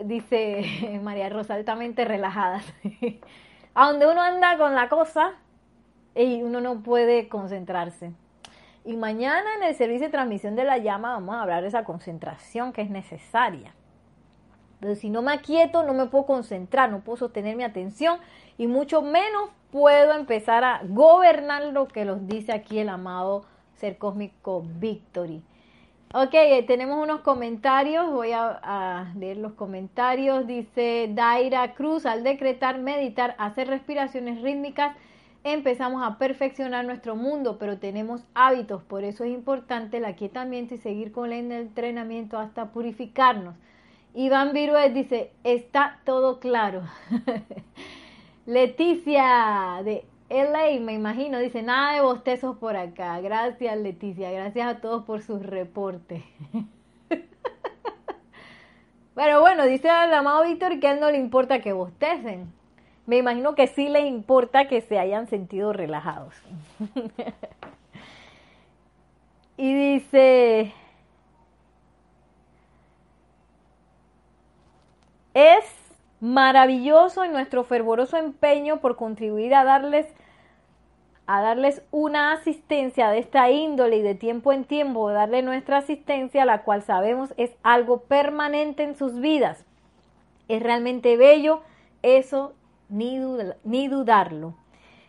dice 0.04 1.00
María 1.02 1.28
Rosa, 1.28 1.54
altamente 1.54 2.04
relajada. 2.04 2.62
a 3.74 3.90
uno 3.90 4.20
anda 4.20 4.56
con 4.58 4.74
la 4.74 4.88
cosa 4.88 5.34
y 6.14 6.42
uno 6.42 6.60
no 6.60 6.82
puede 6.82 7.28
concentrarse. 7.28 8.12
Y 8.84 8.96
mañana 8.96 9.46
en 9.58 9.64
el 9.64 9.74
servicio 9.74 10.06
de 10.06 10.12
transmisión 10.12 10.56
de 10.56 10.64
la 10.64 10.78
llama 10.78 11.12
vamos 11.12 11.34
a 11.34 11.42
hablar 11.42 11.62
de 11.62 11.68
esa 11.68 11.84
concentración 11.84 12.72
que 12.72 12.82
es 12.82 12.90
necesaria. 12.90 13.74
Pero 14.80 14.94
si 14.94 15.10
no 15.10 15.20
me 15.20 15.32
aquieto, 15.32 15.82
no 15.82 15.92
me 15.92 16.06
puedo 16.06 16.24
concentrar, 16.24 16.90
no 16.90 17.00
puedo 17.00 17.18
sostener 17.18 17.54
mi 17.56 17.64
atención 17.64 18.18
y 18.56 18.66
mucho 18.66 19.02
menos 19.02 19.50
puedo 19.70 20.14
empezar 20.14 20.64
a 20.64 20.80
gobernar 20.84 21.64
lo 21.64 21.86
que 21.86 22.04
nos 22.04 22.26
dice 22.26 22.52
aquí 22.52 22.78
el 22.78 22.88
amado 22.88 23.44
ser 23.74 23.98
cósmico 23.98 24.62
Victory. 24.78 25.42
Ok, 26.12 26.34
eh, 26.34 26.64
tenemos 26.64 27.00
unos 27.00 27.20
comentarios, 27.20 28.10
voy 28.10 28.32
a, 28.32 29.12
leer 29.16 29.36
los 29.36 29.52
comentarios. 29.52 30.44
Dice 30.46 31.08
Daira 31.14 31.74
Cruz, 31.74 32.04
al 32.04 32.24
decretar, 32.24 32.78
meditar, 32.78 33.36
hacer 33.38 33.68
respiraciones 33.68 34.42
rítmicas, 34.42 34.96
empezamos 35.44 36.02
a 36.02 36.18
perfeccionar 36.18 36.84
nuestro 36.84 37.16
mundo, 37.16 37.56
pero 37.58 37.78
tenemos 37.78 38.22
hábitos, 38.34 38.82
por 38.82 39.04
eso 39.04 39.24
es 39.24 39.30
importante 39.30 39.96
el 39.96 40.04
aquietamiento 40.04 40.74
y 40.74 40.78
seguir 40.78 41.12
con 41.12 41.32
el 41.32 41.50
entrenamiento 41.50 42.38
hasta 42.38 42.72
purificarnos. 42.72 43.54
Iván 44.14 44.52
Viruet 44.52 44.92
dice, 44.92 45.32
está 45.44 46.00
todo 46.04 46.40
claro. 46.40 46.82
Leticia 48.46 49.80
de 49.84 50.04
LA, 50.28 50.80
me 50.80 50.94
imagino, 50.94 51.38
dice, 51.38 51.62
nada 51.62 51.94
de 51.94 52.00
bostezos 52.00 52.56
por 52.56 52.76
acá. 52.76 53.20
Gracias, 53.20 53.76
Leticia. 53.78 54.30
Gracias 54.30 54.66
a 54.66 54.80
todos 54.80 55.04
por 55.04 55.22
sus 55.22 55.44
reportes. 55.44 56.22
Pero 59.14 59.40
bueno, 59.40 59.64
dice 59.66 59.88
el 59.88 60.14
amado 60.14 60.44
Víctor 60.44 60.80
que 60.80 60.88
a 60.88 60.92
él 60.92 61.00
no 61.00 61.10
le 61.10 61.18
importa 61.18 61.60
que 61.60 61.72
bostecen. 61.72 62.52
Me 63.10 63.16
imagino 63.16 63.56
que 63.56 63.66
sí 63.66 63.88
le 63.88 64.06
importa 64.06 64.68
que 64.68 64.82
se 64.82 64.96
hayan 64.96 65.26
sentido 65.26 65.72
relajados. 65.72 66.32
y 69.56 69.74
dice, 69.74 70.72
es 75.34 75.64
maravilloso 76.20 77.24
en 77.24 77.32
nuestro 77.32 77.64
fervoroso 77.64 78.16
empeño 78.16 78.78
por 78.78 78.94
contribuir 78.94 79.56
a 79.56 79.64
darles 79.64 80.06
a 81.26 81.42
darles 81.42 81.82
una 81.90 82.30
asistencia 82.30 83.10
de 83.10 83.18
esta 83.18 83.50
índole 83.50 83.96
y 83.96 84.02
de 84.02 84.14
tiempo 84.14 84.52
en 84.52 84.62
tiempo, 84.62 85.10
darle 85.10 85.42
nuestra 85.42 85.78
asistencia, 85.78 86.44
la 86.44 86.62
cual 86.62 86.84
sabemos 86.84 87.34
es 87.36 87.50
algo 87.64 88.02
permanente 88.02 88.84
en 88.84 88.94
sus 88.94 89.18
vidas. 89.18 89.64
Es 90.46 90.62
realmente 90.62 91.16
bello 91.16 91.62
eso, 92.02 92.54
ni, 92.90 93.18
ni 93.64 93.88
dudarlo. 93.88 94.54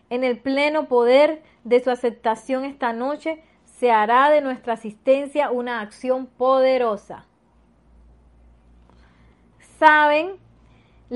En 0.09 0.23
el 0.23 0.39
pleno 0.39 0.87
poder 0.87 1.41
de 1.63 1.79
su 1.79 1.89
aceptación 1.89 2.65
esta 2.65 2.93
noche, 2.93 3.43
se 3.65 3.91
hará 3.91 4.29
de 4.29 4.41
nuestra 4.41 4.73
asistencia 4.73 5.49
una 5.51 5.81
acción 5.81 6.27
poderosa. 6.27 7.25
saben 9.79 10.37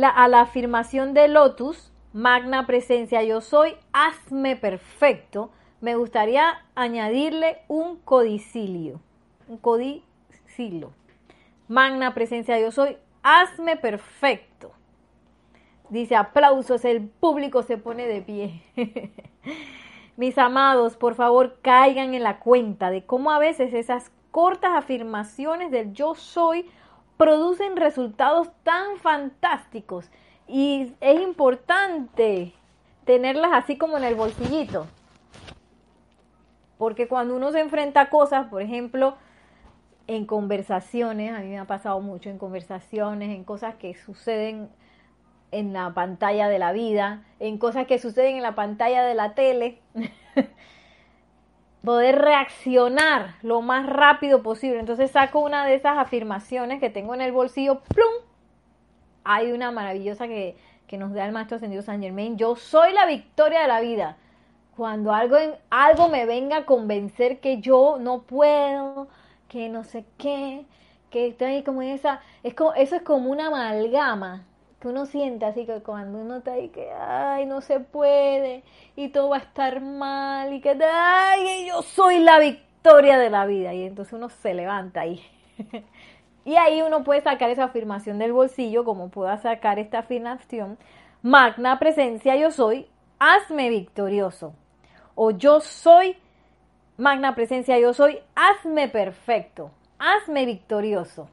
a 0.01 0.27
la 0.27 0.41
afirmación 0.41 1.13
de 1.13 1.27
Lotus, 1.27 1.91
magna 2.11 2.65
presencia 2.65 3.21
yo 3.21 3.39
soy, 3.41 3.75
hazme 3.93 4.55
perfecto, 4.55 5.51
me 5.79 5.95
gustaría 5.95 6.65
añadirle 6.73 7.59
un 7.67 7.97
codicilio, 7.97 8.99
un 9.47 9.57
codicilo. 9.57 10.93
Magna 11.67 12.15
presencia 12.15 12.59
yo 12.59 12.71
soy, 12.71 12.97
hazme 13.21 13.77
perfecto. 13.77 14.71
Dice 15.89 16.15
aplausos, 16.15 16.83
el 16.85 17.07
público 17.07 17.61
se 17.63 17.77
pone 17.77 18.07
de 18.07 18.21
pie. 18.21 18.61
Mis 20.17 20.37
amados, 20.37 20.95
por 20.95 21.15
favor, 21.15 21.59
caigan 21.61 22.13
en 22.13 22.23
la 22.23 22.39
cuenta 22.39 22.89
de 22.89 23.05
cómo 23.05 23.31
a 23.31 23.39
veces 23.39 23.73
esas 23.73 24.11
cortas 24.31 24.71
afirmaciones 24.75 25.71
del 25.71 25.93
yo 25.93 26.15
soy 26.15 26.69
producen 27.17 27.77
resultados 27.77 28.49
tan 28.63 28.97
fantásticos 28.97 30.09
y 30.47 30.93
es 31.01 31.21
importante 31.21 32.53
tenerlas 33.05 33.51
así 33.53 33.77
como 33.77 33.97
en 33.97 34.03
el 34.03 34.15
bolsillito. 34.15 34.87
Porque 36.77 37.07
cuando 37.07 37.35
uno 37.35 37.51
se 37.51 37.59
enfrenta 37.59 38.01
a 38.01 38.09
cosas, 38.09 38.47
por 38.47 38.61
ejemplo, 38.61 39.15
en 40.07 40.25
conversaciones, 40.25 41.33
a 41.33 41.39
mí 41.39 41.47
me 41.47 41.59
ha 41.59 41.65
pasado 41.65 41.99
mucho 42.01 42.29
en 42.29 42.37
conversaciones, 42.37 43.29
en 43.29 43.43
cosas 43.43 43.75
que 43.75 43.95
suceden 43.95 44.69
en 45.55 45.71
la 45.71 45.93
pantalla 45.93 46.49
de 46.49 46.59
la 46.59 46.73
vida, 46.73 47.23
en 47.39 47.57
cosas 47.57 47.87
que 47.87 47.97
suceden 47.97 48.35
en 48.35 48.43
la 48.43 48.55
pantalla 48.55 49.03
de 49.03 49.15
la 49.15 49.35
tele, 49.35 49.79
poder 51.85 52.17
reaccionar 52.17 53.35
lo 53.41 53.61
más 53.61 53.85
rápido 53.85 54.43
posible. 54.43 54.79
Entonces 54.79 55.11
saco 55.11 55.39
una 55.39 55.65
de 55.65 55.75
esas 55.75 55.97
afirmaciones 55.97 56.81
que 56.81 56.89
tengo 56.89 57.13
en 57.13 57.21
el 57.21 57.31
bolsillo, 57.31 57.79
¡plum! 57.83 58.13
Hay 59.23 59.53
una 59.53 59.71
maravillosa 59.71 60.27
que, 60.27 60.57
que 60.87 60.97
nos 60.97 61.13
da 61.13 61.25
el 61.25 61.31
Maestro 61.31 61.55
Ascendido 61.55 61.81
San 61.81 62.01
Germain. 62.01 62.37
Yo 62.37 62.57
soy 62.57 62.91
la 62.91 63.05
victoria 63.05 63.61
de 63.61 63.67
la 63.69 63.79
vida. 63.79 64.17
Cuando 64.75 65.13
algo, 65.13 65.37
algo 65.69 66.09
me 66.09 66.25
venga 66.25 66.57
a 66.57 66.65
convencer 66.65 67.39
que 67.39 67.61
yo 67.61 67.97
no 67.97 68.23
puedo, 68.23 69.07
que 69.47 69.69
no 69.69 69.85
sé 69.85 70.03
qué, 70.17 70.65
que 71.09 71.27
estoy 71.27 71.63
como 71.63 71.81
esa, 71.81 72.19
es 72.43 72.53
como, 72.55 72.73
eso 72.73 72.97
es 72.97 73.03
como 73.03 73.31
una 73.31 73.47
amalgama 73.47 74.43
que 74.79 74.87
uno 74.87 75.05
siente 75.05 75.45
así 75.45 75.65
que 75.65 75.81
cuando 75.81 76.19
uno 76.19 76.37
está 76.37 76.53
ahí 76.53 76.69
que 76.69 76.91
ay 76.91 77.45
no 77.45 77.61
se 77.61 77.79
puede 77.79 78.63
y 78.95 79.09
todo 79.09 79.29
va 79.29 79.37
a 79.37 79.39
estar 79.39 79.81
mal 79.81 80.53
y 80.53 80.61
que 80.61 80.77
ay 80.83 81.67
yo 81.67 81.81
soy 81.81 82.19
la 82.19 82.39
victoria 82.39 83.17
de 83.17 83.29
la 83.29 83.45
vida 83.45 83.73
y 83.73 83.83
entonces 83.83 84.13
uno 84.13 84.29
se 84.29 84.53
levanta 84.53 85.01
ahí. 85.01 85.21
Y 86.47 86.57
ahí 86.57 86.83
uno 86.83 87.03
puede 87.03 87.21
sacar 87.21 87.49
esa 87.49 87.63
afirmación 87.63 88.19
del 88.19 88.31
bolsillo 88.31 88.85
como 88.85 89.09
pueda 89.09 89.35
sacar 89.37 89.79
esta 89.79 89.99
afirmación 89.99 90.77
magna 91.23 91.79
presencia 91.79 92.35
yo 92.35 92.51
soy 92.51 92.87
hazme 93.17 93.69
victorioso 93.69 94.53
o 95.15 95.31
yo 95.31 95.59
soy 95.59 96.15
magna 96.97 97.33
presencia 97.33 97.79
yo 97.79 97.95
soy 97.95 98.19
hazme 98.35 98.87
perfecto 98.89 99.71
hazme 99.97 100.45
victorioso 100.45 101.29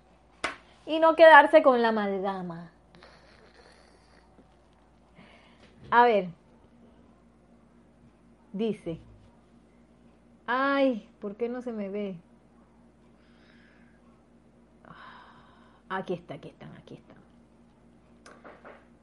y 0.87 0.99
no 0.99 1.15
quedarse 1.15 1.63
con 1.63 1.83
la 1.83 1.89
amalgama 1.89 2.71
A 5.93 6.05
ver. 6.05 6.29
Dice. 8.55 8.99
Ay, 10.47 11.07
¿por 11.21 11.37
qué 11.37 11.51
no 11.51 11.61
se 11.61 11.71
me 11.71 11.91
ve? 11.91 12.17
Ah, 14.87 15.99
aquí 15.99 16.15
está, 16.15 16.35
aquí 16.35 16.49
están, 16.49 16.73
aquí 16.79 16.95
están. 16.95 17.19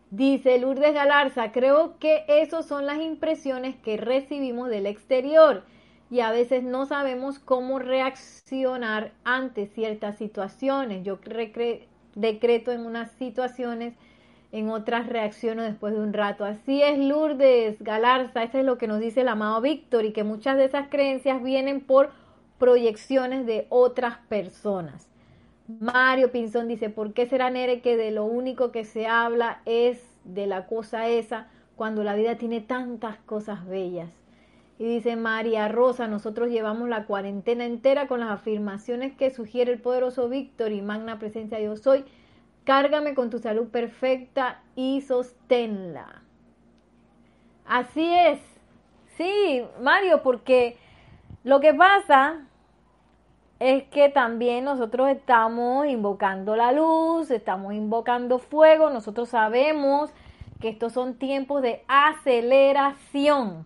Dice 0.09 0.57
Lourdes 0.57 0.95
Galarza, 0.95 1.51
creo 1.51 1.99
que 1.99 2.25
esas 2.27 2.65
son 2.65 2.87
las 2.87 2.97
impresiones 2.97 3.75
que 3.75 3.95
recibimos 3.95 4.69
del 4.69 4.87
exterior 4.87 5.65
y 6.09 6.21
a 6.21 6.31
veces 6.31 6.63
no 6.63 6.87
sabemos 6.87 7.37
cómo 7.37 7.77
reaccionar 7.77 9.11
ante 9.23 9.67
ciertas 9.67 10.17
situaciones. 10.17 11.03
Yo 11.03 11.19
decreto 12.15 12.71
en 12.71 12.87
unas 12.87 13.11
situaciones 13.11 13.93
en 14.51 14.69
otras 14.69 15.07
reacciones 15.07 15.65
después 15.65 15.93
de 15.93 15.99
un 15.99 16.13
rato. 16.13 16.43
Así 16.43 16.81
es, 16.81 16.97
Lourdes 16.97 17.81
Galarza, 17.81 18.43
eso 18.43 18.59
es 18.59 18.65
lo 18.65 18.77
que 18.77 18.87
nos 18.87 18.99
dice 18.99 19.21
el 19.21 19.27
amado 19.27 19.61
Víctor, 19.61 20.05
y 20.05 20.11
que 20.11 20.23
muchas 20.23 20.57
de 20.57 20.65
esas 20.65 20.87
creencias 20.89 21.43
vienen 21.43 21.81
por 21.81 22.11
proyecciones 22.57 23.45
de 23.45 23.67
otras 23.69 24.17
personas. 24.27 25.07
Mario 25.67 26.31
Pinzón 26.31 26.67
dice, 26.67 26.89
¿por 26.89 27.13
qué 27.13 27.27
será 27.27 27.51
Nere 27.51 27.81
que 27.81 27.95
de 27.95 28.09
lo 28.09 28.25
único 28.25 28.71
que 28.71 28.85
se 28.85 29.05
habla 29.05 29.61
es 29.65 30.03
de 30.23 30.47
la 30.47 30.65
cosa 30.65 31.07
esa 31.07 31.47
cuando 31.75 32.03
la 32.03 32.15
vida 32.15 32.37
tiene 32.37 32.59
tantas 32.59 33.17
cosas 33.19 33.67
bellas? 33.67 34.09
Y 34.79 34.85
dice 34.85 35.15
María 35.15 35.67
Rosa, 35.67 36.07
nosotros 36.07 36.49
llevamos 36.49 36.89
la 36.89 37.05
cuarentena 37.05 37.65
entera 37.65 38.07
con 38.07 38.21
las 38.21 38.31
afirmaciones 38.31 39.13
que 39.13 39.29
sugiere 39.29 39.73
el 39.73 39.79
poderoso 39.79 40.27
Víctor 40.27 40.71
y 40.71 40.81
magna 40.81 41.19
presencia 41.19 41.59
yo 41.59 41.75
soy 41.75 42.05
Cárgame 42.69 43.15
con 43.15 43.31
tu 43.31 43.39
salud 43.39 43.69
perfecta 43.69 44.61
y 44.75 45.01
sosténla. 45.01 46.21
Así 47.65 48.13
es. 48.13 48.39
Sí, 49.17 49.65
Mario, 49.81 50.21
porque 50.21 50.77
lo 51.43 51.61
que 51.61 51.73
pasa 51.73 52.45
es 53.57 53.85
que 53.85 54.09
también 54.09 54.65
nosotros 54.65 55.09
estamos 55.09 55.87
invocando 55.87 56.55
la 56.55 56.71
luz, 56.71 57.31
estamos 57.31 57.73
invocando 57.73 58.37
fuego, 58.37 58.91
nosotros 58.91 59.29
sabemos 59.29 60.11
que 60.61 60.69
estos 60.69 60.93
son 60.93 61.15
tiempos 61.15 61.63
de 61.63 61.83
aceleración. 61.87 63.65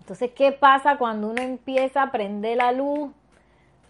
Entonces, 0.00 0.30
¿qué 0.34 0.50
pasa 0.50 0.96
cuando 0.96 1.28
uno 1.28 1.42
empieza 1.42 2.04
a 2.04 2.10
prender 2.10 2.56
la 2.56 2.72
luz 2.72 3.10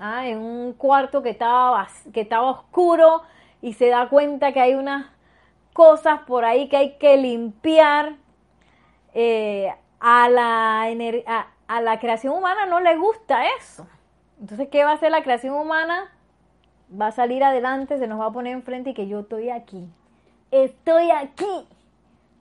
ah, 0.01 0.27
en 0.27 0.39
un 0.39 0.73
cuarto 0.73 1.23
que 1.23 1.31
estaba, 1.31 1.87
que 2.13 2.23
estaba 2.23 2.51
oscuro? 2.51 3.23
Y 3.65 3.73
se 3.73 3.89
da 3.89 4.11
cuenta 4.11 4.53
que 4.53 4.61
hay 4.61 4.75
unas 4.75 5.07
cosas 5.73 6.21
por 6.27 6.45
ahí 6.45 6.69
que 6.69 6.77
hay 6.77 6.99
que 6.99 7.17
limpiar. 7.17 8.17
Eh, 9.15 9.73
a, 10.01 10.29
la 10.29 10.83
a, 11.69 11.81
la 11.81 11.99
creación 11.99 12.35
humana 12.35 12.67
no 12.67 12.81
le 12.81 12.95
gusta 12.99 13.47
eso. 13.59 13.87
Entonces, 14.39 14.69
¿qué 14.69 14.85
va 14.85 14.91
a 14.91 14.95
hacer 14.95 15.11
la 15.11 15.23
creación 15.23 15.55
humana? 15.55 16.13
Va 17.01 17.07
a 17.07 17.13
salir 17.13 17.43
adelante, 17.43 17.97
se 17.97 18.07
nos 18.07 18.21
va 18.21 18.27
a 18.27 18.33
poner 18.33 18.53
enfrente 18.53 18.91
y 18.91 18.95
que 18.95 19.09
yo 19.09 19.21
estoy 19.21 19.49
aquí. 19.49 19.89
Estoy 20.51 21.11
aquí 21.11 21.67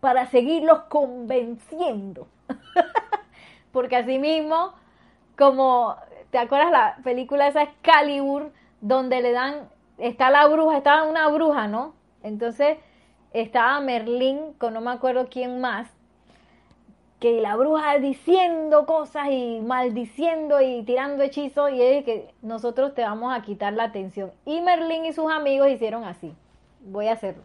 para 0.02 0.26
seguirlos 0.26 0.80
convenciendo. 0.90 2.28
Porque 3.72 3.96
así 3.96 4.20
mismo, 4.20 4.74
como, 5.38 5.96
¿te 6.32 6.38
acuerdas 6.38 6.70
la 6.70 6.98
película 7.02 7.48
esa 7.48 7.64
Excalibur? 7.64 8.52
Donde 8.82 9.22
le 9.22 9.32
dan 9.32 9.70
está 9.98 10.30
la 10.30 10.48
bruja, 10.48 10.78
estaba 10.78 11.04
una 11.04 11.28
bruja, 11.30 11.68
¿no? 11.68 11.94
Entonces 12.22 12.78
estaba 13.34 13.80
Merlín 13.80 14.54
con 14.58 14.74
no 14.74 14.82
me 14.82 14.92
acuerdo 14.92 15.28
quién 15.30 15.62
más, 15.62 15.90
que 17.20 17.40
la 17.40 17.56
bruja 17.56 17.98
diciendo 18.00 18.86
cosas 18.86 19.30
y 19.30 19.62
maldiciendo 19.62 20.60
y 20.60 20.84
tirando 20.84 21.24
hechizos 21.24 21.72
y 21.72 21.82
es 21.82 22.04
que 22.04 22.34
nosotros 22.42 22.94
te 22.94 23.02
vamos 23.02 23.34
a 23.34 23.42
quitar 23.42 23.72
la 23.74 23.86
atención. 23.86 24.32
Y 24.46 24.60
Merlín 24.60 25.06
y 25.06 25.14
sus 25.14 25.32
amigos 25.32 25.70
hicieron 25.70 26.04
así. 26.04 26.36
Voy 26.82 27.08
a 27.08 27.14
hacerlo. 27.14 27.44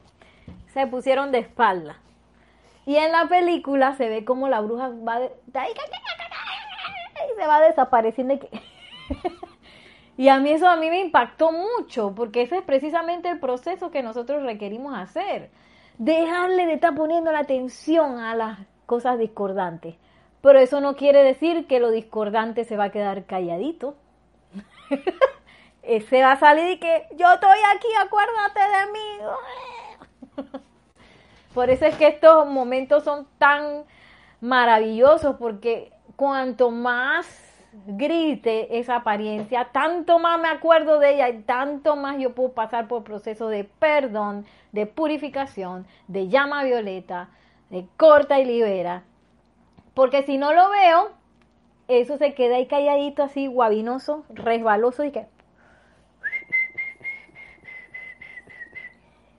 Se 0.74 0.86
pusieron 0.88 1.30
de 1.30 1.38
espalda. 1.38 1.96
Y 2.86 2.96
en 2.96 3.12
la 3.12 3.26
película 3.28 3.94
se 3.94 4.08
ve 4.08 4.24
como 4.24 4.48
la 4.48 4.60
bruja 4.60 4.88
va 5.06 5.20
de, 5.20 5.30
y 7.26 7.40
se 7.40 7.46
va 7.46 7.60
desapareciendo 7.60 8.34
Y 10.18 10.30
a 10.30 10.40
mí 10.40 10.50
eso 10.50 10.68
a 10.68 10.74
mí 10.74 10.90
me 10.90 10.98
impactó 10.98 11.52
mucho, 11.52 12.12
porque 12.12 12.42
ese 12.42 12.56
es 12.56 12.62
precisamente 12.64 13.28
el 13.28 13.38
proceso 13.38 13.92
que 13.92 14.02
nosotros 14.02 14.42
requerimos 14.42 14.98
hacer. 14.98 15.48
Dejarle 15.96 16.66
de 16.66 16.72
estar 16.72 16.92
poniendo 16.96 17.30
la 17.30 17.38
atención 17.38 18.18
a 18.18 18.34
las 18.34 18.58
cosas 18.84 19.16
discordantes. 19.16 19.94
Pero 20.42 20.58
eso 20.58 20.80
no 20.80 20.96
quiere 20.96 21.22
decir 21.22 21.68
que 21.68 21.78
lo 21.78 21.92
discordante 21.92 22.64
se 22.64 22.76
va 22.76 22.86
a 22.86 22.90
quedar 22.90 23.26
calladito. 23.26 23.94
Ese 25.84 26.20
va 26.20 26.32
a 26.32 26.40
salir 26.40 26.68
y 26.68 26.80
que 26.80 27.06
yo 27.16 27.32
estoy 27.32 27.58
aquí, 27.76 27.86
acuérdate 28.04 28.60
de 28.60 28.92
mí. 30.42 30.50
Por 31.54 31.70
eso 31.70 31.86
es 31.86 31.94
que 31.94 32.08
estos 32.08 32.44
momentos 32.48 33.04
son 33.04 33.28
tan 33.38 33.84
maravillosos, 34.40 35.36
porque 35.36 35.92
cuanto 36.16 36.72
más 36.72 37.47
grite 37.86 38.78
esa 38.78 38.96
apariencia, 38.96 39.68
tanto 39.72 40.18
más 40.18 40.40
me 40.40 40.48
acuerdo 40.48 40.98
de 40.98 41.14
ella 41.14 41.28
y 41.28 41.42
tanto 41.42 41.96
más 41.96 42.18
yo 42.18 42.34
puedo 42.34 42.52
pasar 42.52 42.88
por 42.88 43.04
proceso 43.04 43.48
de 43.48 43.64
perdón, 43.64 44.46
de 44.72 44.86
purificación, 44.86 45.86
de 46.06 46.28
llama 46.28 46.64
violeta, 46.64 47.28
de 47.70 47.86
corta 47.96 48.40
y 48.40 48.44
libera. 48.44 49.04
Porque 49.94 50.22
si 50.22 50.38
no 50.38 50.52
lo 50.52 50.70
veo, 50.70 51.10
eso 51.88 52.18
se 52.18 52.34
queda 52.34 52.56
ahí 52.56 52.66
calladito, 52.66 53.22
así 53.22 53.46
guabinoso, 53.46 54.24
resbaloso 54.28 55.04
y 55.04 55.10
que... 55.10 55.26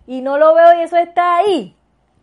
y 0.07 0.21
no 0.21 0.39
lo 0.39 0.55
veo 0.55 0.79
y 0.79 0.81
eso 0.81 0.97
está 0.97 1.37
ahí. 1.37 1.75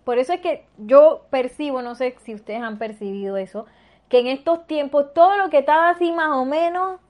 Por 0.03 0.19
eso 0.19 0.33
es 0.33 0.41
que 0.41 0.67
yo 0.77 1.27
percibo, 1.31 1.83
no 1.83 1.95
sé 1.95 2.17
si 2.25 2.35
ustedes 2.35 2.61
han 2.61 2.79
percibido 2.79 3.37
eso, 3.37 3.67
que 4.09 4.21
en 4.21 4.27
estos 4.29 4.67
tiempos 4.67 5.13
todo 5.15 5.37
lo 5.37 5.51
que 5.51 5.59
estaba 5.59 5.91
así 5.91 6.13
más 6.13 6.31
o 6.31 6.45
menos 6.45 7.01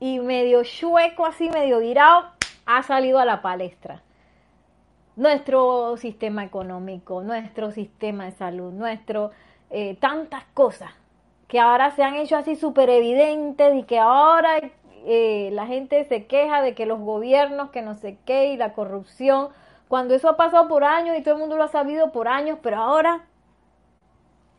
y 0.00 0.20
medio 0.20 0.62
chueco, 0.64 1.26
así 1.26 1.48
medio 1.50 1.80
virado, 1.80 2.26
ha 2.66 2.82
salido 2.82 3.18
a 3.18 3.24
la 3.24 3.42
palestra. 3.42 4.02
Nuestro 5.16 5.96
sistema 5.96 6.44
económico, 6.44 7.22
nuestro 7.22 7.70
sistema 7.70 8.26
de 8.26 8.32
salud, 8.32 8.72
nuestro 8.72 9.30
eh, 9.70 9.96
tantas 9.98 10.44
cosas 10.54 10.92
que 11.48 11.58
ahora 11.60 11.90
se 11.92 12.02
han 12.02 12.16
hecho 12.16 12.36
así 12.36 12.56
súper 12.56 12.90
evidentes 12.90 13.74
y 13.74 13.84
que 13.84 13.98
ahora 13.98 14.58
eh, 15.06 15.50
la 15.52 15.66
gente 15.66 16.04
se 16.04 16.26
queja 16.26 16.60
de 16.62 16.74
que 16.74 16.86
los 16.86 17.00
gobiernos, 17.00 17.70
que 17.70 17.82
no 17.82 17.94
sé 17.94 18.18
qué, 18.26 18.48
y 18.48 18.56
la 18.56 18.72
corrupción, 18.72 19.48
cuando 19.88 20.14
eso 20.14 20.28
ha 20.28 20.36
pasado 20.36 20.68
por 20.68 20.84
años 20.84 21.16
y 21.16 21.22
todo 21.22 21.34
el 21.34 21.40
mundo 21.40 21.56
lo 21.56 21.64
ha 21.64 21.68
sabido 21.68 22.10
por 22.10 22.26
años, 22.26 22.58
pero 22.62 22.78
ahora 22.78 23.24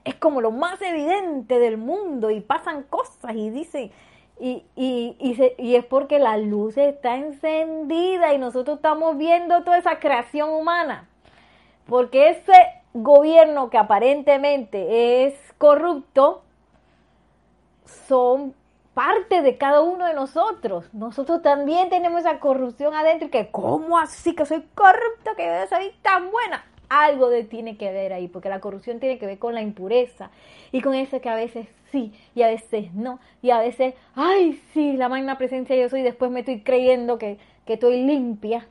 es 0.07 0.15
como 0.15 0.41
lo 0.41 0.51
más 0.51 0.81
evidente 0.81 1.59
del 1.59 1.77
mundo 1.77 2.29
y 2.31 2.39
pasan 2.39 2.83
cosas 2.83 3.35
y 3.35 3.49
dicen, 3.49 3.91
y, 4.39 4.63
y, 4.75 5.15
y, 5.19 5.53
y, 5.57 5.75
es 5.75 5.85
porque 5.85 6.19
la 6.19 6.37
luz 6.37 6.77
está 6.77 7.15
encendida 7.15 8.33
y 8.33 8.37
nosotros 8.37 8.77
estamos 8.77 9.17
viendo 9.17 9.63
toda 9.63 9.77
esa 9.79 9.99
creación 9.99 10.49
humana. 10.49 11.09
Porque 11.87 12.29
ese 12.29 12.53
gobierno 12.93 13.69
que 13.69 13.77
aparentemente 13.77 15.25
es 15.25 15.33
corrupto 15.57 16.43
son 18.07 18.53
parte 18.93 19.41
de 19.41 19.57
cada 19.57 19.81
uno 19.81 20.05
de 20.05 20.13
nosotros. 20.13 20.93
Nosotros 20.93 21.41
también 21.41 21.89
tenemos 21.89 22.21
esa 22.21 22.39
corrupción 22.39 22.93
adentro 22.93 23.27
y 23.27 23.31
que, 23.31 23.49
¿cómo 23.51 23.97
así 23.97 24.35
que 24.35 24.45
soy 24.45 24.61
corrupto 24.73 25.35
que 25.35 25.49
debe 25.49 25.67
salir 25.67 25.93
tan 26.01 26.31
buena? 26.31 26.63
Algo 26.89 27.29
de, 27.29 27.43
tiene 27.43 27.77
que 27.77 27.91
ver 27.91 28.13
ahí, 28.13 28.27
porque 28.27 28.49
la 28.49 28.61
corrupción 28.61 28.99
tiene 28.99 29.19
que 29.19 29.25
ver 29.25 29.39
con 29.39 29.53
la 29.53 29.61
impureza 29.61 30.31
y 30.71 30.81
con 30.81 30.95
eso 30.95 31.19
que 31.19 31.29
a 31.29 31.35
veces 31.35 31.67
sí 31.91 32.13
y 32.35 32.43
a 32.43 32.47
veces 32.47 32.93
no 32.93 33.19
y 33.41 33.51
a 33.51 33.59
veces, 33.59 33.93
ay, 34.15 34.61
sí, 34.73 34.95
la 34.95 35.09
magna 35.09 35.37
presencia 35.37 35.75
yo 35.75 35.89
soy, 35.89 36.01
después 36.01 36.31
me 36.31 36.41
estoy 36.41 36.61
creyendo 36.61 37.17
que, 37.17 37.37
que 37.65 37.73
estoy 37.73 38.03
limpia. 38.03 38.67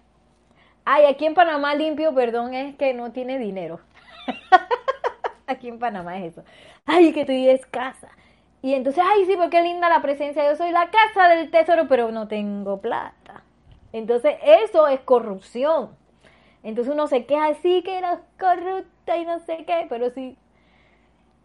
Ay, 0.85 1.05
aquí 1.07 1.27
en 1.27 1.35
Panamá 1.35 1.75
limpio, 1.75 2.15
perdón, 2.15 2.55
es 2.55 2.77
que 2.77 2.95
no 2.95 3.13
tiene 3.13 3.39
dinero. 3.39 3.81
aquí 5.47 5.69
en 5.69 5.79
Panamá 5.79 6.19
es 6.19 6.33
eso. 6.33 6.45
Ay, 6.87 7.13
que 7.13 7.23
estoy 7.23 7.49
escasa. 7.49 8.09
Y 8.63 8.75
entonces, 8.75 9.03
ay, 9.07 9.27
sí, 9.27 9.37
porque 9.37 9.63
linda 9.63 9.89
la 9.89 10.03
presencia, 10.03 10.49
yo 10.49 10.57
soy 10.57 10.73
la 10.73 10.91
casa 10.91 11.29
del 11.29 11.51
tesoro, 11.51 11.87
pero 11.89 12.11
no 12.11 12.29
tengo 12.29 12.81
plata. 12.81 13.43
Entonces, 13.93 14.37
eso 14.43 14.89
es 14.89 15.01
corrupción. 15.01 15.91
Entonces 16.67 16.93
uno 16.93 17.07
se 17.07 17.27
queja 17.27 17.47
así 17.47 17.81
que 17.85 17.97
era 17.97 18.23
corrupta 18.41 19.17
y 19.17 19.25
no 19.25 19.39
sé 19.39 19.65
qué, 19.65 19.87
pero 19.89 20.11
sí, 20.11 20.37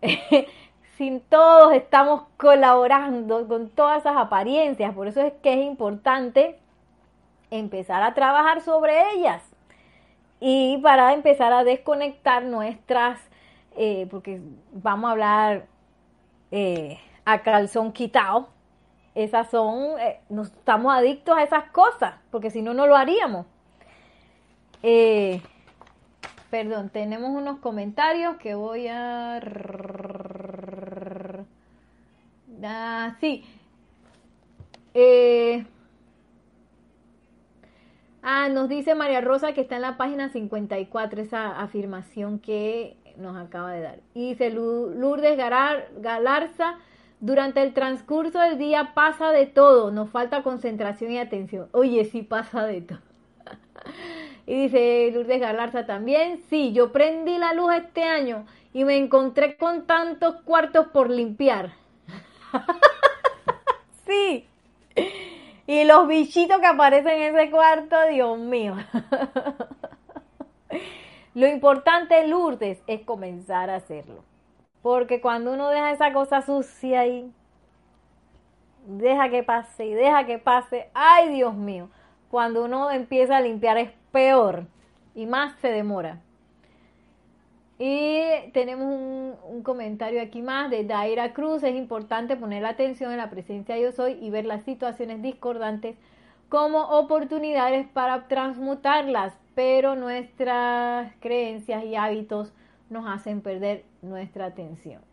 sin 0.97 1.21
todos 1.21 1.73
estamos 1.73 2.23
colaborando 2.37 3.47
con 3.47 3.69
todas 3.69 3.99
esas 3.99 4.17
apariencias. 4.17 4.95
Por 4.95 5.07
eso 5.07 5.21
es 5.21 5.33
que 5.43 5.53
es 5.53 5.63
importante 5.63 6.57
empezar 7.51 8.01
a 8.01 8.15
trabajar 8.15 8.61
sobre 8.61 9.11
ellas 9.11 9.43
y 10.39 10.79
para 10.79 11.13
empezar 11.13 11.53
a 11.53 11.63
desconectar 11.63 12.43
nuestras, 12.43 13.19
eh, 13.77 14.07
porque 14.09 14.41
vamos 14.71 15.07
a 15.07 15.11
hablar 15.11 15.65
eh, 16.49 16.99
a 17.25 17.43
calzón 17.43 17.91
quitado, 17.91 18.49
esas 19.13 19.51
son, 19.51 19.99
eh, 19.99 20.19
nos 20.29 20.47
estamos 20.47 20.91
adictos 20.91 21.37
a 21.37 21.43
esas 21.43 21.65
cosas, 21.65 22.15
porque 22.31 22.49
si 22.49 22.63
no, 22.63 22.73
no 22.73 22.87
lo 22.87 22.95
haríamos. 22.97 23.45
Eh, 24.83 25.41
perdón, 26.49 26.89
tenemos 26.89 27.29
unos 27.29 27.59
comentarios 27.59 28.37
que 28.37 28.55
voy 28.55 28.87
a... 28.87 29.39
Ah, 32.63 33.15
sí. 33.19 33.43
Eh, 34.93 35.65
ah, 38.21 38.49
nos 38.49 38.69
dice 38.69 38.93
María 38.95 39.21
Rosa 39.21 39.53
que 39.53 39.61
está 39.61 39.75
en 39.77 39.81
la 39.83 39.97
página 39.97 40.29
54 40.29 41.21
esa 41.21 41.61
afirmación 41.61 42.39
que 42.39 42.97
nos 43.17 43.37
acaba 43.37 43.71
de 43.71 43.81
dar. 43.81 43.99
Dice 44.13 44.49
Lourdes 44.49 45.37
Galarza, 45.37 46.77
durante 47.19 47.61
el 47.61 47.73
transcurso 47.73 48.39
del 48.39 48.57
día 48.57 48.93
pasa 48.93 49.31
de 49.31 49.45
todo, 49.45 49.91
nos 49.91 50.09
falta 50.09 50.43
concentración 50.43 51.11
y 51.11 51.19
atención. 51.19 51.69
Oye, 51.71 52.05
sí 52.05 52.23
pasa 52.23 52.65
de 52.65 52.81
todo. 52.81 52.99
Y 54.51 54.63
dice 54.63 55.09
Lourdes 55.13 55.39
Galarza 55.39 55.85
también, 55.85 56.43
sí, 56.49 56.73
yo 56.73 56.91
prendí 56.91 57.37
la 57.37 57.53
luz 57.53 57.73
este 57.73 58.03
año 58.03 58.45
y 58.73 58.83
me 58.83 58.97
encontré 58.97 59.55
con 59.55 59.87
tantos 59.87 60.41
cuartos 60.41 60.87
por 60.87 61.09
limpiar. 61.09 61.71
sí. 64.05 64.45
Y 65.67 65.85
los 65.85 66.05
bichitos 66.05 66.59
que 66.59 66.65
aparecen 66.65 67.21
en 67.21 67.37
ese 67.37 67.49
cuarto, 67.49 67.95
Dios 68.09 68.37
mío. 68.39 68.75
Lo 71.33 71.47
importante, 71.47 72.27
Lourdes, 72.27 72.83
es 72.87 73.05
comenzar 73.05 73.69
a 73.69 73.75
hacerlo. 73.75 74.25
Porque 74.81 75.21
cuando 75.21 75.53
uno 75.53 75.69
deja 75.69 75.91
esa 75.91 76.11
cosa 76.11 76.41
sucia 76.41 76.99
ahí, 76.99 77.31
deja 78.85 79.29
que 79.29 79.43
pase 79.43 79.85
y 79.85 79.93
deja 79.93 80.25
que 80.25 80.39
pase, 80.39 80.89
ay 80.93 81.29
Dios 81.29 81.55
mío, 81.55 81.87
cuando 82.29 82.65
uno 82.65 82.91
empieza 82.91 83.37
a 83.37 83.41
limpiar 83.41 83.77
es 83.77 84.00
peor 84.11 84.67
y 85.15 85.25
más 85.25 85.53
se 85.61 85.69
demora. 85.69 86.19
Y 87.83 88.21
tenemos 88.53 88.85
un, 88.85 89.63
comentario 89.63 90.21
aquí 90.21 90.41
más 90.41 90.69
de 90.69 90.83
Daira 90.83 91.33
Cruz. 91.33 91.63
Es 91.63 91.75
importante 91.75 92.35
poner 92.35 92.65
atención 92.65 93.11
en 93.11 93.17
la 93.17 93.29
presencia 93.29 93.75
de 93.75 93.81
yo 93.81 93.91
soy 93.91 94.13
y 94.21 94.29
ver 94.29 94.45
las 94.45 94.63
situaciones 94.63 95.21
discordantes 95.21 95.95
como 96.47 96.81
oportunidades 96.81 97.87
para 97.87 98.27
transmutarlas, 98.27 99.33
pero 99.55 99.95
nuestras 99.95 101.11
creencias 101.21 101.83
y 101.83 101.95
hábitos 101.95 102.53
nos 102.89 103.07
hacen 103.07 103.41
perder 103.41 103.83
nuestra 104.01 104.45
atención. 104.45 105.10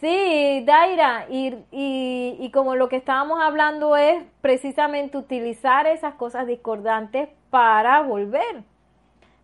Sí, 0.00 0.64
Daira, 0.66 1.26
y, 1.30 1.54
y, 1.70 2.50
como 2.52 2.74
lo 2.74 2.88
que 2.88 2.96
estábamos 2.96 3.40
hablando 3.40 3.96
es 3.96 4.24
precisamente 4.40 5.16
utilizar 5.16 5.86
esas 5.86 6.14
cosas 6.14 6.46
discordantes 6.46 7.28
para 7.48 8.02
volver, 8.02 8.64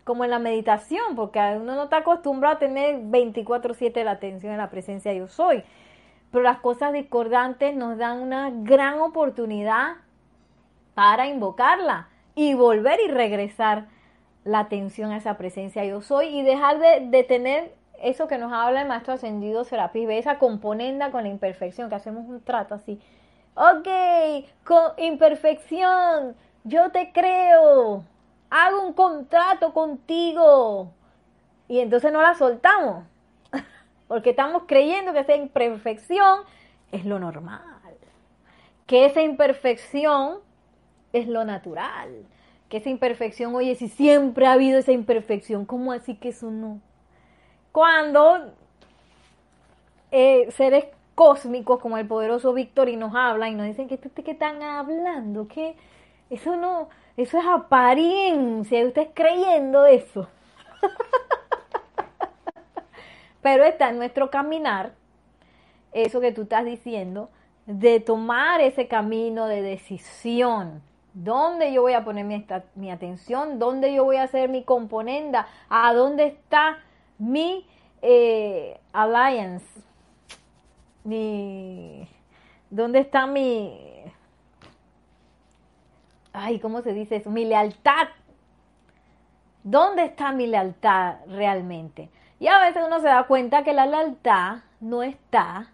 como 0.04 0.24
en 0.24 0.30
la 0.30 0.40
meditación, 0.40 1.14
porque 1.14 1.38
uno 1.38 1.76
no 1.76 1.84
está 1.84 1.98
acostumbrado 1.98 2.56
a 2.56 2.58
tener 2.58 2.96
24/7 2.96 4.02
la 4.04 4.10
atención 4.12 4.52
en 4.52 4.58
la 4.58 4.70
presencia 4.70 5.12
de 5.12 5.18
yo 5.18 5.28
soy, 5.28 5.62
pero 6.32 6.42
las 6.42 6.58
cosas 6.58 6.92
discordantes 6.92 7.74
nos 7.76 7.96
dan 7.96 8.20
una 8.20 8.50
gran 8.50 9.00
oportunidad 9.00 9.98
para 10.94 11.28
invocarla 11.28 12.08
y 12.34 12.54
volver 12.54 12.98
y 13.06 13.08
regresar 13.10 13.86
la 14.44 14.60
atención 14.60 15.12
a 15.12 15.18
esa 15.18 15.38
presencia 15.38 15.84
yo 15.84 16.00
soy 16.00 16.26
y 16.28 16.42
dejar 16.42 16.78
de, 16.80 17.06
de 17.08 17.22
tener 17.24 17.79
eso 18.02 18.28
que 18.28 18.38
nos 18.38 18.52
habla 18.52 18.82
el 18.82 18.88
maestro 18.88 19.14
ascendido 19.14 19.64
Serapis 19.64 20.06
ve 20.06 20.18
esa 20.18 20.38
componenda 20.38 21.10
con 21.10 21.24
la 21.24 21.28
imperfección, 21.28 21.88
que 21.88 21.96
hacemos 21.96 22.26
un 22.26 22.40
trato 22.40 22.74
así. 22.74 23.00
Ok, 23.54 23.88
con 24.64 24.92
imperfección, 24.98 26.34
yo 26.64 26.90
te 26.90 27.12
creo, 27.12 28.04
hago 28.48 28.86
un 28.86 28.92
contrato 28.94 29.72
contigo. 29.72 30.92
Y 31.68 31.80
entonces 31.80 32.12
no 32.12 32.22
la 32.22 32.34
soltamos, 32.34 33.04
porque 34.08 34.30
estamos 34.30 34.62
creyendo 34.66 35.12
que 35.12 35.20
esa 35.20 35.34
imperfección 35.34 36.40
es 36.92 37.04
lo 37.04 37.18
normal, 37.18 37.60
que 38.86 39.04
esa 39.04 39.22
imperfección 39.22 40.38
es 41.12 41.28
lo 41.28 41.44
natural, 41.44 42.24
que 42.68 42.78
esa 42.78 42.88
imperfección, 42.88 43.54
oye, 43.54 43.74
si 43.74 43.88
siempre 43.88 44.46
ha 44.46 44.52
habido 44.52 44.78
esa 44.78 44.92
imperfección, 44.92 45.66
¿cómo 45.66 45.92
así 45.92 46.16
que 46.16 46.30
eso 46.30 46.50
no? 46.50 46.80
Cuando 47.72 48.52
eh, 50.10 50.50
seres 50.52 50.86
cósmicos 51.14 51.80
como 51.80 51.98
el 51.98 52.06
poderoso 52.06 52.52
Víctor 52.52 52.88
y 52.88 52.96
nos 52.96 53.14
hablan 53.14 53.52
y 53.52 53.54
nos 53.54 53.66
dicen 53.66 53.88
que 53.88 53.98
¿qué 53.98 54.30
están 54.30 54.62
hablando, 54.62 55.48
que 55.48 55.76
eso 56.30 56.56
no, 56.56 56.88
eso 57.16 57.38
es 57.38 57.44
apariencia, 57.46 58.86
usted 58.86 59.08
creyendo 59.14 59.86
eso. 59.86 60.28
Pero 63.42 63.64
está 63.64 63.90
en 63.90 63.98
nuestro 63.98 64.30
caminar, 64.30 64.92
eso 65.92 66.20
que 66.20 66.32
tú 66.32 66.42
estás 66.42 66.64
diciendo, 66.64 67.30
de 67.66 68.00
tomar 68.00 68.60
ese 68.60 68.88
camino 68.88 69.46
de 69.46 69.62
decisión. 69.62 70.82
¿Dónde 71.12 71.72
yo 71.72 71.82
voy 71.82 71.94
a 71.94 72.04
poner 72.04 72.24
mi, 72.24 72.46
mi 72.76 72.90
atención? 72.90 73.58
¿Dónde 73.58 73.92
yo 73.92 74.04
voy 74.04 74.16
a 74.16 74.24
hacer 74.24 74.48
mi 74.48 74.62
componenda? 74.62 75.48
¿A 75.68 75.92
dónde 75.92 76.26
está 76.26 76.78
mi 77.20 77.64
eh, 78.02 78.80
alliance, 78.92 79.64
mi, 81.04 82.08
¿dónde 82.70 82.98
está 82.98 83.26
mi, 83.28 84.02
ay, 86.32 86.58
¿cómo 86.58 86.82
se 86.82 86.92
dice 86.92 87.16
eso? 87.16 87.30
Mi 87.30 87.44
lealtad, 87.44 88.08
¿Dónde 89.62 90.04
está 90.04 90.32
mi 90.32 90.46
lealtad 90.46 91.16
realmente? 91.26 92.08
Y 92.38 92.48
a 92.48 92.58
veces 92.60 92.82
uno 92.86 93.00
se 93.00 93.08
da 93.08 93.24
cuenta 93.24 93.62
que 93.62 93.74
la 93.74 93.84
lealtad 93.84 94.60
no 94.80 95.02
está 95.02 95.70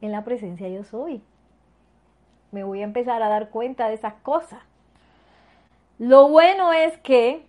en 0.00 0.12
la 0.12 0.22
presencia 0.22 0.68
yo 0.68 0.84
soy. 0.84 1.20
Me 2.52 2.62
voy 2.62 2.82
a 2.82 2.84
empezar 2.84 3.20
a 3.22 3.28
dar 3.28 3.50
cuenta 3.50 3.88
de 3.88 3.94
esas 3.94 4.14
cosas. 4.22 4.60
Lo 5.98 6.28
bueno 6.28 6.72
es 6.72 6.96
que 6.98 7.44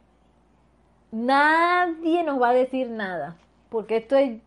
nadie 1.12 2.24
nos 2.24 2.42
va 2.42 2.50
a 2.50 2.54
decir 2.54 2.90
nada, 2.90 3.36
porque 3.70 3.98
esto 3.98 4.16
es 4.16 4.40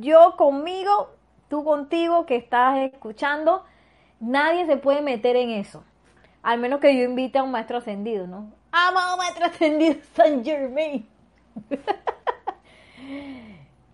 yo 0.00 0.34
conmigo, 0.36 1.10
tú 1.48 1.64
contigo 1.64 2.26
que 2.26 2.36
estás 2.36 2.78
escuchando, 2.78 3.64
nadie 4.20 4.66
se 4.66 4.76
puede 4.76 5.00
meter 5.00 5.36
en 5.36 5.50
eso. 5.50 5.84
Al 6.42 6.58
menos 6.58 6.80
que 6.80 6.96
yo 6.96 7.04
invite 7.04 7.38
a 7.38 7.42
un 7.42 7.50
maestro 7.50 7.78
ascendido, 7.78 8.26
¿no? 8.26 8.50
Amado 8.72 9.16
maestro 9.16 9.46
ascendido 9.46 9.96
San 10.14 10.44
Germain. 10.44 11.08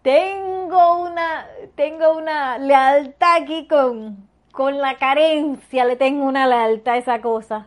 tengo 0.03 1.03
una, 1.03 1.46
tengo 1.74 2.16
una 2.16 2.59
lealtad 2.59 3.42
aquí 3.42 3.68
con, 3.68 4.28
con 4.50 4.78
la 4.78 4.96
carencia, 4.96 5.84
le 5.84 5.96
tengo 5.96 6.24
una 6.24 6.46
lealtad 6.46 6.94
a 6.94 6.98
esa 6.98 7.20
cosa. 7.20 7.66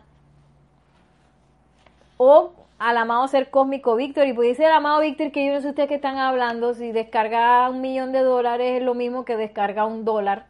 O 2.18 2.52
al 2.78 2.96
amado 2.98 3.26
ser 3.28 3.50
cósmico 3.50 3.96
Víctor, 3.96 4.26
y 4.26 4.32
puede 4.32 4.54
ser 4.54 4.66
el 4.66 4.72
amado 4.72 5.00
Víctor 5.00 5.32
que 5.32 5.46
yo 5.46 5.54
no 5.54 5.60
sé 5.60 5.70
ustedes 5.70 5.88
que 5.88 5.94
están 5.96 6.18
hablando, 6.18 6.74
si 6.74 6.92
descarga 6.92 7.68
un 7.70 7.80
millón 7.80 8.12
de 8.12 8.20
dólares 8.20 8.78
es 8.78 8.82
lo 8.82 8.94
mismo 8.94 9.24
que 9.24 9.36
descarga 9.36 9.86
un 9.86 10.04
dólar. 10.04 10.46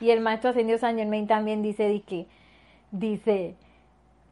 Y 0.00 0.10
el 0.10 0.20
maestro 0.20 0.50
ascendido 0.50 0.78
San 0.78 0.96
Germain 0.96 1.28
también 1.28 1.62
dice, 1.62 2.02
dice, 2.90 3.54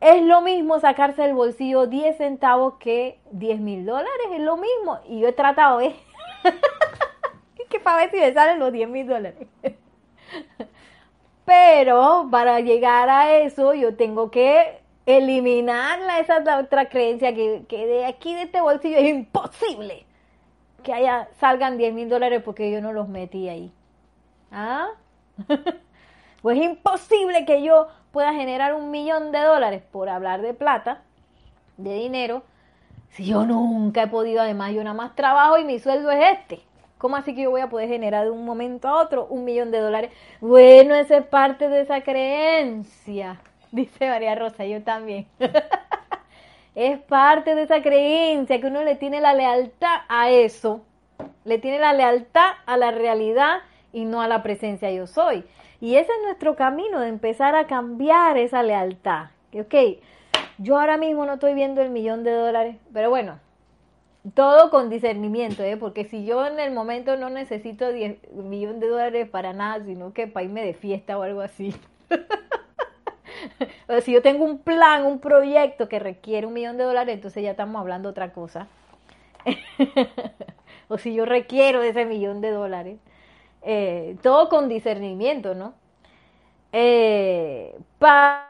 es 0.01 0.23
lo 0.23 0.41
mismo 0.41 0.81
sacarse 0.81 1.23
del 1.23 1.35
bolsillo 1.35 1.87
10 1.87 2.17
centavos 2.17 2.75
que 2.81 3.21
10 3.33 3.61
mil 3.61 3.87
dólares, 3.87 4.11
es 4.33 4.41
lo 4.41 4.57
mismo. 4.57 4.99
Y 5.07 5.21
yo 5.21 5.29
he 5.29 5.33
tratado, 5.33 5.81
¿eh? 5.81 5.95
que 7.69 7.79
para 7.79 7.99
ver 7.99 8.11
si 8.11 8.17
me 8.17 8.33
salen 8.33 8.59
los 8.59 8.73
10 8.73 8.89
mil 8.89 9.07
dólares. 9.07 9.47
Pero 11.45 12.29
para 12.31 12.61
llegar 12.61 13.09
a 13.09 13.37
eso 13.39 13.75
yo 13.75 13.95
tengo 13.95 14.31
que 14.31 14.80
eliminar 15.19 15.99
esa 16.21 16.43
otra 16.59 16.89
creencia 16.89 17.35
que, 17.35 17.65
de 17.69 18.05
aquí 18.07 18.35
de 18.35 18.43
este 18.43 18.61
bolsillo 18.61 18.97
es 18.99 19.09
imposible 19.09 20.07
que 20.83 20.93
haya 20.93 21.29
salgan 21.39 21.77
10 21.77 21.93
mil 21.93 22.09
dólares 22.09 22.43
porque 22.45 22.71
yo 22.71 22.81
no 22.81 22.93
los 22.93 23.09
metí 23.09 23.49
ahí. 23.49 23.73
¿Ah? 24.51 24.89
pues 26.43 26.59
es 26.59 26.65
imposible 26.65 27.45
que 27.45 27.63
yo 27.63 27.89
pueda 28.13 28.33
generar 28.33 28.75
un 28.75 28.91
millón 28.91 29.31
de 29.31 29.41
dólares 29.41 29.83
por 29.91 30.09
hablar 30.09 30.43
de 30.43 30.55
plata, 30.55 31.03
de 31.77 31.95
dinero, 31.95 32.43
si 33.11 33.27
yo 33.27 33.45
nunca 33.45 34.05
he 34.05 34.07
podido, 34.07 34.41
además 34.41 34.73
yo 34.73 34.85
nada 34.85 34.95
más 34.95 35.17
trabajo 35.17 35.59
y 35.59 35.65
mi 35.65 35.79
sueldo 35.79 36.11
es 36.11 36.39
este. 36.39 36.61
¿Cómo 36.99 37.17
así 37.17 37.35
que 37.35 37.43
yo 37.43 37.51
voy 37.51 37.61
a 37.61 37.69
poder 37.69 37.89
generar 37.89 38.25
de 38.25 38.31
un 38.31 38.45
momento 38.45 38.87
a 38.89 39.03
otro 39.03 39.27
un 39.27 39.45
millón 39.45 39.71
de 39.71 39.81
dólares? 39.81 40.13
Bueno, 40.41 40.95
esa 40.95 41.17
es 41.17 41.27
parte 41.27 41.69
de 41.69 41.81
esa 41.81 42.03
creencia. 42.03 43.41
Dice 43.73 44.09
María 44.09 44.35
Rosa, 44.35 44.65
yo 44.65 44.83
también. 44.83 45.27
es 46.75 46.99
parte 47.01 47.55
de 47.55 47.63
esa 47.63 47.83
creencia 47.83 48.61
que 48.61 48.67
uno 48.67 48.83
le 48.83 48.97
tiene 48.97 49.21
la 49.21 49.35
lealtad 49.35 50.01
a 50.09 50.31
eso. 50.31 50.83
Le 51.45 51.59
tiene 51.59 51.79
la 51.79 51.93
lealtad 51.93 52.53
a 52.67 52.77
la 52.77 52.91
realidad 52.91 53.61
y 53.93 54.05
no 54.05 54.23
a 54.23 54.29
la 54.29 54.43
presencia 54.43 54.91
yo 54.91 55.07
soy. 55.07 55.45
Y 55.81 55.97
ese 55.97 56.13
es 56.13 56.25
nuestro 56.25 56.57
camino 56.57 57.01
de 57.01 57.09
empezar 57.09 57.55
a 57.55 57.67
cambiar 57.67 58.37
esa 58.37 58.63
lealtad. 58.63 59.27
Ok, 59.55 59.75
yo 60.59 60.79
ahora 60.79 60.97
mismo 60.97 61.27
no 61.27 61.35
estoy 61.35 61.55
viendo 61.55 61.81
el 61.81 61.91
millón 61.91 62.23
de 62.23 62.33
dólares, 62.33 62.77
pero 62.93 63.11
bueno, 63.11 63.39
todo 64.35 64.71
con 64.71 64.91
discernimiento, 64.91 65.63
¿eh? 65.63 65.77
porque 65.77 66.05
si 66.05 66.25
yo 66.25 66.47
en 66.47 66.61
el 66.61 66.73
momento 66.73 67.17
no 67.17 67.31
necesito 67.31 67.91
10 67.91 68.33
millón 68.35 68.79
de 68.79 68.89
dólares 68.89 69.29
para 69.29 69.53
nada, 69.53 69.83
sino 69.85 70.13
que 70.13 70.27
para 70.27 70.45
irme 70.45 70.65
de 70.65 70.75
fiesta 70.75 71.19
o 71.19 71.23
algo 71.23 71.41
así. 71.41 71.75
o 73.89 74.01
si 74.01 74.13
yo 74.13 74.23
tengo 74.23 74.45
un 74.45 74.59
plan, 74.59 75.05
un 75.07 75.21
proyecto 75.21 75.89
que 75.89 75.99
requiere 75.99 76.47
un 76.47 76.53
millón 76.55 76.77
de 76.79 76.85
dólares, 76.85 77.15
entonces 77.15 77.43
ya 77.43 77.53
estamos 77.53 77.81
hablando 77.81 78.09
otra 78.11 78.33
cosa. 78.33 78.69
o 80.89 80.99
si 80.99 81.15
yo 81.15 81.25
requiero 81.25 81.83
ese 81.83 82.05
millón 82.07 82.41
de 82.41 82.51
dólares. 82.51 82.99
Eh, 83.63 84.17
todo 84.23 84.49
con 84.49 84.69
discernimiento, 84.69 85.55
¿no? 85.55 85.75
Eh, 86.73 87.77
para 87.99 88.49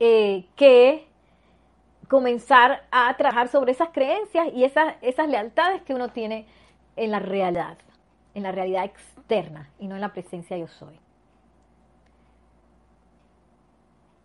eh, 0.00 0.44
que 0.56 1.06
comenzar 2.08 2.84
a 2.90 3.16
trabajar 3.16 3.48
sobre 3.48 3.72
esas 3.72 3.88
creencias 3.90 4.48
y 4.54 4.64
esas 4.64 5.28
lealtades 5.28 5.82
que 5.82 5.94
uno 5.94 6.08
tiene 6.10 6.46
en 6.96 7.10
la 7.10 7.18
realidad, 7.20 7.78
en 8.34 8.42
la 8.42 8.52
realidad 8.52 8.84
externa 8.84 9.70
y 9.78 9.86
no 9.86 9.94
en 9.94 10.00
la 10.00 10.12
presencia 10.12 10.56
yo 10.56 10.68
soy. 10.68 10.98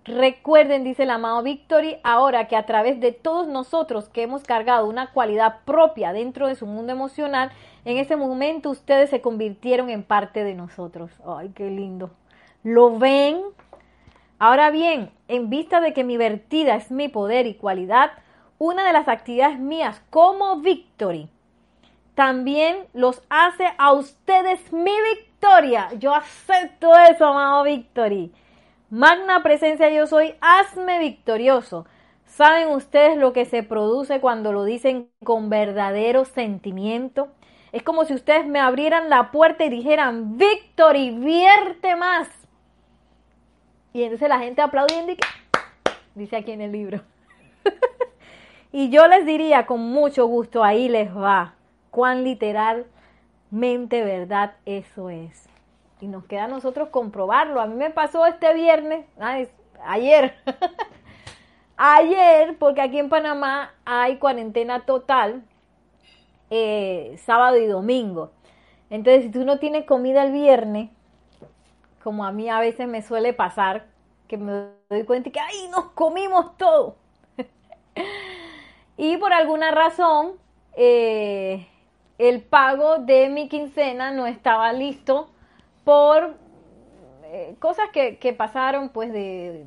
Recuerden, 0.08 0.86
dice 0.86 1.03
el 1.03 1.10
amado 1.10 1.43
Victory, 1.43 1.97
ahora 2.01 2.47
que 2.47 2.55
a 2.55 2.66
través 2.66 3.01
de 3.01 3.12
todos 3.12 3.45
nosotros 3.45 4.08
que 4.08 4.24
hemos 4.24 4.43
cargado 4.43 4.88
una 4.88 5.12
cualidad 5.12 5.58
propia 5.66 6.14
dentro 6.14 6.47
de 6.47 6.55
su 6.55 6.66
mundo 6.66 6.93
emocional, 6.93 7.51
en 7.84 7.97
ese 7.97 8.16
momento 8.16 8.70
ustedes 8.70 9.10
se 9.10 9.20
convirtieron 9.20 9.89
en 9.89 10.03
parte 10.03 10.45
de 10.45 10.55
nosotros. 10.55 11.12
Ay, 11.26 11.49
qué 11.49 11.70
lindo. 11.70 12.12
¿Lo 12.64 12.97
ven? 12.97 13.41
Ahora 14.39 14.72
bien, 14.72 15.12
en 15.28 15.49
vista 15.49 15.82
de 15.82 15.91
que 15.91 16.05
mi 16.05 16.16
vertida 16.16 16.76
es 16.76 16.89
mi 16.89 17.10
poder 17.10 17.45
y 17.45 17.55
cualidad, 17.55 18.12
una 18.60 18.88
de 18.88 18.93
las 18.93 19.10
actividades 19.10 19.60
mías 19.60 20.01
como 20.10 20.62
Victory 20.62 21.30
también 22.18 22.88
los 22.95 23.22
hace 23.30 23.68
a 23.78 23.91
ustedes 23.93 24.74
mi 24.74 24.95
victoria. 25.13 25.89
Yo 25.99 26.15
acepto 26.15 26.97
eso, 26.97 27.28
amado 27.28 27.63
Victory. 27.63 28.34
Magna 28.89 29.43
presencia 29.43 29.91
yo 29.91 30.07
soy, 30.07 30.34
hazme 30.41 30.97
victorioso. 30.97 31.86
¿Saben 32.26 32.70
ustedes 32.70 33.20
lo 33.20 33.34
que 33.34 33.45
se 33.45 33.61
produce 33.61 34.20
cuando 34.20 34.51
lo 34.51 34.63
dicen 34.63 35.11
con 35.24 35.51
verdadero 35.51 36.26
sentimiento? 36.26 37.28
Es 37.72 37.84
como 37.84 38.03
si 38.03 38.15
ustedes 38.15 38.47
me 38.47 38.59
abrieran 38.59 39.11
la 39.11 39.30
puerta 39.30 39.65
y 39.65 39.70
dijeran, 39.70 40.39
Victory, 40.39 41.11
vierte 41.11 41.95
más. 41.95 42.28
Y 43.93 44.01
entonces 44.01 44.28
la 44.28 44.39
gente 44.39 44.63
aplaudiendo 44.63 45.11
y 45.11 45.18
dice 46.15 46.36
aquí 46.36 46.51
en 46.51 46.61
el 46.61 46.72
libro. 46.72 47.01
y 48.72 48.89
yo 48.89 49.07
les 49.07 49.24
diría 49.24 49.68
con 49.68 49.82
mucho 49.82 50.26
gusto, 50.26 50.63
ahí 50.63 50.89
les 50.89 51.15
va, 51.15 51.53
cuán 51.98 52.24
literalmente 52.24 54.04
verdad 54.04 54.54
eso 54.68 55.10
es 55.10 55.50
y 56.00 56.06
nos 56.06 56.26
queda 56.26 56.43
a 56.43 56.48
nosotros 56.48 56.89
comprobarlo. 56.89 57.60
A 57.60 57.66
mí 57.66 57.74
me 57.74 57.89
pasó 57.89 58.24
este 58.28 58.54
viernes, 58.54 59.08
ayer, 59.84 60.36
ayer, 61.76 62.56
porque 62.60 62.82
aquí 62.82 63.00
en 63.00 63.10
Panamá 63.10 63.74
hay 63.84 64.18
cuarentena 64.18 64.86
total, 64.86 65.43
eh, 66.52 67.16
sábado 67.26 67.58
y 67.58 67.66
domingo. 67.66 68.30
Entonces, 68.91 69.24
si 69.24 69.32
tú 69.32 69.43
no 69.43 69.58
tienes 69.58 69.86
comida 69.86 70.24
el 70.24 70.34
viernes, 70.34 70.91
como 72.04 72.26
a 72.26 72.32
mí 72.32 72.48
a 72.48 72.60
veces 72.60 72.88
me 72.88 73.02
suele 73.02 73.34
pasar, 73.34 73.88
que 74.28 74.38
me 74.38 74.68
doy 74.88 75.04
cuenta 75.04 75.32
que, 75.32 75.39
¡ay, 75.39 75.68
nos 75.72 75.86
comimos 75.93 76.56
todo! 76.58 76.95
y 78.98 79.18
por 79.18 79.34
alguna 79.34 79.72
razón, 79.72 80.34
eh, 80.76 81.66
el 82.18 82.41
pago 82.41 82.97
de 82.99 83.30
mi 83.30 83.47
quincena 83.47 84.11
no 84.11 84.28
estaba 84.28 84.74
listo 84.74 85.30
por 85.84 86.36
eh, 87.26 87.55
cosas 87.59 87.89
que, 87.91 88.34
pasaron, 88.38 88.89
pues 88.89 89.11
de, 89.11 89.65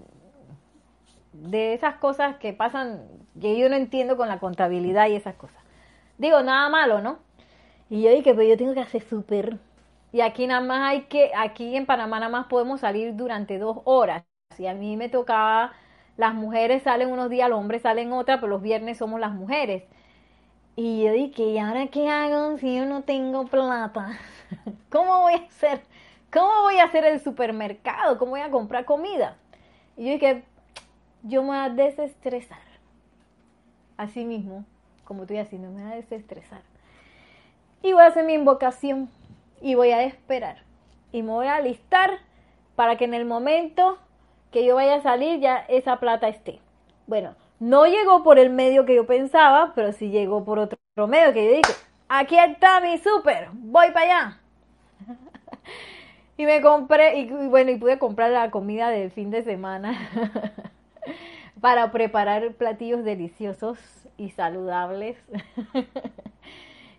de 1.33 1.75
esas 1.75 1.97
cosas 1.97 2.37
que 2.37 2.53
pasan, 2.53 3.07
que 3.41 3.59
yo 3.59 3.69
no 3.69 3.77
entiendo 3.77 4.17
con 4.17 4.29
la 4.29 4.39
contabilidad 4.39 5.09
y 5.09 5.15
esas 5.17 5.35
cosas. 5.35 5.63
Digo, 6.19 6.43
nada 6.43 6.69
malo, 6.69 7.01
¿no? 7.01 7.19
Y 7.89 8.03
yo 8.03 8.11
dije, 8.11 8.35
pero 8.35 8.43
yo 8.43 8.57
tengo 8.57 8.75
que 8.75 8.81
hacer 8.81 9.03
súper. 9.03 9.59
Y 10.13 10.21
aquí 10.21 10.47
nada 10.47 10.61
más 10.61 10.91
hay 10.91 11.03
que, 11.03 11.33
aquí 11.37 11.77
en 11.77 11.87
Panamá 11.87 12.21
nada 12.21 12.31
más 12.31 12.47
podemos 12.47 12.81
salir 12.81 13.17
durante 13.17 13.59
dos 13.59 13.79
horas. 13.85 14.25
Si 14.57 14.67
a 14.67 14.75
mí 14.75 14.97
me 14.97 15.09
tocaba, 15.09 15.73
las 16.17 16.35
mujeres 16.35 16.83
salen 16.83 17.11
unos 17.11 17.31
días, 17.31 17.49
los 17.49 17.59
hombres 17.59 17.83
salen 17.83 18.13
otra, 18.13 18.41
pero 18.41 18.49
los 18.49 18.63
viernes 18.63 18.99
somos 18.99 19.21
las 19.21 19.33
mujeres. 19.33 19.85
Y 20.83 21.05
yo 21.05 21.13
dije, 21.13 21.43
¿y 21.43 21.59
ahora 21.59 21.89
qué 21.89 22.09
hago 22.09 22.57
si 22.57 22.75
yo 22.75 22.87
no 22.87 23.03
tengo 23.03 23.45
plata? 23.45 24.19
¿Cómo 24.91 25.21
voy 25.21 25.35
a 25.35 25.47
hacer? 25.47 25.83
¿Cómo 26.33 26.63
voy 26.63 26.79
a 26.79 26.85
hacer 26.85 27.05
el 27.05 27.21
supermercado? 27.21 28.17
¿Cómo 28.17 28.31
voy 28.31 28.41
a 28.41 28.51
comprar 28.51 28.87
comida? 28.87 29.37
Y 29.99 30.07
yo 30.07 30.13
dije, 30.13 30.43
yo 31.23 31.43
me 31.43 31.49
voy 31.49 31.59
a 31.59 31.69
desestresar. 31.69 32.63
Así 33.99 34.25
mismo, 34.25 34.65
como 35.05 35.25
estoy 35.25 35.37
haciendo, 35.37 35.69
me 35.69 35.83
voy 35.83 35.93
a 35.93 35.97
desestresar. 35.97 36.63
Y 37.83 37.93
voy 37.93 38.01
a 38.01 38.07
hacer 38.07 38.25
mi 38.25 38.33
invocación 38.33 39.11
y 39.61 39.75
voy 39.75 39.91
a 39.91 40.03
esperar. 40.05 40.63
Y 41.13 41.21
me 41.21 41.33
voy 41.33 41.49
a 41.49 41.57
alistar 41.57 42.21
para 42.75 42.97
que 42.97 43.05
en 43.05 43.13
el 43.13 43.27
momento 43.27 43.99
que 44.51 44.65
yo 44.65 44.77
vaya 44.77 44.95
a 44.95 45.03
salir 45.03 45.41
ya 45.41 45.59
esa 45.59 46.01
plata 46.01 46.27
esté. 46.29 46.59
Bueno, 47.07 47.35
no 47.61 47.87
llegó 47.87 48.25
por 48.25 48.39
el 48.39 48.51
medio 48.51 48.85
que 48.87 48.97
yo 48.97 49.07
pensaba, 49.07 49.73
pero 49.75 49.93
sí 49.93 50.11
llegó 50.11 50.45
por 50.45 50.59
otro 50.59 50.79
medio 51.07 51.33
que 51.33 51.45
yo 51.45 51.51
dije, 51.53 51.73
aquí 52.09 52.37
está 52.37 52.81
mi 52.81 52.99
súper, 52.99 53.49
voy 53.53 53.91
para 53.93 54.07
allá. 54.07 54.41
y 56.37 56.47
me 56.47 56.61
compré, 56.63 57.19
y, 57.19 57.27
bueno, 57.27 57.71
y 57.71 57.77
pude 57.77 57.99
comprar 57.99 58.31
la 58.31 58.51
comida 58.51 58.91
del 58.91 59.11
fin 59.11 59.31
de 59.31 59.43
semana 59.43 59.97
para 61.61 61.93
preparar 61.93 62.55
platillos 62.55 63.05
deliciosos 63.05 63.79
y 64.17 64.31
saludables. 64.31 65.17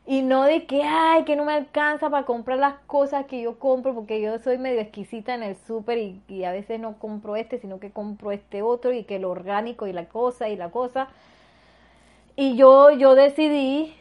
y 0.06 0.24
no 0.24 0.44
de 0.44 0.66
que, 0.66 0.84
ay, 0.84 1.24
que 1.26 1.36
no 1.36 1.46
me 1.46 1.54
alcanza 1.54 2.10
para 2.10 2.26
comprar 2.26 2.58
las 2.58 2.76
cosas 2.88 3.26
que 3.28 3.42
yo 3.42 3.60
compro, 3.60 3.94
porque 3.94 4.22
yo 4.22 4.38
soy 4.40 4.58
medio 4.58 4.82
exquisita 4.82 5.36
en 5.36 5.44
el 5.44 5.56
súper 5.56 5.98
y, 6.00 6.22
y, 6.28 6.44
a 6.44 6.52
veces 6.52 6.80
no 6.80 6.98
compro 6.98 7.36
este, 7.36 7.60
sino 7.60 7.80
que 7.80 7.92
compro 7.92 8.32
este 8.32 8.62
otro 8.62 8.94
y 8.94 9.04
que 9.04 9.20
lo 9.20 9.30
orgánico 9.30 9.88
y 9.88 9.94
la 9.94 10.06
cosa 10.06 10.50
y 10.50 10.56
la 10.56 10.70
cosa. 10.72 11.08
Y 12.36 12.56
yo, 12.56 12.92
yo 12.92 13.16
decidí 13.16 13.94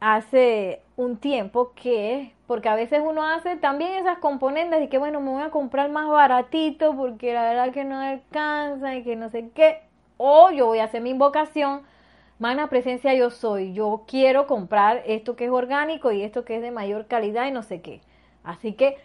hace 0.00 0.82
un 0.96 1.16
tiempo 1.16 1.72
que, 1.74 2.32
porque 2.46 2.68
a 2.68 2.74
veces 2.74 3.00
uno 3.04 3.24
hace 3.24 3.56
también 3.56 3.92
esas 3.92 4.18
componentes 4.18 4.82
y 4.82 4.88
que 4.88 4.98
bueno, 4.98 5.20
me 5.20 5.30
voy 5.30 5.42
a 5.42 5.50
comprar 5.50 5.90
más 5.90 6.08
baratito 6.08 6.96
porque 6.96 7.32
la 7.32 7.42
verdad 7.44 7.72
que 7.72 7.84
no 7.84 7.98
alcanza 7.98 8.94
y 8.96 9.04
que 9.04 9.16
no 9.16 9.30
sé 9.30 9.50
qué, 9.54 9.80
o 10.16 10.50
yo 10.50 10.66
voy 10.66 10.80
a 10.80 10.84
hacer 10.84 11.02
mi 11.02 11.10
invocación, 11.10 11.82
magna 12.42 12.68
presencia 12.68 13.14
yo 13.14 13.30
soy, 13.30 13.72
yo 13.72 14.04
quiero 14.06 14.46
comprar 14.46 15.02
esto 15.06 15.36
que 15.36 15.46
es 15.46 15.50
orgánico 15.50 16.12
y 16.12 16.22
esto 16.22 16.44
que 16.44 16.56
es 16.56 16.62
de 16.62 16.70
mayor 16.72 17.06
calidad 17.06 17.46
y 17.46 17.52
no 17.52 17.62
sé 17.62 17.80
qué. 17.82 18.00
Así 18.44 18.74
que 18.74 18.98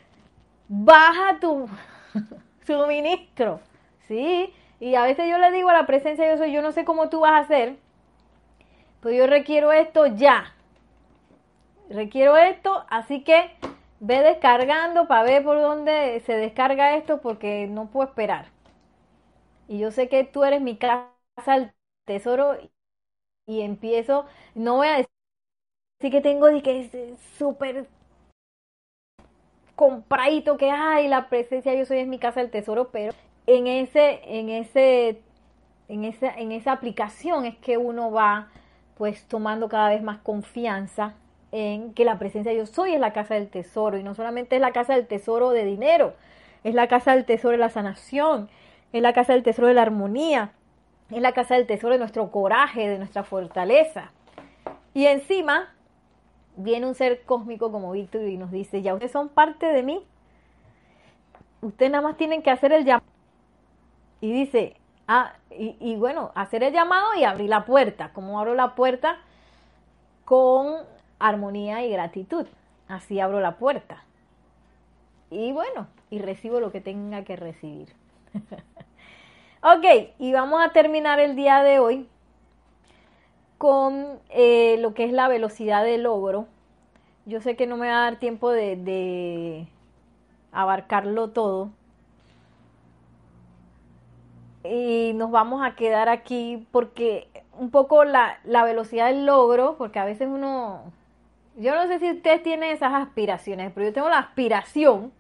baja 0.70 1.40
tu 1.42 1.68
suministro, 2.68 3.62
¿sí? 4.08 4.54
Y 4.80 4.96
a 4.96 5.04
veces 5.04 5.30
yo 5.30 5.38
le 5.40 5.52
digo 5.52 5.70
a 5.70 5.74
la 5.74 5.88
presencia 5.88 6.30
yo 6.32 6.38
soy, 6.38 6.52
yo 6.54 6.62
no 6.62 6.72
sé 6.74 6.86
cómo 6.86 7.10
tú 7.10 7.22
vas 7.22 7.34
a 7.34 7.40
hacer, 7.40 7.78
pero 9.02 9.16
yo 9.16 9.28
requiero 9.28 9.72
esto 9.72 10.06
ya 10.08 10.54
requiero 11.90 12.38
esto, 12.38 12.86
así 12.90 13.24
que 13.24 13.52
ve 14.00 14.22
descargando 14.22 15.08
para 15.08 15.24
ver 15.24 15.44
por 15.44 15.60
dónde 15.60 16.20
se 16.26 16.34
descarga 16.34 16.96
esto 16.96 17.20
porque 17.22 17.68
no 17.68 17.88
puedo 17.90 18.08
esperar. 18.10 18.48
Y 19.68 19.80
yo 19.80 19.92
sé 19.92 20.10
que 20.10 20.24
tú 20.24 20.44
eres 20.44 20.62
mi 20.62 20.78
casa 20.78 21.12
al 21.46 21.74
tesoro 22.06 22.58
y 23.48 23.62
empiezo, 23.62 24.26
no 24.56 24.76
voy 24.76 24.88
a 24.88 24.98
decir 24.98 26.12
que 26.12 26.22
tengo 26.22 26.48
de 26.48 26.62
que 26.62 26.82
es 26.82 27.20
súper 27.38 27.88
compradito 29.76 30.58
que 30.58 30.70
hay, 30.70 31.08
la 31.08 31.30
presencia 31.30 31.74
yo 31.74 31.86
soy 31.86 32.00
es 32.00 32.08
mi 32.08 32.20
casa 32.20 32.42
del 32.42 32.52
tesoro, 32.52 32.90
pero 32.92 33.14
en 33.48 33.68
ese, 33.68 34.20
en 34.26 34.50
ese, 34.50 35.22
en 35.88 36.04
esa, 36.04 36.30
en 36.36 36.52
esa 36.52 36.74
aplicación 36.74 37.46
es 37.46 37.56
que 37.58 37.78
uno 37.78 38.12
va 38.12 38.50
pues 38.98 39.24
tomando 39.28 39.70
cada 39.70 39.90
vez 39.90 40.04
más 40.04 40.18
confianza 40.20 41.14
en 41.52 41.94
que 41.94 42.04
la 42.04 42.20
presencia 42.20 42.52
yo 42.52 42.66
soy 42.66 42.96
es 42.96 43.00
la 43.00 43.14
casa 43.14 43.36
del 43.36 43.48
tesoro 43.48 43.98
y 43.98 44.04
no 44.04 44.14
solamente 44.14 44.56
es 44.56 44.62
la 44.62 44.74
casa 44.74 44.94
del 44.94 45.08
tesoro 45.08 45.52
de 45.52 45.64
dinero, 45.64 46.16
es 46.66 46.76
la 46.76 46.88
casa 46.88 47.16
del 47.16 47.24
tesoro 47.24 47.54
de 47.54 47.60
la 47.60 47.70
sanación, 47.70 48.50
es 48.92 49.02
la 49.02 49.14
casa 49.14 49.34
del 49.34 49.44
tesoro 49.44 49.68
de 49.68 49.76
la 49.76 49.84
armonía, 49.84 50.52
es 51.12 51.22
la 51.22 51.34
casa 51.34 51.56
del 51.56 51.68
tesoro 51.68 51.94
de 51.94 52.00
nuestro 52.00 52.32
coraje, 52.32 52.88
de 52.88 52.98
nuestra 52.98 53.24
fortaleza. 53.24 54.12
Y 54.94 55.06
encima 55.06 55.74
viene 56.56 56.86
un 56.88 56.96
ser 56.96 57.24
cósmico 57.24 57.72
como 57.72 57.92
Víctor 57.92 58.24
y 58.24 58.38
nos 58.38 58.52
dice, 58.52 58.82
ya 58.82 58.94
ustedes 58.94 59.12
son 59.12 59.30
parte 59.30 59.68
de 59.68 59.84
mí, 59.84 60.04
ustedes 61.62 61.92
nada 61.92 62.02
más 62.02 62.18
tienen 62.18 62.42
que 62.42 62.52
hacer 62.52 62.74
el 62.74 62.84
llamado. 62.84 63.06
Y 64.20 64.32
dice, 64.32 64.76
ah, 65.08 65.34
y, 65.52 65.78
y 65.80 65.96
bueno, 65.96 66.32
hacer 66.36 66.64
el 66.64 66.74
llamado 66.74 67.14
y 67.16 67.24
abrir 67.24 67.50
la 67.50 67.66
puerta. 67.66 68.12
¿Cómo 68.14 68.40
abro 68.40 68.56
la 68.56 68.76
puerta? 68.76 69.20
Con 70.26 70.78
armonía 71.20 71.86
y 71.86 71.92
gratitud. 71.92 72.48
Así 72.88 73.20
abro 73.20 73.40
la 73.40 73.58
puerta. 73.58 74.04
Y 75.30 75.52
bueno, 75.52 75.88
y 76.10 76.20
recibo 76.20 76.60
lo 76.60 76.72
que 76.72 76.82
tenga 76.82 77.24
que 77.24 77.36
recibir. 77.36 77.94
ok, 79.62 80.14
y 80.20 80.34
vamos 80.34 80.64
a 80.64 80.70
terminar 80.72 81.20
el 81.20 81.36
día 81.36 81.64
de 81.64 81.80
hoy 81.80 82.08
con 83.58 84.20
eh, 84.30 84.78
lo 84.80 84.94
que 84.94 85.06
es 85.06 85.12
la 85.12 85.28
velocidad 85.28 85.84
de 85.84 85.98
logro. 85.98 86.48
Yo 87.26 87.42
sé 87.42 87.56
que 87.56 87.68
no 87.68 87.78
me 87.78 87.88
va 87.88 88.00
a 88.00 88.12
dar 88.12 88.20
tiempo 88.20 88.52
de, 88.52 89.68
abarcarlo 90.52 91.30
todo. 91.30 91.72
Y 94.64 95.14
nos 95.16 95.32
vamos 95.32 95.66
a 95.66 95.76
quedar 95.76 96.10
aquí 96.10 96.68
porque 96.72 97.30
un 97.54 97.72
poco 97.72 98.04
la, 98.04 98.40
la 98.44 98.64
velocidad 98.64 99.08
del 99.08 99.26
logro, 99.26 99.76
porque 99.78 100.00
a 100.00 100.06
veces 100.06 100.28
uno 100.30 100.92
yo 101.58 101.74
no 101.74 101.88
sé 101.88 102.00
si 102.00 102.12
ustedes 102.12 102.44
tienen 102.44 102.72
esas 102.72 102.94
aspiraciones, 102.94 103.72
pero 103.74 103.88
yo 103.88 103.94
tengo 103.94 104.10
la 104.10 104.20
aspiración 104.20 105.12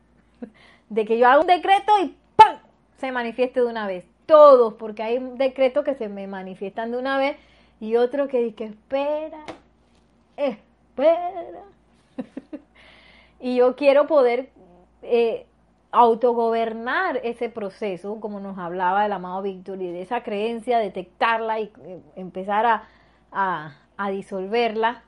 de 0.90 1.06
que 1.06 1.18
yo 1.18 1.28
haga 1.28 1.42
un 1.42 1.48
decreto 1.48 1.92
y 2.04 2.16
¡pam! 2.36 2.58
se 2.98 3.12
manifieste 3.12 3.60
de 3.60 3.66
una 3.66 3.88
vez. 3.88 4.06
Todos, 4.28 4.76
porque 4.76 5.02
hay 5.02 5.20
decretos 5.36 5.84
que 5.84 5.96
se 5.96 6.10
me 6.10 6.28
manifiestan 6.28 6.92
de 6.92 6.98
una 6.98 7.18
vez 7.18 7.38
y 7.80 7.96
otro 7.96 8.28
que 8.28 8.44
dice, 8.44 8.66
espera, 8.66 9.44
espera. 10.36 11.64
y 13.40 13.56
yo 13.56 13.76
quiero 13.76 14.06
poder 14.06 14.50
eh, 15.02 15.48
autogobernar 15.92 17.22
ese 17.24 17.50
proceso, 17.50 18.20
como 18.20 18.40
nos 18.40 18.60
hablaba 18.60 19.06
el 19.06 19.14
amado 19.14 19.42
Víctor, 19.42 19.82
y 19.82 19.92
de 19.92 20.02
esa 20.02 20.22
creencia, 20.22 20.78
detectarla 20.78 21.60
y 21.60 21.72
eh, 21.86 22.02
empezar 22.16 22.66
a, 23.32 23.78
a 23.98 24.10
disolverla 24.12 25.04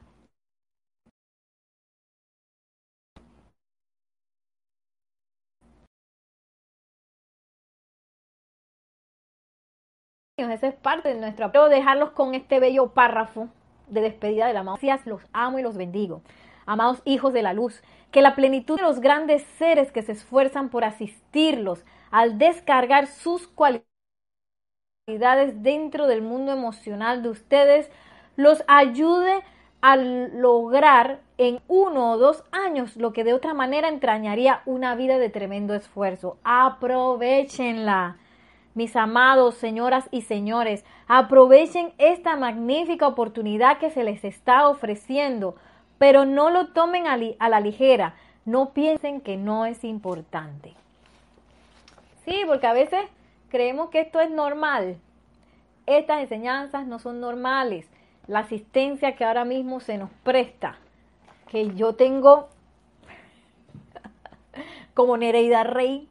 Esa 10.39 10.67
es 10.67 10.75
parte 10.75 11.13
de 11.13 11.19
nuestra. 11.19 11.51
Pero 11.51 11.69
dejarlos 11.69 12.11
con 12.11 12.33
este 12.33 12.59
bello 12.59 12.91
párrafo 12.91 13.49
de 13.87 14.01
despedida 14.01 14.47
del 14.47 14.57
amado. 14.57 14.77
Los 15.05 15.21
amo 15.33 15.59
y 15.59 15.63
los 15.63 15.75
bendigo. 15.75 16.21
Amados 16.65 17.01
hijos 17.03 17.33
de 17.33 17.41
la 17.41 17.53
luz, 17.53 17.81
que 18.11 18.21
la 18.21 18.35
plenitud 18.35 18.77
de 18.77 18.83
los 18.83 18.99
grandes 18.99 19.43
seres 19.57 19.91
que 19.91 20.03
se 20.03 20.11
esfuerzan 20.11 20.69
por 20.69 20.83
asistirlos 20.83 21.83
al 22.11 22.37
descargar 22.37 23.07
sus 23.07 23.47
cualidades 23.47 23.83
dentro 25.63 26.07
del 26.07 26.21
mundo 26.21 26.51
emocional 26.51 27.23
de 27.23 27.29
ustedes, 27.29 27.89
los 28.35 28.63
ayude 28.67 29.43
a 29.81 29.95
lograr 29.95 31.21
en 31.37 31.61
uno 31.67 32.11
o 32.11 32.17
dos 32.17 32.43
años 32.51 32.95
lo 32.97 33.13
que 33.13 33.23
de 33.23 33.33
otra 33.33 33.53
manera 33.53 33.89
entrañaría 33.89 34.61
una 34.65 34.95
vida 34.95 35.17
de 35.17 35.29
tremendo 35.29 35.73
esfuerzo. 35.73 36.37
Aprovechenla. 36.43 38.17
Mis 38.79 38.95
amados, 38.95 39.55
señoras 39.55 40.07
y 40.09 40.21
señores, 40.21 40.85
aprovechen 41.09 41.91
esta 41.97 42.37
magnífica 42.37 43.09
oportunidad 43.09 43.77
que 43.77 43.89
se 43.89 44.05
les 44.05 44.23
está 44.23 44.69
ofreciendo, 44.69 45.57
pero 45.97 46.23
no 46.23 46.49
lo 46.49 46.67
tomen 46.67 47.05
a, 47.05 47.17
la 47.17 47.59
ligera, 47.59 48.15
no 48.45 48.69
piensen 48.69 49.19
que 49.19 49.35
no 49.35 49.65
es 49.65 49.83
importante. 49.83 50.75
Sí, 52.23 52.43
porque 52.47 52.67
a 52.67 52.71
veces 52.71 53.01
creemos 53.49 53.89
que 53.89 53.99
esto 53.99 54.21
es 54.21 54.31
normal. 54.31 54.95
Estas 55.85 56.21
enseñanzas 56.21 56.87
no 56.87 56.99
son 56.99 57.19
normales. 57.19 57.85
La 58.27 58.39
asistencia 58.39 59.17
que 59.17 59.25
ahora 59.25 59.43
mismo 59.43 59.81
se 59.81 59.97
nos 59.97 60.09
presta, 60.23 60.77
que 61.49 61.75
yo 61.75 61.95
tengo 61.95 62.47
como 64.93 65.17
Nereida 65.17 65.65
Rey, 65.65 66.07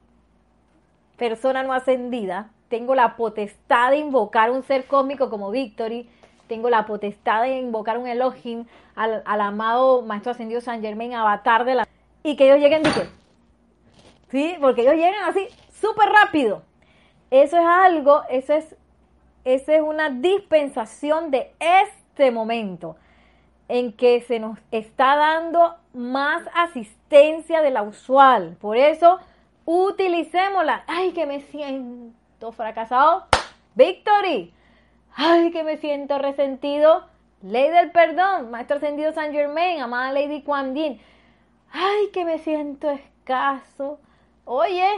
persona 1.16 1.62
no 1.62 1.72
ascendida, 1.72 2.50
tengo 2.68 2.94
la 2.94 3.16
potestad 3.16 3.90
de 3.90 3.98
invocar 3.98 4.50
un 4.50 4.62
ser 4.62 4.86
cósmico 4.86 5.30
como 5.30 5.50
Victory, 5.50 6.08
tengo 6.46 6.70
la 6.70 6.86
potestad 6.86 7.42
de 7.42 7.58
invocar 7.58 7.98
un 7.98 8.06
Elohim 8.06 8.66
al, 8.94 9.22
amado 9.24 10.02
Maestro 10.02 10.32
Ascendido 10.32 10.60
San 10.60 10.80
Germain, 10.80 11.14
avatar 11.14 11.64
de 11.64 11.74
la... 11.76 11.88
Y 12.22 12.36
que 12.36 12.46
ellos 12.46 12.58
lleguen, 12.58 12.82
dije, 12.82 13.08
¿sí? 14.30 14.56
Porque 14.60 14.82
ellos 14.82 14.94
llegan 14.94 15.24
así, 15.24 15.46
súper 15.80 16.08
rápido. 16.08 16.62
Eso 17.30 17.58
es 17.58 17.64
algo, 17.64 18.22
eso 18.30 18.54
es, 18.54 18.76
eso 19.44 19.72
es 19.72 19.82
una 19.82 20.10
dispensación 20.10 21.30
de 21.30 21.52
este 21.60 22.30
momento 22.30 22.96
en 23.68 23.92
que 23.92 24.22
se 24.22 24.40
nos 24.40 24.58
está 24.70 25.16
dando 25.16 25.76
más 25.92 26.42
asistencia 26.54 27.60
de 27.60 27.70
la 27.70 27.82
usual. 27.82 28.56
Por 28.60 28.78
eso, 28.78 29.18
utilicémosla. 29.66 30.84
Ay, 30.86 31.12
que 31.12 31.26
me 31.26 31.40
siento 31.42 32.17
fracasado. 32.52 33.26
Victory. 33.74 34.52
Ay, 35.14 35.50
que 35.50 35.64
me 35.64 35.76
siento 35.76 36.18
resentido. 36.18 37.04
Ley 37.42 37.70
del 37.70 37.92
perdón, 37.92 38.50
Maestro 38.50 38.78
Ascendido 38.78 39.12
San 39.12 39.32
Germain, 39.32 39.80
amada 39.80 40.12
Lady 40.12 40.42
Kuan 40.42 40.74
Yin. 40.74 41.00
Ay, 41.70 42.08
que 42.12 42.24
me 42.24 42.38
siento 42.38 42.90
escaso. 42.90 44.00
Oye, 44.44 44.88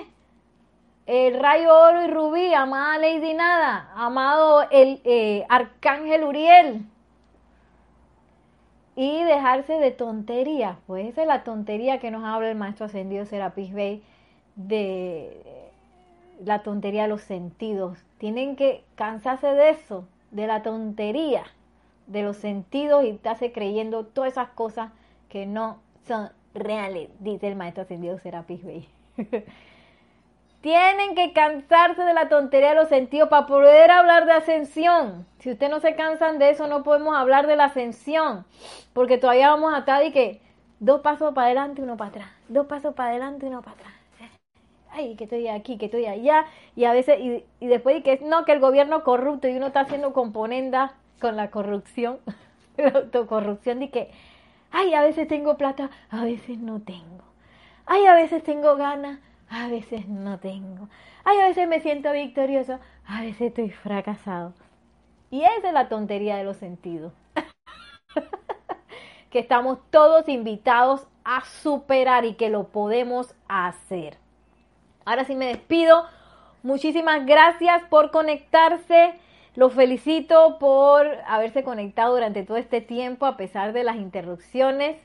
el 1.07 1.38
rayo 1.38 1.74
oro 1.74 2.05
y 2.05 2.07
rubí, 2.09 2.55
amada 2.55 2.99
Lady 2.99 3.34
Nada, 3.34 3.91
amado 3.95 4.62
el 4.70 5.01
eh, 5.05 5.45
arcángel 5.49 6.24
Uriel. 6.24 6.86
Y 8.97 9.22
dejarse 9.24 9.74
de 9.74 9.91
tontería, 9.91 10.78
pues 10.86 11.07
esa 11.07 11.22
es 11.22 11.28
la 11.28 11.45
tontería 11.45 11.99
que 11.99 12.11
nos 12.11 12.24
habla 12.24 12.51
el 12.51 12.57
maestro 12.57 12.86
ascendido 12.86 13.24
Serapis 13.24 13.72
Bey 13.72 14.03
de 14.57 15.60
la 16.45 16.62
tontería 16.62 17.03
de 17.03 17.09
los 17.09 17.22
sentidos. 17.22 17.99
Tienen 18.18 18.57
que 18.57 18.84
cansarse 18.95 19.49
de 19.49 19.70
eso, 19.70 20.07
de 20.30 20.47
la 20.47 20.62
tontería 20.62 21.45
de 22.07 22.22
los 22.22 22.36
sentidos 22.36 23.05
y 23.05 23.11
estarse 23.11 23.53
creyendo 23.53 24.05
todas 24.05 24.32
esas 24.32 24.49
cosas 24.51 24.91
que 25.28 25.47
no 25.47 25.78
son 26.07 26.30
reales, 26.55 27.09
dice 27.20 27.47
el 27.47 27.55
maestro 27.55 27.84
ascendido 27.84 28.18
Serapis 28.18 28.64
Bey. 28.64 28.88
Tienen 30.61 31.14
que 31.14 31.32
cansarse 31.32 32.03
de 32.03 32.12
la 32.12 32.28
tontería 32.28 32.70
de 32.70 32.74
los 32.74 32.88
sentidos 32.88 33.28
para 33.30 33.47
poder 33.47 33.91
hablar 33.91 34.26
de 34.26 34.32
ascensión. 34.32 35.24
Si 35.38 35.53
ustedes 35.53 35.70
no 35.70 35.80
se 35.80 35.95
cansan 35.95 36.38
de 36.38 36.51
eso, 36.51 36.66
no 36.66 36.82
podemos 36.82 37.16
hablar 37.16 37.47
de 37.47 37.57
la 37.57 37.66
ascensión. 37.66 38.45
Porque 38.93 39.16
todavía 39.16 39.49
vamos 39.49 39.72
a 39.72 39.78
estar 39.78 40.12
que 40.12 40.43
dos 40.78 41.01
pasos 41.01 41.32
para 41.32 41.47
adelante, 41.47 41.80
uno 41.80 41.97
para 41.97 42.11
atrás. 42.11 42.28
Dos 42.49 42.66
pasos 42.66 42.95
para 42.95 43.11
adelante, 43.11 43.47
uno 43.47 43.62
para 43.62 43.76
atrás. 43.76 43.99
Ay, 44.93 45.16
que 45.16 45.24
estoy 45.24 45.49
aquí, 45.49 45.78
que 45.78 45.86
estoy 45.86 46.07
allá. 46.07 46.47
Y 46.76 46.84
a 46.84 46.93
veces, 46.93 47.18
y, 47.20 47.66
después 47.66 47.97
y 47.99 48.03
que 48.03 48.20
no, 48.22 48.45
que 48.45 48.53
el 48.53 48.61
gobierno 48.61 49.05
corrupto 49.05 49.49
y 49.49 49.57
uno 49.57 49.68
está 49.68 49.80
haciendo 49.80 50.12
componendas 50.12 50.93
con 51.20 51.36
la 51.36 51.51
corrupción, 51.51 52.18
la 52.76 52.91
autocorrupción. 52.91 53.82
Y 53.82 53.88
que, 53.88 54.11
ay, 54.70 54.95
a 54.95 55.03
veces 55.03 55.28
tengo 55.28 55.57
plata, 55.57 55.91
a 56.11 56.24
veces 56.24 56.59
no 56.59 56.80
tengo. 56.80 57.24
Ay, 57.86 58.07
a 58.07 58.14
veces 58.14 58.43
tengo 58.43 58.76
ganas 58.76 59.20
a 59.51 59.66
veces 59.66 60.09
no 60.09 60.38
tengo. 60.38 60.88
Ay, 61.24 61.38
a 61.41 61.49
veces 61.49 61.68
me 61.68 61.80
siento 61.80 62.12
victorioso, 62.12 62.78
a 63.05 63.20
veces 63.20 63.49
estoy 63.49 63.70
fracasado. 63.70 64.55
Y 65.30 65.43
esa 65.43 65.68
es 65.68 65.74
la 65.74 65.88
tontería 65.88 66.36
de 66.36 66.45
los 66.45 66.57
sentidos. 66.57 67.12
que 69.30 69.41
estamos 69.41 69.78
todos 69.91 70.28
invitados 70.28 71.07
a 71.24 71.45
superar 71.45 72.24
y 72.24 72.34
que 72.34 72.49
lo 72.49 72.68
podemos 72.68 73.34
hacer. 73.49 74.20
Ahora 75.05 75.24
sí 75.24 75.34
me 75.34 75.46
despido. 75.46 76.05
Muchísimas 76.62 77.26
gracias 77.26 77.82
por 77.84 78.11
conectarse. 78.11 79.14
Los 79.55 79.72
felicito 79.72 80.59
por 80.59 81.07
haberse 81.26 81.64
conectado 81.64 82.14
durante 82.14 82.44
todo 82.44 82.57
este 82.57 82.80
tiempo 82.80 83.26
a 83.26 83.36
pesar 83.36 83.72
de 83.72 83.84
las 83.84 83.96
interrupciones 83.96 84.96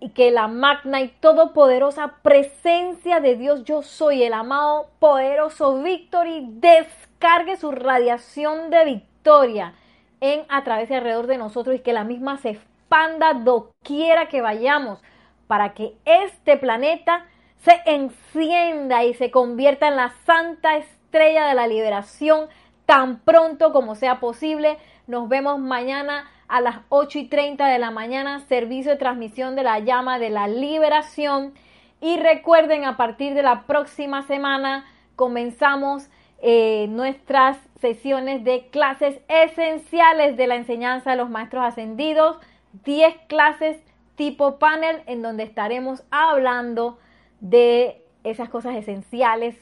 y 0.00 0.10
que 0.10 0.30
la 0.30 0.48
magna 0.48 1.00
y 1.00 1.08
todopoderosa 1.08 2.16
presencia 2.22 3.20
de 3.20 3.36
Dios 3.36 3.64
yo 3.64 3.82
soy, 3.82 4.22
el 4.22 4.34
amado 4.34 4.90
poderoso 4.98 5.82
Victory, 5.82 6.46
descargue 6.50 7.56
su 7.56 7.72
radiación 7.72 8.70
de 8.70 8.84
victoria 8.84 9.74
en 10.20 10.44
a 10.48 10.62
través 10.62 10.90
y 10.90 10.94
alrededor 10.94 11.26
de 11.26 11.38
nosotros 11.38 11.76
y 11.76 11.80
que 11.80 11.92
la 11.92 12.04
misma 12.04 12.36
se 12.38 12.50
expanda 12.50 13.34
doquiera 13.34 14.28
que 14.28 14.42
vayamos 14.42 15.02
para 15.46 15.74
que 15.74 15.94
este 16.04 16.56
planeta 16.56 17.26
se 17.64 17.80
encienda 17.86 19.04
y 19.04 19.14
se 19.14 19.30
convierta 19.30 19.88
en 19.88 19.96
la 19.96 20.12
santa 20.26 20.76
estrella 20.76 21.46
de 21.46 21.54
la 21.54 21.66
liberación 21.66 22.48
tan 22.84 23.20
pronto 23.20 23.72
como 23.72 23.94
sea 23.94 24.20
posible. 24.20 24.76
Nos 25.06 25.30
vemos 25.30 25.58
mañana 25.58 26.30
a 26.46 26.60
las 26.60 26.76
8 26.90 27.20
y 27.20 27.28
30 27.28 27.66
de 27.66 27.78
la 27.78 27.90
mañana, 27.90 28.40
servicio 28.40 28.92
de 28.92 28.98
transmisión 28.98 29.56
de 29.56 29.62
la 29.62 29.78
llama 29.78 30.18
de 30.18 30.28
la 30.28 30.46
liberación. 30.46 31.54
Y 32.02 32.18
recuerden, 32.18 32.84
a 32.84 32.98
partir 32.98 33.32
de 33.32 33.42
la 33.42 33.62
próxima 33.62 34.26
semana 34.26 34.84
comenzamos 35.16 36.10
eh, 36.42 36.86
nuestras 36.90 37.56
sesiones 37.80 38.44
de 38.44 38.68
clases 38.68 39.18
esenciales 39.28 40.36
de 40.36 40.46
la 40.46 40.56
enseñanza 40.56 41.12
de 41.12 41.16
los 41.16 41.30
maestros 41.30 41.64
ascendidos, 41.64 42.36
10 42.84 43.14
clases 43.26 43.78
tipo 44.16 44.58
panel 44.58 45.00
en 45.06 45.22
donde 45.22 45.44
estaremos 45.44 46.02
hablando 46.10 46.98
de 47.44 48.02
esas 48.24 48.48
cosas 48.48 48.74
esenciales 48.74 49.54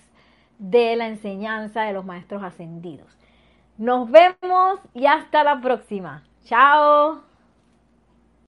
de 0.59 0.95
la 0.95 1.09
enseñanza 1.09 1.83
de 1.83 1.93
los 1.93 2.05
maestros 2.05 2.43
ascendidos. 2.45 3.19
Nos 3.77 4.09
vemos 4.09 4.79
y 4.95 5.07
hasta 5.07 5.43
la 5.43 5.61
próxima. 5.61 6.23
Chao. 6.45 7.32